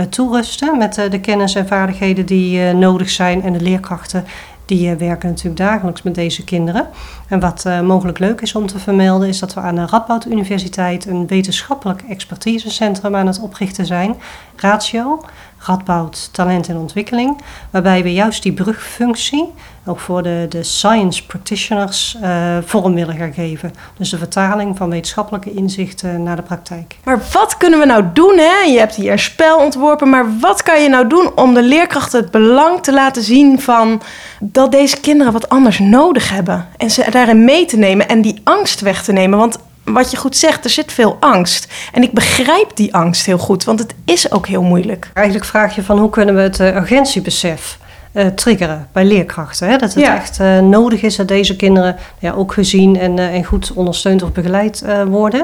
toerusten 0.08 0.78
met 0.78 0.94
de 0.94 1.20
kennis 1.20 1.54
en 1.54 1.66
vaardigheden 1.66 2.26
die 2.26 2.72
nodig 2.72 3.10
zijn 3.10 3.42
en 3.42 3.52
de 3.52 3.60
leerkrachten 3.60 4.24
die 4.64 4.90
uh, 4.90 4.96
werken 4.96 5.28
natuurlijk 5.28 5.56
dagelijks 5.56 6.02
met 6.02 6.14
deze 6.14 6.44
kinderen. 6.44 6.88
En 7.28 7.40
wat 7.40 7.64
uh, 7.66 7.80
mogelijk 7.80 8.18
leuk 8.18 8.40
is 8.40 8.54
om 8.54 8.66
te 8.66 8.78
vermelden, 8.78 9.28
is 9.28 9.38
dat 9.38 9.54
we 9.54 9.60
aan 9.60 9.74
de 9.74 9.86
Radboud 9.86 10.26
Universiteit 10.26 11.06
een 11.06 11.26
wetenschappelijk 11.26 12.02
expertisecentrum 12.08 13.16
aan 13.16 13.26
het 13.26 13.40
oprichten 13.40 13.86
zijn. 13.86 14.16
Ratio, 14.56 15.24
Radboud 15.64 16.28
Talent 16.32 16.68
en 16.68 16.76
Ontwikkeling. 16.76 17.40
Waarbij 17.70 18.02
we 18.02 18.12
juist 18.12 18.42
die 18.42 18.52
brugfunctie 18.52 19.52
ook 19.86 19.98
voor 19.98 20.22
de, 20.22 20.46
de 20.48 20.62
science 20.62 21.26
practitioners 21.26 22.16
uh, 22.22 22.56
vorm 22.64 22.94
willen 22.94 23.32
geven. 23.32 23.72
Dus 23.96 24.10
de 24.10 24.18
vertaling 24.18 24.76
van 24.76 24.90
wetenschappelijke 24.90 25.52
inzichten 25.52 26.22
naar 26.22 26.36
de 26.36 26.42
praktijk. 26.42 26.96
Maar 27.04 27.20
wat 27.32 27.56
kunnen 27.56 27.78
we 27.78 27.86
nou 27.86 28.04
doen? 28.12 28.38
Hè? 28.38 28.70
Je 28.70 28.78
hebt 28.78 28.94
hier 28.94 29.12
een 29.12 29.18
spel 29.18 29.58
ontworpen, 29.58 30.08
maar 30.08 30.38
wat 30.40 30.62
kan 30.62 30.82
je 30.82 30.88
nou 30.88 31.06
doen 31.06 31.32
om 31.34 31.54
de 31.54 31.62
leerkrachten 31.62 32.20
het 32.20 32.30
belang 32.30 32.82
te 32.82 32.92
laten 32.92 33.22
zien 33.22 33.60
van 33.60 34.02
dat 34.40 34.72
deze 34.72 35.00
kinderen 35.00 35.32
wat 35.32 35.48
anders 35.48 35.78
nodig 35.78 36.30
hebben? 36.30 36.68
En 36.76 36.90
ze 36.90 37.06
daarin 37.10 37.44
mee 37.44 37.64
te 37.64 37.76
nemen 37.76 38.08
en 38.08 38.22
die 38.22 38.40
angst 38.44 38.80
weg 38.80 39.02
te 39.04 39.12
nemen. 39.12 39.38
Want 39.38 39.58
wat 39.84 40.10
je 40.10 40.16
goed 40.16 40.36
zegt, 40.36 40.64
er 40.64 40.70
zit 40.70 40.92
veel 40.92 41.16
angst. 41.20 41.68
En 41.92 42.02
ik 42.02 42.12
begrijp 42.12 42.70
die 42.74 42.94
angst 42.94 43.26
heel 43.26 43.38
goed, 43.38 43.64
want 43.64 43.78
het 43.78 43.94
is 44.04 44.32
ook 44.32 44.46
heel 44.46 44.62
moeilijk. 44.62 45.10
Eigenlijk 45.14 45.46
vraag 45.46 45.74
je 45.74 45.82
van 45.82 45.98
hoe 45.98 46.10
kunnen 46.10 46.34
we 46.34 46.40
het 46.40 46.60
uh, 46.60 46.76
urgentiebesef 46.76 47.78
uh, 48.12 48.26
triggeren 48.26 48.88
bij 48.92 49.04
leerkrachten. 49.04 49.68
Hè? 49.68 49.76
Dat 49.76 49.94
het 49.94 50.04
ja. 50.04 50.16
echt 50.16 50.40
uh, 50.40 50.58
nodig 50.58 51.02
is 51.02 51.16
dat 51.16 51.28
deze 51.28 51.56
kinderen 51.56 51.96
ja, 52.18 52.32
ook 52.32 52.52
gezien 52.52 52.98
en, 52.98 53.18
uh, 53.18 53.34
en 53.34 53.44
goed 53.44 53.72
ondersteund 53.72 54.22
of 54.22 54.32
begeleid 54.32 54.84
worden. 55.06 55.40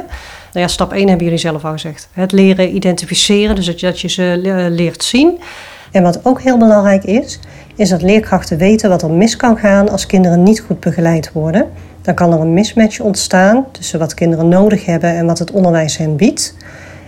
Nou 0.53 0.67
ja, 0.67 0.69
stap 0.69 0.93
1 0.93 1.09
hebben 1.09 1.25
jullie 1.25 1.41
zelf 1.41 1.65
al 1.65 1.73
gezegd. 1.73 2.09
Het 2.13 2.33
leren 2.33 2.75
identificeren, 2.75 3.55
dus 3.55 3.67
dat 3.67 3.81
je, 3.81 3.87
dat 3.87 4.01
je 4.01 4.09
ze 4.09 4.39
leert 4.71 5.05
zien. 5.05 5.41
En 5.91 6.03
wat 6.03 6.21
ook 6.25 6.41
heel 6.41 6.59
belangrijk 6.59 7.05
is, 7.05 7.39
is 7.77 7.89
dat 7.89 8.03
leerkrachten 8.03 8.59
weten 8.59 8.89
wat 8.89 9.03
er 9.03 9.11
mis 9.11 9.37
kan 9.37 9.59
gaan 9.59 9.89
als 9.89 10.07
kinderen 10.07 10.43
niet 10.43 10.61
goed 10.61 10.81
begeleid 10.81 11.33
worden. 11.33 11.71
Dan 12.09 12.17
kan 12.17 12.33
er 12.33 12.41
een 12.41 12.53
mismatch 12.53 13.01
ontstaan 13.01 13.65
tussen 13.71 13.99
wat 13.99 14.15
kinderen 14.15 14.49
nodig 14.49 14.85
hebben 14.85 15.11
en 15.11 15.27
wat 15.27 15.39
het 15.39 15.51
onderwijs 15.51 15.97
hen 15.97 16.17
biedt. 16.17 16.55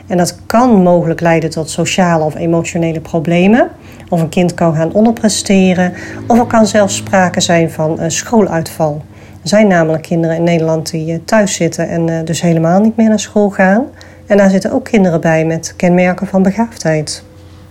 En 0.06 0.16
dat 0.16 0.38
kan 0.46 0.82
mogelijk 0.82 1.20
leiden 1.20 1.50
tot 1.50 1.70
sociale 1.70 2.24
of 2.24 2.34
emotionele 2.34 3.00
problemen. 3.00 3.68
Of 4.08 4.20
een 4.20 4.28
kind 4.28 4.54
kan 4.54 4.74
gaan 4.74 4.92
onderpresteren. 4.92 5.92
Of 6.26 6.38
er 6.38 6.46
kan 6.46 6.66
zelfs 6.66 6.96
sprake 6.96 7.40
zijn 7.40 7.70
van 7.70 8.10
schooluitval. 8.10 9.02
Er 9.42 9.48
zijn 9.48 9.66
namelijk 9.66 10.02
kinderen 10.02 10.36
in 10.36 10.42
Nederland 10.42 10.90
die 10.90 11.12
uh, 11.12 11.18
thuis 11.24 11.54
zitten 11.54 11.88
en 11.88 12.08
uh, 12.08 12.18
dus 12.24 12.40
helemaal 12.40 12.80
niet 12.80 12.96
meer 12.96 13.08
naar 13.08 13.20
school 13.20 13.50
gaan. 13.50 13.84
En 14.26 14.36
daar 14.36 14.50
zitten 14.50 14.72
ook 14.72 14.84
kinderen 14.84 15.20
bij 15.20 15.44
met 15.44 15.74
kenmerken 15.76 16.26
van 16.26 16.42
begaafdheid. 16.42 17.24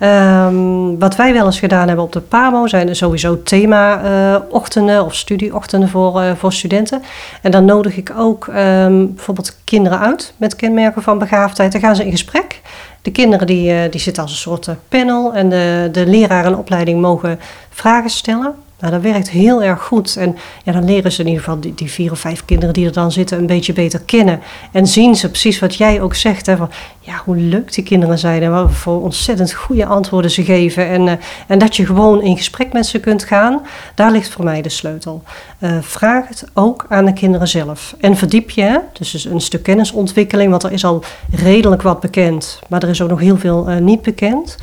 Um, 0.04 1.00
wat 1.00 1.16
wij 1.16 1.34
wel 1.34 1.46
eens 1.46 1.60
gedaan 1.60 1.88
hebben 1.88 2.06
op 2.06 2.12
de 2.12 2.20
PAMO 2.20 2.68
zijn 2.68 2.90
er 2.90 2.96
sowieso 2.96 3.44
thema-ochtenden 3.44 4.96
uh, 4.96 5.06
of 5.06 5.16
studieochtenden 5.16 5.90
voor, 5.90 6.22
uh, 6.22 6.32
voor 6.36 6.54
studenten. 6.54 7.02
En 7.42 7.52
dan 7.52 7.66
nodig 7.66 7.98
ik 7.98 8.14
ook 8.18 8.48
um, 8.48 9.14
bijvoorbeeld 9.14 9.58
kinderen 9.64 10.00
uit 10.00 10.34
met 10.38 10.56
kenmerken 10.56 11.02
van 11.02 11.18
begaafdheid. 11.18 11.72
Dan 11.72 11.82
gaan 11.82 11.96
ze 11.96 12.06
in 12.06 12.12
gesprek. 12.12 12.62
De 13.02 13.12
kinderen 13.12 13.48
die, 13.48 13.72
uh, 13.72 13.92
die 13.92 14.02
zitten 14.02 14.24
als 14.24 14.32
een 14.32 14.38
soort 14.38 14.70
panel 14.90 15.34
en 15.34 15.50
de, 15.50 15.90
de 15.92 16.06
leraar 16.06 16.46
en 16.46 16.58
opleiding 16.58 17.02
mogen 17.02 17.40
vragen 17.70 18.10
stellen. 18.10 18.56
Nou, 18.80 18.94
dat 18.94 19.02
werkt 19.02 19.30
heel 19.30 19.64
erg 19.64 19.82
goed. 19.82 20.16
En 20.16 20.38
ja, 20.64 20.72
dan 20.72 20.86
leren 20.86 21.12
ze 21.12 21.22
in 21.22 21.28
ieder 21.28 21.44
geval 21.44 21.60
die, 21.60 21.74
die, 21.74 21.92
vier 21.92 22.12
of 22.12 22.20
vijf 22.20 22.46
kinderen 22.46 22.74
die 22.74 22.86
er 22.86 22.94
dan 22.94 23.12
zitten 23.12 23.38
een 23.38 23.46
beetje 23.46 23.74
beter 23.74 24.02
kennen. 24.06 24.40
En 24.72 24.88
zien 24.88 25.16
ze 25.16 25.30
precies 25.30 25.60
wat 25.60 25.76
jij 25.76 26.02
ook 26.02 26.16
zegt. 26.16 26.46
Hè, 26.46 26.58
van, 26.58 26.70
ja, 27.00 27.22
hoe 27.26 27.36
leuk 27.36 27.74
die 27.74 27.84
kinderen 27.84 28.18
zijn 28.18 28.44
en 28.44 28.52
wat 28.52 28.72
voor 28.72 29.02
ontzettend 29.02 29.54
goede 29.54 29.86
antwoorden 29.86 30.32
ze 30.32 30.44
geven. 30.44 30.88
En, 30.88 31.08
uh, 31.08 31.14
en 31.48 31.60
dat 31.60 31.76
je 31.76 31.86
gewoon 31.86 32.22
in 32.22 32.38
gesprek 32.38 32.74
met 32.74 32.86
ze 32.86 33.00
kunt 33.00 33.24
gaan, 33.24 33.62
daar 33.96 34.12
ligt 34.12 34.30
voor 34.32 34.44
mij 34.44 34.62
de 34.62 34.70
sleutel. 34.70 35.24
Uh, 35.60 35.78
vraag 35.82 36.28
het 36.28 36.46
ook 36.54 36.86
aan 36.90 37.06
de 37.06 37.14
kinderen 37.14 37.48
zelf. 37.48 37.96
En 38.00 38.18
verdiep 38.18 38.50
je, 38.50 38.62
hè, 38.62 38.78
dus 38.94 39.26
een 39.26 39.42
stuk 39.42 39.64
kennisontwikkeling, 39.64 40.50
want 40.50 40.64
er 40.64 40.72
is 40.72 40.86
al 40.86 41.04
redelijk 41.32 41.82
wat 41.82 42.00
bekend. 42.00 42.60
Maar 42.68 42.84
er 42.84 42.90
is 42.90 43.02
ook 43.02 43.10
nog 43.10 43.20
heel 43.20 43.38
veel 43.38 43.70
uh, 43.70 43.78
niet 43.78 44.02
bekend. 44.02 44.58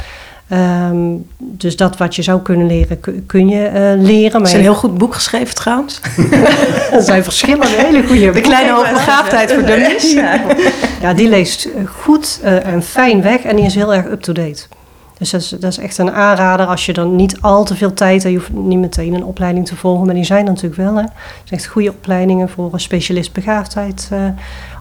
Um, 0.53 1.27
dus 1.39 1.77
dat 1.77 1.97
wat 1.97 2.17
je 2.17 2.23
zou 2.23 2.43
kunnen 2.43 2.67
leren, 2.67 3.01
kun 3.27 3.49
je 3.49 3.71
uh, 3.75 4.05
leren. 4.05 4.41
Er 4.41 4.47
is 4.47 4.53
een 4.53 4.61
heel 4.61 4.75
goed 4.75 4.99
boek 4.99 5.15
geschreven 5.15 5.55
trouwens. 5.55 6.01
er 6.93 7.03
zijn 7.03 7.25
verschillende 7.25 7.67
hele 7.87 8.07
goede 8.07 8.31
De 8.31 8.41
kleine 8.41 8.73
hoogbegaafdheid 8.73 9.53
voor 9.53 9.65
dummies. 9.65 10.13
Ja. 10.17 10.41
ja, 11.01 11.15
die 11.15 11.29
leest 11.29 11.69
goed 11.87 12.41
uh, 12.45 12.67
en 12.67 12.83
fijn 12.83 13.23
weg 13.23 13.41
en 13.41 13.57
die 13.57 13.65
is 13.65 13.75
heel 13.75 13.95
erg 13.95 14.07
up-to-date. 14.07 14.63
Dus 15.19 15.31
dat 15.31 15.41
is, 15.41 15.49
dat 15.49 15.71
is, 15.71 15.79
echt 15.79 15.99
een 15.99 16.11
aanrader 16.11 16.67
als 16.67 16.87
je 16.87 16.93
dan 16.93 17.17
niet 17.17 17.41
al 17.41 17.65
te 17.65 17.77
veel 17.77 17.93
tijd 17.93 18.23
hebt. 18.23 18.35
Je 18.35 18.41
hoeft 18.41 18.53
niet 18.53 18.79
meteen 18.79 19.15
een 19.15 19.25
opleiding 19.25 19.67
te 19.67 19.77
volgen, 19.77 20.07
maar 20.07 20.15
die 20.15 20.25
zijn 20.25 20.47
er 20.47 20.53
natuurlijk 20.53 20.83
wel. 20.83 20.95
Hè. 20.95 21.03
Het 21.03 21.11
zijn 21.45 21.61
echt 21.61 21.67
goede 21.69 21.91
opleidingen 21.91 22.49
voor 22.49 22.73
een 22.73 22.81
specialist 22.81 23.33
begaafdheid 23.33 24.09
uh, 24.13 24.19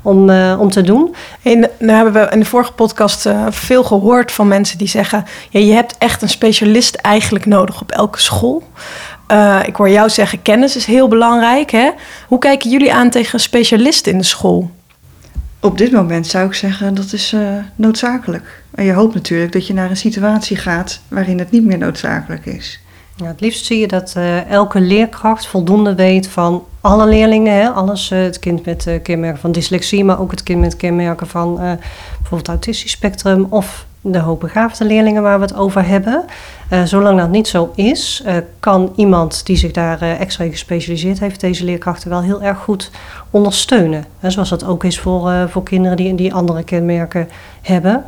om, 0.06 0.30
uh, 0.30 0.58
om 0.60 0.70
te 0.70 0.82
doen. 0.82 1.16
En 1.42 1.70
nu 1.80 1.92
hebben 1.92 2.14
we 2.14 2.28
in 2.32 2.40
de 2.40 2.46
vorige 2.46 2.72
podcast 2.72 3.26
uh, 3.26 3.46
veel 3.50 3.84
gehoord 3.84 4.32
van 4.32 4.48
mensen 4.48 4.78
die 4.78 4.88
zeggen... 4.88 5.26
Ja, 5.50 5.60
je 5.60 5.74
hebt 5.74 5.96
echt 5.98 6.22
een 6.22 6.30
specialist 6.30 6.96
eigenlijk 6.96 7.46
nodig 7.46 7.82
op 7.82 7.92
elke 7.92 8.22
school. 8.22 8.64
ik 9.66 9.76
hoor 9.76 9.90
jou 9.90 10.10
zeggen, 10.10 10.42
kennis 10.42 10.76
is 10.76 10.86
heel 10.86 11.08
belangrijk. 11.08 11.72
Hè? 11.72 11.90
Hoe 12.28 12.40
kijken 12.40 12.70
jullie 12.70 12.94
aan 12.94 13.10
tegen 13.10 13.34
een 13.34 13.40
specialist 13.40 14.08
in 14.08 14.18
de 14.18 14.24
school? 14.24 14.72
Op 15.60 15.78
dit 15.78 15.92
moment 15.92 16.28
zou 16.28 16.48
ik 16.48 16.54
zeggen 16.54 16.94
dat 16.94 17.14
is 17.14 17.36
noodzakelijk. 17.76 18.64
En 18.76 18.86
je 18.86 18.94
hoopt 18.94 19.14
natuurlijk 19.14 19.52
dat 19.52 19.68
je 19.68 19.74
naar 19.74 19.90
een 19.90 19.98
situatie 19.98 20.58
gaat 20.58 21.02
waarin 21.08 21.40
het 21.40 21.52
niet 21.52 21.66
meer 21.66 21.78
noodzakelijk 21.78 22.46
is. 22.46 22.80
Het 23.24 23.42
liefst 23.42 23.66
zie 23.66 23.80
je 23.80 23.88
dat 23.88 24.14
uh, 24.18 24.50
elke 24.50 24.80
leerkracht 24.80 25.48
voldoende 25.48 25.96
weet 25.96 26.28
van 26.28 26.64
alle 26.82 27.08
leerlingen. 27.08 27.54
Hè? 27.54 27.70
Alles, 27.70 28.12
uh, 28.12 28.20
het 28.20 28.40
kind 28.40 28.66
met 28.66 28.86
uh, 28.88 29.02
kenmerken 29.04 29.40
van 29.40 29.52
dyslexie, 29.52 30.04
maar 30.04 30.20
ook 30.20 30.32
het 30.32 30.44
kind 30.44 30.60
met 30.60 30.76
kenmerken 30.76 31.28
van 31.28 31.56
bijvoorbeeld 32.20 32.48
autistisch 32.48 32.92
spectrum 32.92 33.48
of 33.50 33.86
de 34.02 34.20
hoogbegaafde 34.20 34.86
leerlingen 34.86 35.22
waar 35.22 35.40
we 35.40 35.46
het 35.46 35.56
over 35.56 35.88
hebben. 35.88 36.26
zolang 36.84 37.20
dat 37.20 37.30
niet 37.30 37.48
zo 37.48 37.72
is, 37.76 38.24
kan 38.60 38.94
iemand 38.96 39.46
die 39.46 39.56
zich 39.56 39.72
daar 39.72 40.02
extra 40.02 40.44
in 40.44 40.52
gespecialiseerd 40.52 41.20
heeft, 41.20 41.40
deze 41.40 41.64
leerkrachten 41.64 42.10
wel 42.10 42.22
heel 42.22 42.42
erg 42.42 42.58
goed 42.58 42.92
ondersteunen. 43.30 44.06
zoals 44.22 44.50
dat 44.50 44.66
ook 44.66 44.84
is 44.84 45.00
voor, 45.00 45.50
voor 45.50 45.64
kinderen 45.64 45.98
die, 45.98 46.16
die 46.16 46.34
andere 46.34 46.64
kenmerken 46.64 47.30
hebben. 47.62 48.06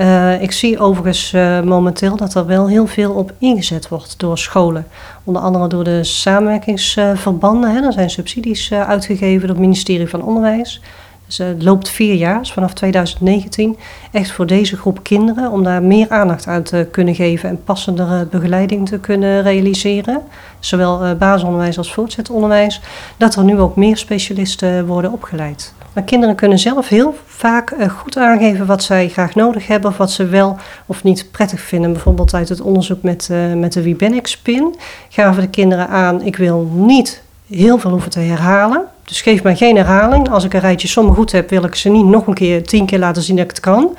Uh, 0.00 0.42
ik 0.42 0.52
zie 0.52 0.78
overigens 0.78 1.32
uh, 1.32 1.60
momenteel 1.60 2.16
dat 2.16 2.34
er 2.34 2.46
wel 2.46 2.68
heel 2.68 2.86
veel 2.86 3.12
op 3.12 3.32
ingezet 3.38 3.88
wordt 3.88 4.18
door 4.18 4.38
scholen. 4.38 4.86
Onder 5.24 5.42
andere 5.42 5.68
door 5.68 5.84
de 5.84 6.04
samenwerkingsverbanden. 6.04 7.74
Hè. 7.74 7.80
Er 7.80 7.92
zijn 7.92 8.10
subsidies 8.10 8.70
uh, 8.70 8.88
uitgegeven 8.88 9.40
door 9.40 9.48
het 9.48 9.58
ministerie 9.58 10.08
van 10.08 10.22
Onderwijs. 10.22 10.80
Dus 11.26 11.38
het 11.38 11.62
loopt 11.62 11.88
vier 11.88 12.14
jaar, 12.14 12.38
dus 12.38 12.52
vanaf 12.52 12.72
2019. 12.72 13.76
Echt 14.12 14.30
voor 14.30 14.46
deze 14.46 14.76
groep 14.76 15.02
kinderen, 15.02 15.50
om 15.50 15.62
daar 15.62 15.82
meer 15.82 16.08
aandacht 16.08 16.46
aan 16.46 16.62
te 16.62 16.88
kunnen 16.90 17.14
geven 17.14 17.48
en 17.48 17.64
passendere 17.64 18.26
begeleiding 18.26 18.88
te 18.88 18.98
kunnen 18.98 19.42
realiseren. 19.42 20.22
Zowel 20.58 21.16
basisonderwijs 21.16 21.78
als 21.78 21.92
voortgezet 21.92 22.30
onderwijs. 22.30 22.80
Dat 23.16 23.34
er 23.34 23.44
nu 23.44 23.58
ook 23.58 23.76
meer 23.76 23.96
specialisten 23.96 24.86
worden 24.86 25.12
opgeleid. 25.12 25.74
Maar 25.92 26.02
kinderen 26.02 26.34
kunnen 26.34 26.58
zelf 26.58 26.88
heel 26.88 27.14
vaak 27.26 27.70
uh, 27.70 27.88
goed 27.88 28.16
aangeven 28.16 28.66
wat 28.66 28.82
zij 28.82 29.08
graag 29.08 29.34
nodig 29.34 29.66
hebben 29.66 29.90
of 29.90 29.96
wat 29.96 30.10
ze 30.10 30.26
wel 30.26 30.56
of 30.86 31.02
niet 31.02 31.30
prettig 31.30 31.60
vinden. 31.60 31.92
Bijvoorbeeld 31.92 32.34
uit 32.34 32.48
het 32.48 32.60
onderzoek 32.60 33.02
met, 33.02 33.28
uh, 33.32 33.52
met 33.54 33.72
de 33.72 33.82
Wie 33.82 33.96
ben 33.96 34.14
ik 34.14 34.26
spin 34.26 34.74
gaven 35.08 35.42
de 35.42 35.48
kinderen 35.48 35.88
aan: 35.88 36.22
ik 36.22 36.36
wil 36.36 36.70
niet 36.74 37.22
heel 37.48 37.78
veel 37.78 37.90
hoeven 37.90 38.10
te 38.10 38.20
herhalen. 38.20 38.84
Dus 39.04 39.20
geef 39.20 39.42
mij 39.42 39.56
geen 39.56 39.76
herhaling. 39.76 40.30
Als 40.30 40.44
ik 40.44 40.54
een 40.54 40.60
rijtje 40.60 40.88
sommen 40.88 41.14
goed 41.14 41.32
heb, 41.32 41.50
wil 41.50 41.64
ik 41.64 41.74
ze 41.74 41.88
niet 41.88 42.04
nog 42.04 42.26
een 42.26 42.34
keer 42.34 42.64
tien 42.64 42.86
keer 42.86 42.98
laten 42.98 43.22
zien 43.22 43.36
dat 43.36 43.44
ik 43.44 43.50
het 43.50 43.60
kan. 43.60 43.96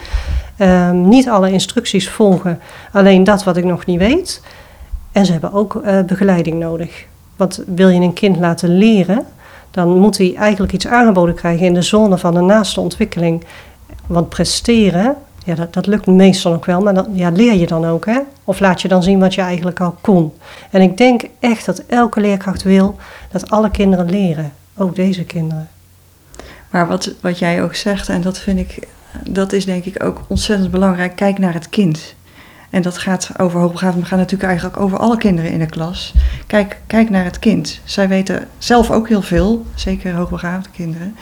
Uh, 0.57 0.91
niet 0.91 1.29
alle 1.29 1.51
instructies 1.51 2.09
volgen, 2.09 2.59
alleen 2.91 3.23
dat 3.23 3.43
wat 3.43 3.57
ik 3.57 3.63
nog 3.63 3.85
niet 3.85 3.99
weet. 3.99 4.41
En 5.11 5.25
ze 5.25 5.31
hebben 5.31 5.53
ook 5.53 5.81
uh, 5.85 6.01
begeleiding 6.01 6.59
nodig. 6.59 7.05
Want 7.35 7.63
wil 7.67 7.89
je 7.89 8.01
een 8.01 8.13
kind 8.13 8.37
laten 8.37 8.77
leren, 8.77 9.25
dan 9.71 9.97
moet 9.97 10.17
hij 10.17 10.35
eigenlijk 10.35 10.73
iets 10.73 10.87
aangeboden 10.87 11.35
krijgen 11.35 11.65
in 11.65 11.73
de 11.73 11.81
zone 11.81 12.17
van 12.17 12.33
de 12.33 12.41
naaste 12.41 12.79
ontwikkeling. 12.79 13.43
Want 14.07 14.29
presteren, 14.29 15.15
ja, 15.45 15.55
dat, 15.55 15.73
dat 15.73 15.85
lukt 15.85 16.05
meestal 16.05 16.53
ook 16.53 16.65
wel, 16.65 16.81
maar 16.81 16.93
dan, 16.93 17.07
ja, 17.13 17.29
leer 17.29 17.53
je 17.53 17.67
dan 17.67 17.85
ook, 17.85 18.05
hè? 18.05 18.19
Of 18.43 18.59
laat 18.59 18.81
je 18.81 18.87
dan 18.87 19.03
zien 19.03 19.19
wat 19.19 19.33
je 19.33 19.41
eigenlijk 19.41 19.79
al 19.79 19.95
kon. 20.01 20.33
En 20.71 20.81
ik 20.81 20.97
denk 20.97 21.23
echt 21.39 21.65
dat 21.65 21.83
elke 21.87 22.19
leerkracht 22.19 22.63
wil 22.63 22.95
dat 23.31 23.49
alle 23.49 23.71
kinderen 23.71 24.09
leren, 24.09 24.53
ook 24.77 24.95
deze 24.95 25.23
kinderen. 25.23 25.69
Maar 26.69 26.87
wat, 26.87 27.13
wat 27.21 27.39
jij 27.39 27.63
ook 27.63 27.75
zegt, 27.75 28.09
en 28.09 28.21
dat 28.21 28.39
vind 28.39 28.59
ik, 28.59 28.87
dat 29.29 29.51
is 29.53 29.65
denk 29.65 29.85
ik 29.85 30.03
ook 30.03 30.21
ontzettend 30.27 30.71
belangrijk, 30.71 31.15
kijk 31.15 31.37
naar 31.37 31.53
het 31.53 31.69
kind. 31.69 32.15
En 32.71 32.81
dat 32.81 32.97
gaat 32.97 33.29
over 33.37 33.59
hoogbegaafden, 33.59 33.99
maar 33.99 34.09
gaat 34.09 34.19
natuurlijk 34.19 34.49
eigenlijk 34.49 34.79
over 34.79 34.97
alle 34.97 35.17
kinderen 35.17 35.51
in 35.51 35.59
de 35.59 35.65
klas. 35.65 36.13
Kijk, 36.47 36.77
kijk 36.87 37.09
naar 37.09 37.23
het 37.23 37.39
kind. 37.39 37.79
Zij 37.83 38.07
weten 38.07 38.47
zelf 38.57 38.91
ook 38.91 39.07
heel 39.07 39.21
veel, 39.21 39.65
zeker 39.75 40.13
hoogbegaafde 40.13 40.69
kinderen. 40.69 41.15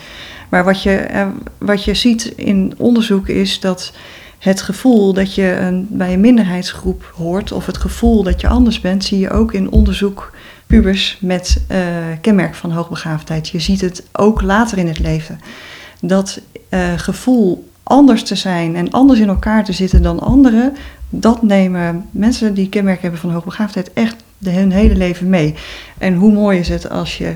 Maar 0.48 0.64
wat 0.64 0.82
je, 0.82 0.96
eh, 0.96 1.26
wat 1.58 1.84
je 1.84 1.94
ziet 1.94 2.24
in 2.24 2.74
onderzoek 2.76 3.28
is 3.28 3.60
dat 3.60 3.92
het 4.38 4.62
gevoel 4.62 5.12
dat 5.12 5.34
je 5.34 5.56
een, 5.56 5.86
bij 5.90 6.12
een 6.12 6.20
minderheidsgroep 6.20 7.12
hoort, 7.16 7.52
of 7.52 7.66
het 7.66 7.76
gevoel 7.76 8.22
dat 8.22 8.40
je 8.40 8.48
anders 8.48 8.80
bent, 8.80 9.04
zie 9.04 9.18
je 9.18 9.30
ook 9.30 9.52
in 9.52 9.70
onderzoek 9.70 10.32
pubers 10.66 11.18
met 11.20 11.62
uh, 11.70 11.78
kenmerk 12.20 12.54
van 12.54 12.70
hoogbegaafdheid. 12.70 13.48
Je 13.48 13.60
ziet 13.60 13.80
het 13.80 14.06
ook 14.12 14.42
later 14.42 14.78
in 14.78 14.86
het 14.86 14.98
leven. 14.98 15.40
Dat 16.00 16.40
uh, 16.70 16.92
gevoel 16.96 17.68
anders 17.82 18.22
te 18.22 18.34
zijn 18.34 18.76
en 18.76 18.90
anders 18.90 19.20
in 19.20 19.28
elkaar 19.28 19.64
te 19.64 19.72
zitten 19.72 20.02
dan 20.02 20.20
anderen, 20.20 20.76
dat 21.10 21.42
nemen 21.42 22.08
mensen 22.10 22.54
die 22.54 22.68
kenmerken 22.68 23.02
hebben 23.02 23.20
van 23.20 23.30
hoogbegaafdheid 23.30 23.92
echt 23.92 24.16
de, 24.38 24.50
hun 24.50 24.72
hele 24.72 24.94
leven 24.94 25.28
mee. 25.28 25.54
En 25.98 26.14
hoe 26.14 26.32
mooi 26.32 26.58
is 26.58 26.68
het 26.68 26.90
als 26.90 27.18
je 27.18 27.34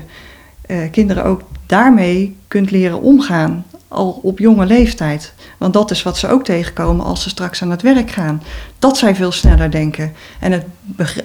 uh, 0.67 0.77
kinderen 0.91 1.23
ook 1.23 1.41
daarmee 1.65 2.35
kunt 2.47 2.71
leren 2.71 3.01
omgaan, 3.01 3.65
al 3.87 4.19
op 4.23 4.39
jonge 4.39 4.65
leeftijd. 4.65 5.33
Want 5.57 5.73
dat 5.73 5.91
is 5.91 6.03
wat 6.03 6.17
ze 6.17 6.27
ook 6.27 6.43
tegenkomen 6.43 7.05
als 7.05 7.23
ze 7.23 7.29
straks 7.29 7.61
aan 7.61 7.71
het 7.71 7.81
werk 7.81 8.11
gaan. 8.11 8.43
Dat 8.79 8.97
zij 8.97 9.15
veel 9.15 9.31
sneller 9.31 9.71
denken. 9.71 10.13
En 10.39 10.51
het 10.51 10.65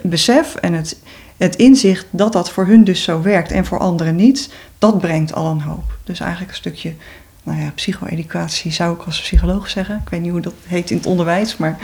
besef 0.02 0.54
en 0.54 0.72
het, 0.72 1.00
het 1.36 1.56
inzicht 1.56 2.06
dat 2.10 2.32
dat 2.32 2.50
voor 2.50 2.66
hun 2.66 2.84
dus 2.84 3.02
zo 3.02 3.22
werkt 3.22 3.50
en 3.50 3.64
voor 3.64 3.78
anderen 3.78 4.16
niet, 4.16 4.50
dat 4.78 4.98
brengt 5.00 5.34
al 5.34 5.46
een 5.46 5.60
hoop. 5.60 5.98
Dus 6.04 6.20
eigenlijk 6.20 6.50
een 6.50 6.56
stukje 6.56 6.94
nou 7.42 7.60
ja, 7.60 7.72
psycho-educatie 7.74 8.72
zou 8.72 8.94
ik 8.94 9.02
als 9.02 9.20
psycholoog 9.20 9.68
zeggen. 9.68 10.00
Ik 10.04 10.08
weet 10.08 10.20
niet 10.20 10.30
hoe 10.30 10.40
dat 10.40 10.54
heet 10.66 10.90
in 10.90 10.96
het 10.96 11.06
onderwijs, 11.06 11.56
maar 11.56 11.78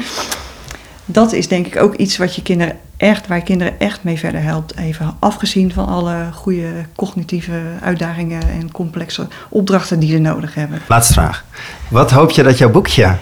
dat 1.06 1.32
is 1.32 1.48
denk 1.48 1.66
ik 1.66 1.76
ook 1.76 1.94
iets 1.94 2.16
wat 2.16 2.34
je 2.34 2.42
kinderen 2.42 2.76
echt, 2.96 3.26
waar 3.26 3.38
je 3.38 3.44
kinderen 3.44 3.80
echt 3.80 4.04
mee 4.04 4.18
verder 4.18 4.42
helpt. 4.42 4.76
Even 4.76 5.16
afgezien 5.18 5.72
van 5.72 5.86
alle 5.86 6.28
goede 6.32 6.70
cognitieve 6.96 7.60
uitdagingen 7.82 8.42
en 8.42 8.72
complexe 8.72 9.26
opdrachten 9.48 9.98
die 9.98 10.10
ze 10.10 10.18
nodig 10.18 10.54
hebben. 10.54 10.80
Laatste 10.88 11.12
vraag. 11.12 11.44
Wat 11.88 12.10
hoop 12.10 12.30
je 12.30 12.42
dat 12.42 12.58
jouw 12.58 12.70
boekje 12.70 13.16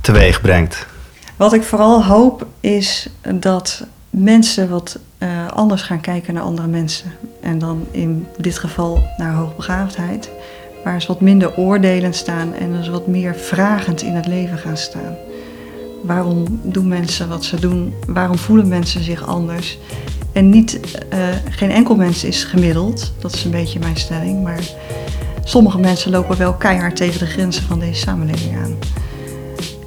teweeg 0.00 0.40
brengt? 0.40 0.86
Wat 1.36 1.52
ik 1.52 1.62
vooral 1.62 2.04
hoop 2.04 2.46
is 2.60 3.08
dat 3.34 3.86
mensen 4.10 4.68
wat 4.68 4.98
uh, 5.18 5.28
anders 5.48 5.82
gaan 5.82 6.00
kijken 6.00 6.34
naar 6.34 6.42
andere 6.42 6.68
mensen. 6.68 7.12
En 7.42 7.58
dan 7.58 7.86
in 7.90 8.26
dit 8.38 8.58
geval 8.58 9.02
naar 9.16 9.34
hoogbegaafdheid. 9.34 10.30
Waar 10.84 11.00
ze 11.00 11.06
wat 11.06 11.20
minder 11.20 11.56
oordelend 11.56 12.16
staan 12.16 12.54
en 12.54 12.72
dus 12.72 12.88
wat 12.88 13.06
meer 13.06 13.34
vragend 13.36 14.02
in 14.02 14.14
het 14.14 14.26
leven 14.26 14.58
gaan 14.58 14.76
staan. 14.76 15.16
Waarom 16.02 16.44
doen 16.62 16.88
mensen 16.88 17.28
wat 17.28 17.44
ze 17.44 17.60
doen? 17.60 17.94
Waarom 18.06 18.38
voelen 18.38 18.68
mensen 18.68 19.04
zich 19.04 19.26
anders? 19.26 19.78
En 20.32 20.50
niet, 20.50 20.80
uh, 21.12 21.18
geen 21.50 21.70
enkel 21.70 21.94
mens 21.96 22.24
is 22.24 22.44
gemiddeld, 22.44 23.12
dat 23.18 23.34
is 23.34 23.44
een 23.44 23.50
beetje 23.50 23.78
mijn 23.78 23.96
stelling, 23.96 24.42
maar 24.42 24.60
sommige 25.44 25.78
mensen 25.78 26.10
lopen 26.10 26.38
wel 26.38 26.54
keihard 26.54 26.96
tegen 26.96 27.18
de 27.18 27.26
grenzen 27.26 27.62
van 27.62 27.78
deze 27.78 28.00
samenleving 28.00 28.56
aan. 28.56 28.76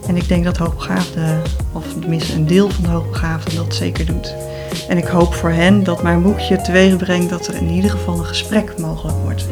En 0.07 0.15
ik 0.15 0.27
denk 0.27 0.43
dat 0.43 0.57
hoogbegaafden, 0.57 1.41
of 1.71 1.85
tenminste 1.99 2.33
een 2.33 2.47
deel 2.47 2.69
van 2.69 2.83
de 2.83 2.89
hoogbegaafden, 2.89 3.55
dat 3.55 3.75
zeker 3.75 4.05
doet. 4.05 4.33
En 4.87 4.97
ik 4.97 5.05
hoop 5.05 5.33
voor 5.33 5.49
hen 5.49 5.83
dat 5.83 6.03
mijn 6.03 6.21
boekje 6.21 6.61
teweeg 6.61 6.97
brengt 6.97 7.29
dat 7.29 7.47
er 7.47 7.55
in 7.55 7.69
ieder 7.69 7.91
geval 7.91 8.19
een 8.19 8.25
gesprek 8.25 8.73
mogelijk 8.77 9.17
wordt. 9.23 9.47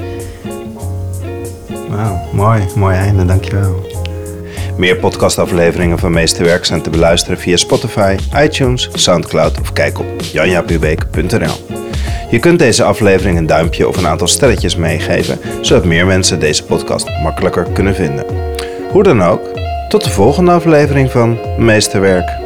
Wauw, 1.89 2.19
mooi, 2.33 2.63
mooi 2.75 2.95
einde, 2.95 3.25
dankjewel. 3.25 3.92
Meer 4.77 4.95
podcastafleveringen 4.95 5.99
van 5.99 6.11
Meesterwerk 6.11 6.65
zijn 6.65 6.81
te 6.81 6.89
beluisteren 6.89 7.37
via 7.37 7.57
Spotify, 7.57 8.15
iTunes, 8.35 8.89
Soundcloud 8.93 9.59
of 9.59 9.73
kijk 9.73 9.99
op 9.99 10.05
janjapubeek.nl. 10.31 11.81
Je 12.29 12.39
kunt 12.39 12.59
deze 12.59 12.83
aflevering 12.83 13.37
een 13.37 13.45
duimpje 13.45 13.87
of 13.87 13.97
een 13.97 14.07
aantal 14.07 14.27
sterretjes 14.27 14.75
meegeven, 14.75 15.39
zodat 15.61 15.85
meer 15.85 16.05
mensen 16.05 16.39
deze 16.39 16.63
podcast 16.63 17.09
makkelijker 17.23 17.67
kunnen 17.73 17.95
vinden. 17.95 18.25
Hoe 18.91 19.03
dan 19.03 19.23
ook, 19.23 19.41
tot 19.89 20.03
de 20.03 20.09
volgende 20.09 20.51
aflevering 20.51 21.11
van 21.11 21.37
Meesterwerk. 21.57 22.42